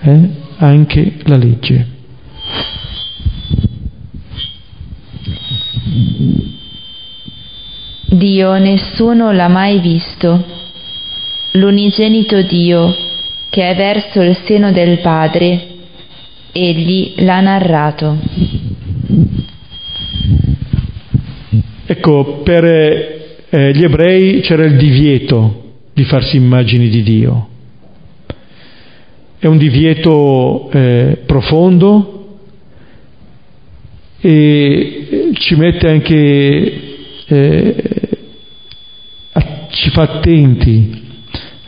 eh? 0.00 0.28
anche 0.56 1.16
la 1.24 1.36
legge. 1.36 1.86
Dio 8.12 8.58
nessuno 8.58 9.32
l'ha 9.32 9.48
mai 9.48 9.80
visto, 9.80 10.44
l'unigenito 11.52 12.42
Dio 12.42 13.08
che 13.50 13.68
è 13.68 13.74
verso 13.74 14.22
il 14.22 14.38
seno 14.46 14.70
del 14.70 15.00
Padre, 15.00 15.66
egli 16.52 17.14
l'ha 17.16 17.40
narrato. 17.40 18.16
Ecco, 21.84 22.42
per 22.44 22.64
eh, 22.64 23.72
gli 23.74 23.82
ebrei 23.82 24.40
c'era 24.40 24.64
il 24.64 24.76
divieto 24.76 25.72
di 25.92 26.04
farsi 26.04 26.36
immagini 26.36 26.88
di 26.88 27.02
Dio. 27.02 27.48
È 29.36 29.46
un 29.46 29.58
divieto 29.58 30.70
eh, 30.70 31.18
profondo 31.26 32.38
e 34.20 35.32
ci 35.32 35.56
mette 35.56 35.88
anche, 35.88 36.82
eh, 37.26 37.74
ci 39.70 39.90
fa 39.90 40.02
attenti 40.02 40.99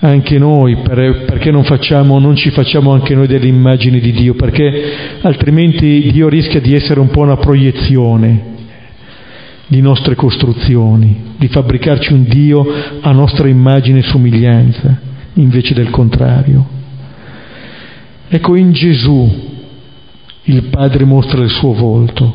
anche 0.05 0.37
noi 0.37 0.77
per, 0.77 1.25
perché 1.27 1.53
non, 1.53 1.63
facciamo, 1.63 2.19
non 2.19 2.35
ci 2.35 2.51
facciamo 2.51 2.93
anche 2.93 3.15
noi 3.15 3.29
delle 3.29 3.47
immagini 3.47 4.01
di 4.01 4.11
Dio, 4.11 4.35
perché 4.35 5.19
altrimenti 5.23 6.11
Dio 6.11 6.29
rischia 6.29 6.61
di 6.61 6.75
essere 6.75 6.99
un 6.99 7.09
po' 7.09 7.21
una 7.21 7.37
proiezione 7.37 8.51
di 9.69 9.81
nostre 9.81 10.17
costruzioni, 10.17 11.35
di 11.37 11.47
fabbricarci 11.47 12.13
un 12.13 12.25
Dio 12.25 12.67
a 13.01 13.13
nostra 13.13 13.49
immagine 13.49 14.01
e 14.01 14.03
somiglianza, 14.03 15.01
invece 15.35 15.73
del 15.73 15.91
contrario. 15.91 16.67
Ecco, 18.29 18.57
in 18.57 18.73
Gesù 18.73 19.51
il 20.45 20.65
Padre 20.65 21.05
mostra 21.05 21.43
il 21.43 21.51
suo 21.51 21.75
volto, 21.75 22.35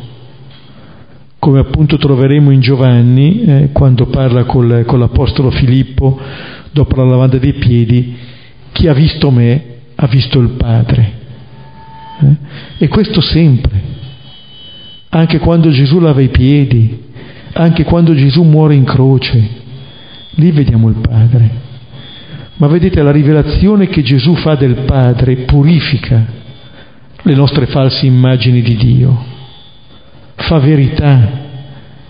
come 1.37 1.59
appunto 1.59 1.97
troveremo 1.97 2.49
in 2.49 2.61
Giovanni 2.61 3.41
eh, 3.41 3.69
quando 3.73 4.05
parla 4.05 4.45
col, 4.45 4.85
con 4.85 4.99
l'Apostolo 4.99 5.51
Filippo 5.51 6.17
dopo 6.71 6.95
la 6.95 7.05
lavanda 7.05 7.37
dei 7.37 7.53
piedi, 7.53 8.15
chi 8.71 8.87
ha 8.87 8.93
visto 8.93 9.31
me 9.31 9.75
ha 9.95 10.07
visto 10.07 10.39
il 10.39 10.49
Padre. 10.49 11.13
Eh? 12.21 12.35
E 12.85 12.87
questo 12.87 13.21
sempre, 13.21 13.81
anche 15.09 15.39
quando 15.39 15.69
Gesù 15.69 15.99
lava 15.99 16.21
i 16.21 16.29
piedi, 16.29 17.05
anche 17.53 17.83
quando 17.83 18.13
Gesù 18.13 18.43
muore 18.43 18.75
in 18.75 18.83
croce, 18.83 19.49
lì 20.31 20.51
vediamo 20.51 20.89
il 20.89 20.97
Padre. 21.01 21.65
Ma 22.57 22.67
vedete, 22.67 23.01
la 23.01 23.11
rivelazione 23.11 23.87
che 23.87 24.01
Gesù 24.01 24.35
fa 24.35 24.55
del 24.55 24.83
Padre 24.85 25.37
purifica 25.45 26.25
le 27.21 27.35
nostre 27.35 27.67
false 27.67 28.05
immagini 28.05 28.61
di 28.61 28.75
Dio, 28.75 29.23
fa 30.35 30.59
verità 30.59 31.45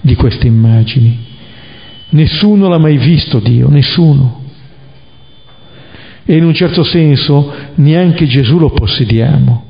di 0.02 0.16
queste 0.16 0.48
immagini. 0.48 1.26
Nessuno 2.10 2.70
l'ha 2.70 2.78
mai 2.78 2.98
visto 2.98 3.40
Dio, 3.40 3.70
nessuno. 3.70 4.46
E 6.30 6.36
in 6.36 6.44
un 6.44 6.54
certo 6.54 6.84
senso 6.84 7.54
neanche 7.76 8.28
Gesù 8.28 8.60
lo 8.60 8.70
possediamo. 8.72 9.64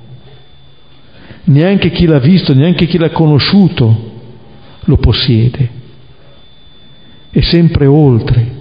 Neanche 1.44 1.92
chi 1.92 2.08
l'ha 2.08 2.18
visto, 2.18 2.56
neanche 2.56 2.88
chi 2.88 2.98
l'ha 2.98 3.12
conosciuto 3.12 4.12
lo 4.86 4.98
possiede. 4.98 5.70
È 7.30 7.42
sempre 7.42 7.86
oltre. 7.86 8.56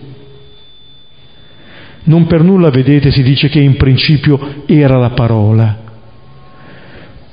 Non 2.05 2.27
per 2.27 2.43
nulla, 2.43 2.69
vedete, 2.69 3.11
si 3.11 3.23
dice 3.23 3.49
che 3.49 3.61
in 3.61 3.77
principio 3.77 4.65
era 4.67 4.99
la 4.99 5.11
parola. 5.11 5.85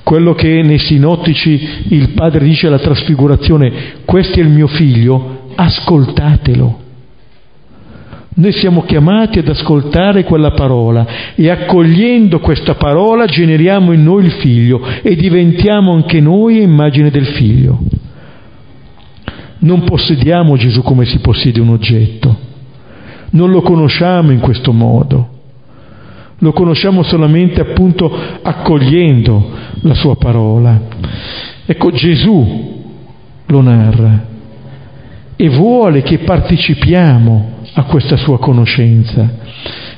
Quello 0.02 0.34
che 0.34 0.62
nei 0.64 0.80
sinottici 0.80 1.88
il 1.90 2.12
padre 2.12 2.46
dice 2.46 2.68
alla 2.68 2.80
trasfigurazione, 2.80 3.96
questo 4.06 4.40
è 4.40 4.44
il 4.44 4.50
mio 4.50 4.68
figlio, 4.68 5.52
ascoltatelo. 5.56 6.83
Noi 8.36 8.52
siamo 8.54 8.82
chiamati 8.82 9.38
ad 9.38 9.48
ascoltare 9.48 10.24
quella 10.24 10.52
parola 10.52 11.06
e 11.36 11.50
accogliendo 11.50 12.40
questa 12.40 12.74
parola 12.74 13.26
generiamo 13.26 13.92
in 13.92 14.04
noi 14.04 14.26
il 14.26 14.32
figlio 14.32 14.82
e 15.04 15.16
diventiamo 15.16 15.94
anche 15.94 16.20
noi 16.20 16.62
immagine 16.62 17.12
del 17.12 17.28
figlio. 17.28 17.80
Non 19.60 19.84
possediamo 19.84 20.58
Gesù 20.58 20.82
come 20.82 21.06
si 21.06 21.20
possiede 21.20 21.60
un 21.62 21.70
oggetto, 21.70 22.36
non 23.32 23.52
lo 23.52 23.62
conosciamo 23.62 24.32
in 24.32 24.40
questo 24.40 24.74
modo, 24.74 25.30
lo 26.40 26.52
conosciamo 26.54 27.04
solamente 27.04 27.62
appunto 27.62 28.12
accogliendo 28.42 29.52
la 29.82 29.94
sua 29.94 30.16
parola. 30.16 30.82
Ecco, 31.66 31.92
Gesù 31.92 32.82
lo 33.46 33.62
narra 33.62 34.26
e 35.36 35.50
vuole 35.50 36.02
che 36.02 36.18
partecipiamo 36.18 37.53
a 37.74 37.84
questa 37.84 38.18
sua 38.18 38.40
conoscenza. 38.40 39.42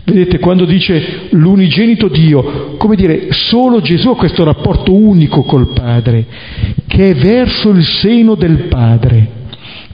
Vedete, 0.06 0.40
quando 0.40 0.66
dice 0.66 1.28
l'unigenito 1.32 2.08
Dio, 2.08 2.76
come 2.78 2.96
dire, 2.96 3.28
solo 3.32 3.82
Gesù 3.82 4.10
ha 4.10 4.16
questo 4.16 4.44
rapporto 4.44 4.94
unico 4.94 5.42
col 5.44 5.74
Padre, 5.74 6.26
che 6.86 7.10
è 7.10 7.16
verso 7.16 7.70
il 7.70 7.84
seno 7.84 8.36
del 8.36 8.68
Padre. 8.68 9.44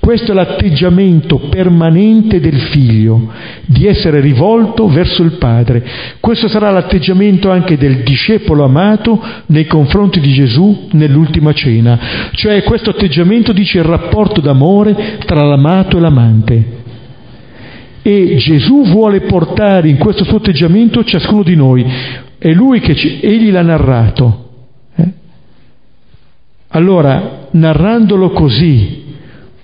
Questo 0.01 0.31
è 0.31 0.33
l'atteggiamento 0.33 1.37
permanente 1.37 2.39
del 2.39 2.59
figlio, 2.59 3.31
di 3.67 3.85
essere 3.85 4.19
rivolto 4.19 4.87
verso 4.87 5.21
il 5.21 5.33
Padre. 5.33 5.85
Questo 6.19 6.47
sarà 6.47 6.71
l'atteggiamento 6.71 7.51
anche 7.51 7.77
del 7.77 8.01
discepolo 8.01 8.63
amato 8.63 9.21
nei 9.45 9.67
confronti 9.67 10.19
di 10.19 10.33
Gesù 10.33 10.87
nell'ultima 10.93 11.53
cena. 11.53 11.99
Cioè 12.31 12.63
questo 12.63 12.89
atteggiamento 12.89 13.53
dice 13.53 13.77
il 13.77 13.83
rapporto 13.83 14.41
d'amore 14.41 15.19
tra 15.23 15.43
l'amato 15.43 15.97
e 15.97 16.01
l'amante. 16.01 16.79
E 18.03 18.35
Gesù 18.37 18.85
vuole 18.85 19.21
portare 19.21 19.89
in 19.89 19.97
questo 19.97 20.23
suo 20.23 20.37
atteggiamento 20.37 21.03
ciascuno 21.03 21.43
di 21.43 21.55
noi. 21.55 21.85
È 22.37 22.51
lui 22.51 22.79
che 22.79 22.95
ci, 22.95 23.19
egli 23.21 23.51
l'ha 23.51 23.61
narrato. 23.61 24.49
Eh? 24.95 25.07
Allora, 26.69 27.47
narrandolo 27.51 28.31
così, 28.31 29.03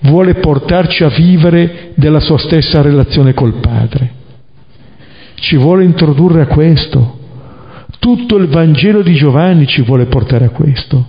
vuole 0.02 0.36
portarci 0.36 1.04
a 1.04 1.10
vivere 1.10 1.92
della 1.96 2.20
sua 2.20 2.38
stessa 2.38 2.82
relazione 2.82 3.34
col 3.34 3.60
Padre. 3.60 4.12
Ci 5.36 5.56
vuole 5.58 5.84
introdurre 5.84 6.42
a 6.42 6.48
questo. 6.48 7.18
Tutto 8.00 8.38
il 8.38 8.48
Vangelo 8.48 9.02
di 9.02 9.16
Giovanni 9.16 9.66
ci 9.66 9.82
vuole 9.82 10.06
portare 10.06 10.46
a 10.46 10.50
questo, 10.50 11.06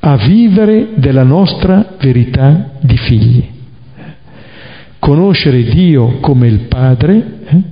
a 0.00 0.16
vivere 0.16 0.90
della 0.96 1.24
nostra 1.24 1.94
verità 1.98 2.72
di 2.80 2.96
figli. 2.96 3.54
Conoscere 5.06 5.62
Dio 5.62 6.18
come 6.18 6.48
il 6.48 6.62
Padre, 6.62 7.14
eh, 7.46 7.62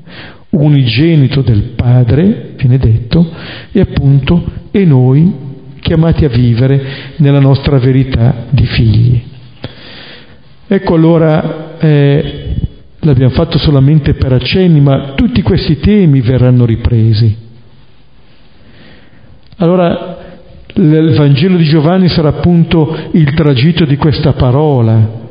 unigenito 0.51 1.43
del 1.43 1.73
Padre, 1.75 2.53
viene 2.57 2.79
detto, 2.79 3.29
e 3.73 3.81
appunto 3.81 4.45
e 4.71 4.85
noi 4.85 5.35
chiamati 5.81 6.25
a 6.25 6.29
vivere 6.29 6.81
nella 7.17 7.41
nostra 7.41 7.81
verità 7.81 8.47
di 8.51 8.65
figli. 8.67 9.23
Ecco 10.69 10.95
allora, 10.95 11.77
eh, 11.81 12.55
l'abbiamo 13.01 13.35
fatto 13.35 13.59
solamente 13.59 14.15
per 14.15 14.31
accenni, 14.31 14.79
ma 14.79 15.15
tutti 15.17 15.43
questi 15.43 15.81
temi 15.81 16.21
verranno 16.21 16.65
ripresi. 16.65 17.37
Allora, 19.57 20.19
il 20.73 21.15
Vangelo 21.17 21.57
di 21.57 21.65
Giovanni 21.65 22.09
sarà 22.11 22.29
appunto 22.29 22.97
il 23.11 23.35
tragitto 23.35 23.85
di 23.85 23.97
questa 23.97 24.35
parola 24.35 25.23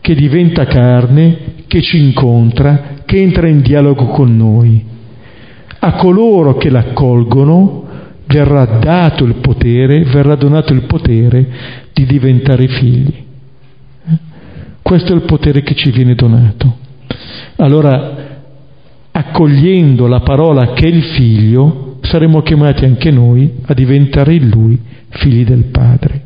che 0.00 0.14
diventa 0.14 0.64
carne, 0.66 1.64
che 1.66 1.80
ci 1.80 1.98
incontra, 1.98 2.96
che 3.04 3.16
entra 3.16 3.48
in 3.48 3.60
dialogo 3.60 4.06
con 4.06 4.36
noi. 4.36 4.84
A 5.78 5.92
coloro 5.92 6.56
che 6.56 6.70
l'accolgono 6.70 7.84
verrà 8.26 8.64
dato 8.64 9.24
il 9.24 9.36
potere, 9.36 10.04
verrà 10.04 10.36
donato 10.36 10.72
il 10.72 10.82
potere 10.82 11.46
di 11.92 12.06
diventare 12.06 12.68
figli. 12.68 13.14
Questo 14.82 15.12
è 15.12 15.14
il 15.14 15.22
potere 15.22 15.62
che 15.62 15.74
ci 15.74 15.90
viene 15.90 16.14
donato. 16.14 16.76
Allora, 17.56 18.28
accogliendo 19.10 20.06
la 20.06 20.20
parola 20.20 20.72
che 20.72 20.86
è 20.86 20.88
il 20.88 21.02
figlio, 21.02 21.98
saremo 22.02 22.42
chiamati 22.42 22.84
anche 22.84 23.10
noi 23.10 23.58
a 23.66 23.74
diventare 23.74 24.34
in 24.34 24.48
lui 24.48 24.78
figli 25.08 25.44
del 25.44 25.64
Padre. 25.64 26.19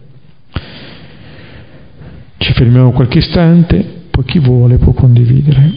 Ci 2.36 2.52
fermiamo 2.52 2.92
qualche 2.92 3.18
istante, 3.18 4.06
poi 4.10 4.24
chi 4.24 4.38
vuole 4.38 4.76
può 4.76 4.92
condividere. 4.92 5.72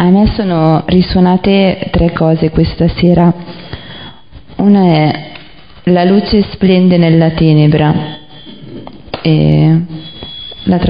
A 0.00 0.10
me 0.10 0.27
sono 0.38 0.84
risuonate 0.86 1.88
tre 1.90 2.12
cose 2.12 2.50
questa 2.50 2.86
sera. 2.86 3.34
Una 4.58 4.84
è 4.84 5.30
la 5.86 6.04
luce 6.04 6.42
splende 6.52 6.96
nella 6.96 7.30
tenebra. 7.30 7.92
La, 10.62 10.80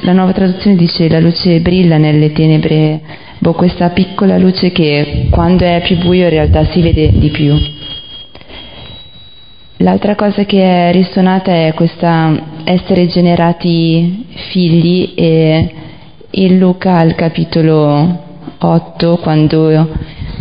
la, 0.00 0.12
nuova 0.12 0.32
traduzione 0.32 0.76
dice 0.76 1.10
la 1.10 1.20
luce 1.20 1.60
brilla 1.60 1.98
nelle 1.98 2.32
tenebre, 2.32 3.00
boh, 3.38 3.52
questa 3.52 3.90
piccola 3.90 4.38
luce 4.38 4.72
che 4.72 5.26
quando 5.30 5.66
è 5.66 5.82
più 5.84 5.98
buio 5.98 6.24
in 6.24 6.30
realtà 6.30 6.64
si 6.64 6.80
vede 6.80 7.10
di 7.18 7.28
più. 7.28 7.54
L'altra 9.78 10.14
cosa 10.14 10.44
che 10.44 10.88
è 10.88 10.90
risuonata 10.92 11.52
è 11.52 11.74
questa 11.74 12.62
essere 12.64 13.08
generati 13.08 14.24
figli 14.48 15.12
e 15.14 15.74
in 16.30 16.58
Luca 16.58 16.96
al 16.96 17.14
capitolo 17.14 18.24
8 18.66 19.18
quando 19.18 19.88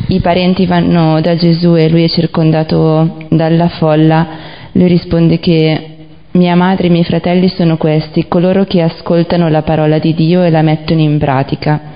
i 0.07 0.19
parenti 0.19 0.65
vanno 0.65 1.21
da 1.21 1.35
Gesù 1.35 1.75
e 1.75 1.89
lui 1.89 2.03
è 2.03 2.09
circondato 2.09 3.17
dalla 3.29 3.69
folla, 3.69 4.27
lui 4.73 4.87
risponde 4.87 5.39
che 5.39 5.89
mia 6.31 6.55
madre 6.55 6.85
e 6.85 6.87
i 6.87 6.91
miei 6.91 7.05
fratelli 7.05 7.47
sono 7.47 7.77
questi, 7.77 8.27
coloro 8.27 8.65
che 8.65 8.81
ascoltano 8.81 9.47
la 9.47 9.61
parola 9.61 9.99
di 9.99 10.13
Dio 10.13 10.43
e 10.43 10.49
la 10.49 10.61
mettono 10.61 10.99
in 10.99 11.17
pratica. 11.17 11.93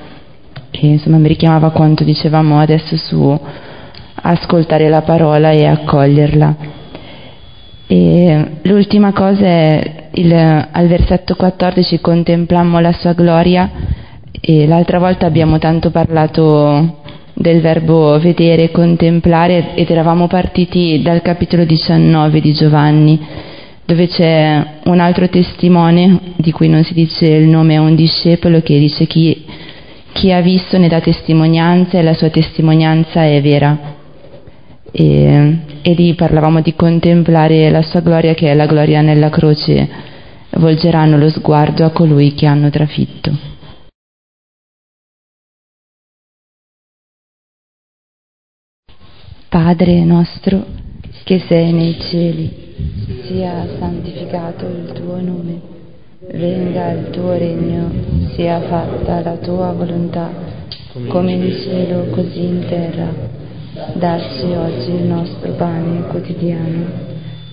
E 0.71 0.87
insomma 0.87 1.17
mi 1.17 1.27
richiamava 1.27 1.71
quanto 1.71 2.03
dicevamo 2.03 2.59
adesso 2.59 2.95
su 2.95 3.37
ascoltare 4.21 4.87
la 4.87 5.01
parola 5.01 5.51
e 5.51 5.65
accoglierla. 5.65 6.55
E 7.87 8.45
l'ultima 8.61 9.11
cosa 9.11 9.45
è 9.45 10.09
il, 10.13 10.33
al 10.33 10.87
versetto 10.87 11.35
14 11.35 11.99
contemplammo 11.99 12.79
la 12.79 12.93
sua 12.93 13.13
gloria 13.13 13.97
e 14.41 14.67
l'altra 14.67 14.99
volta 14.99 15.25
abbiamo 15.25 15.59
tanto 15.59 15.91
parlato 15.91 16.97
del 17.33 17.61
verbo 17.61 18.19
vedere, 18.19 18.71
contemplare 18.71 19.75
ed 19.75 19.89
eravamo 19.89 20.27
partiti 20.27 21.01
dal 21.01 21.21
capitolo 21.21 21.63
19 21.63 22.41
di 22.41 22.53
Giovanni, 22.53 23.19
dove 23.85 24.07
c'è 24.07 24.65
un 24.83 24.99
altro 24.99 25.29
testimone 25.29 26.19
di 26.35 26.51
cui 26.51 26.67
non 26.67 26.83
si 26.83 26.93
dice 26.93 27.25
il 27.25 27.47
nome 27.47 27.75
a 27.75 27.81
un 27.81 27.95
discepolo 27.95 28.61
che 28.61 28.77
dice 28.77 29.07
chi, 29.07 29.45
chi 30.11 30.31
ha 30.31 30.41
visto 30.41 30.77
ne 30.77 30.87
dà 30.87 30.99
testimonianza 30.99 31.97
e 31.97 32.03
la 32.03 32.13
sua 32.13 32.29
testimonianza 32.29 33.23
è 33.23 33.41
vera. 33.41 33.77
E, 34.91 35.57
e 35.81 35.93
lì 35.93 36.13
parlavamo 36.13 36.61
di 36.61 36.75
contemplare 36.75 37.69
la 37.69 37.83
sua 37.83 38.01
gloria 38.01 38.33
che 38.33 38.51
è 38.51 38.53
la 38.53 38.65
gloria 38.65 39.01
nella 39.01 39.29
croce, 39.29 39.87
volgeranno 40.51 41.17
lo 41.17 41.29
sguardo 41.29 41.85
a 41.85 41.91
colui 41.91 42.33
che 42.33 42.45
hanno 42.47 42.69
trafitto. 42.69 43.58
Padre 49.49 50.05
nostro 50.05 50.63
che 51.23 51.39
sei 51.47 51.73
nei 51.73 51.97
cieli, 51.99 52.51
sia 53.25 53.65
santificato 53.79 54.67
il 54.67 54.91
tuo 54.93 55.19
nome, 55.19 55.59
venga 56.33 56.91
il 56.91 57.09
tuo 57.09 57.31
regno, 57.31 57.89
sia 58.35 58.61
fatta 58.61 59.21
la 59.21 59.37
tua 59.37 59.71
volontà, 59.71 60.29
come 61.07 61.31
in 61.31 61.51
cielo 61.63 62.11
così 62.11 62.43
in 62.43 62.65
terra. 62.69 63.11
Dacci 63.93 64.53
oggi 64.53 64.91
il 64.91 65.05
nostro 65.05 65.51
pane 65.53 66.03
quotidiano 66.09 66.85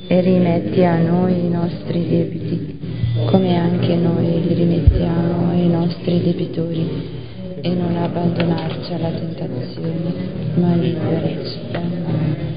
e 0.07 0.21
rimetti 0.21 0.85
a 0.85 0.99
noi 0.99 1.47
i 1.47 1.49
nostri 1.49 2.07
debiti, 2.07 2.79
come 3.25 3.57
anche 3.57 3.95
noi 3.95 4.43
li 4.47 4.53
rimettiamo 4.53 5.49
ai 5.49 5.67
nostri 5.67 6.21
debitori 6.21 7.25
e 7.61 7.75
non 7.75 7.97
abbandonarci 7.97 8.93
alla 8.93 9.11
tentazione, 9.11 10.13
ma 10.57 10.75
liberaci 10.75 11.59
dal 11.71 11.83
male. 12.05 12.55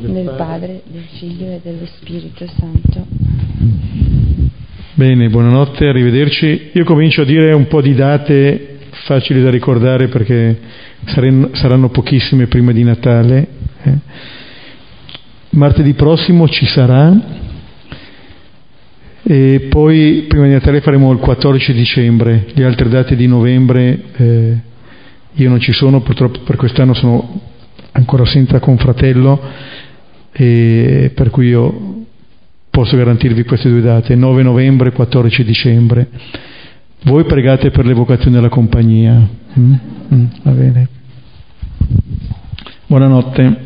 Del 0.00 0.34
Padre, 0.36 0.82
del 0.86 1.04
Figlio 1.18 1.46
e 1.46 1.60
dello 1.62 1.86
Spirito 1.86 2.46
Santo. 2.58 3.06
Bene, 4.94 5.28
buonanotte, 5.28 5.86
arrivederci. 5.86 6.70
Io 6.72 6.84
comincio 6.84 7.22
a 7.22 7.24
dire 7.24 7.52
un 7.52 7.66
po' 7.66 7.82
di 7.82 7.94
date 7.94 8.78
facili 9.04 9.42
da 9.42 9.50
ricordare 9.50 10.08
perché 10.08 10.58
saranno 11.04 11.90
pochissime 11.90 12.46
prima 12.46 12.72
di 12.72 12.82
Natale. 12.82 13.48
Eh. 13.82 13.98
Martedì 15.50 15.92
prossimo 15.92 16.48
ci 16.48 16.66
sarà 16.66 17.44
e 19.28 19.66
poi 19.68 20.26
prima 20.28 20.44
di 20.44 20.52
Natale 20.52 20.80
faremo 20.80 21.10
il 21.10 21.18
14 21.18 21.72
dicembre, 21.72 22.46
le 22.54 22.64
altre 22.64 22.88
date 22.88 23.16
di 23.16 23.26
novembre 23.26 24.00
eh, 24.16 24.56
io 25.32 25.48
non 25.48 25.58
ci 25.58 25.72
sono, 25.72 26.00
purtroppo 26.00 26.42
per 26.44 26.54
quest'anno 26.54 26.94
sono 26.94 27.40
ancora 27.90 28.24
senza 28.24 28.60
confratello 28.60 29.40
e 30.30 31.10
per 31.12 31.30
cui 31.30 31.48
io 31.48 32.04
posso 32.70 32.96
garantirvi 32.96 33.42
queste 33.42 33.68
due 33.68 33.80
date, 33.80 34.14
9 34.14 34.44
novembre 34.44 34.90
e 34.90 34.92
14 34.92 35.42
dicembre. 35.42 36.08
Voi 37.02 37.24
pregate 37.24 37.72
per 37.72 37.84
l'evocazione 37.84 38.36
della 38.36 38.48
compagnia. 38.48 39.28
Mm? 39.58 39.74
Mm, 40.14 40.24
va 40.42 40.50
bene. 40.52 40.88
Buonanotte. 42.86 43.65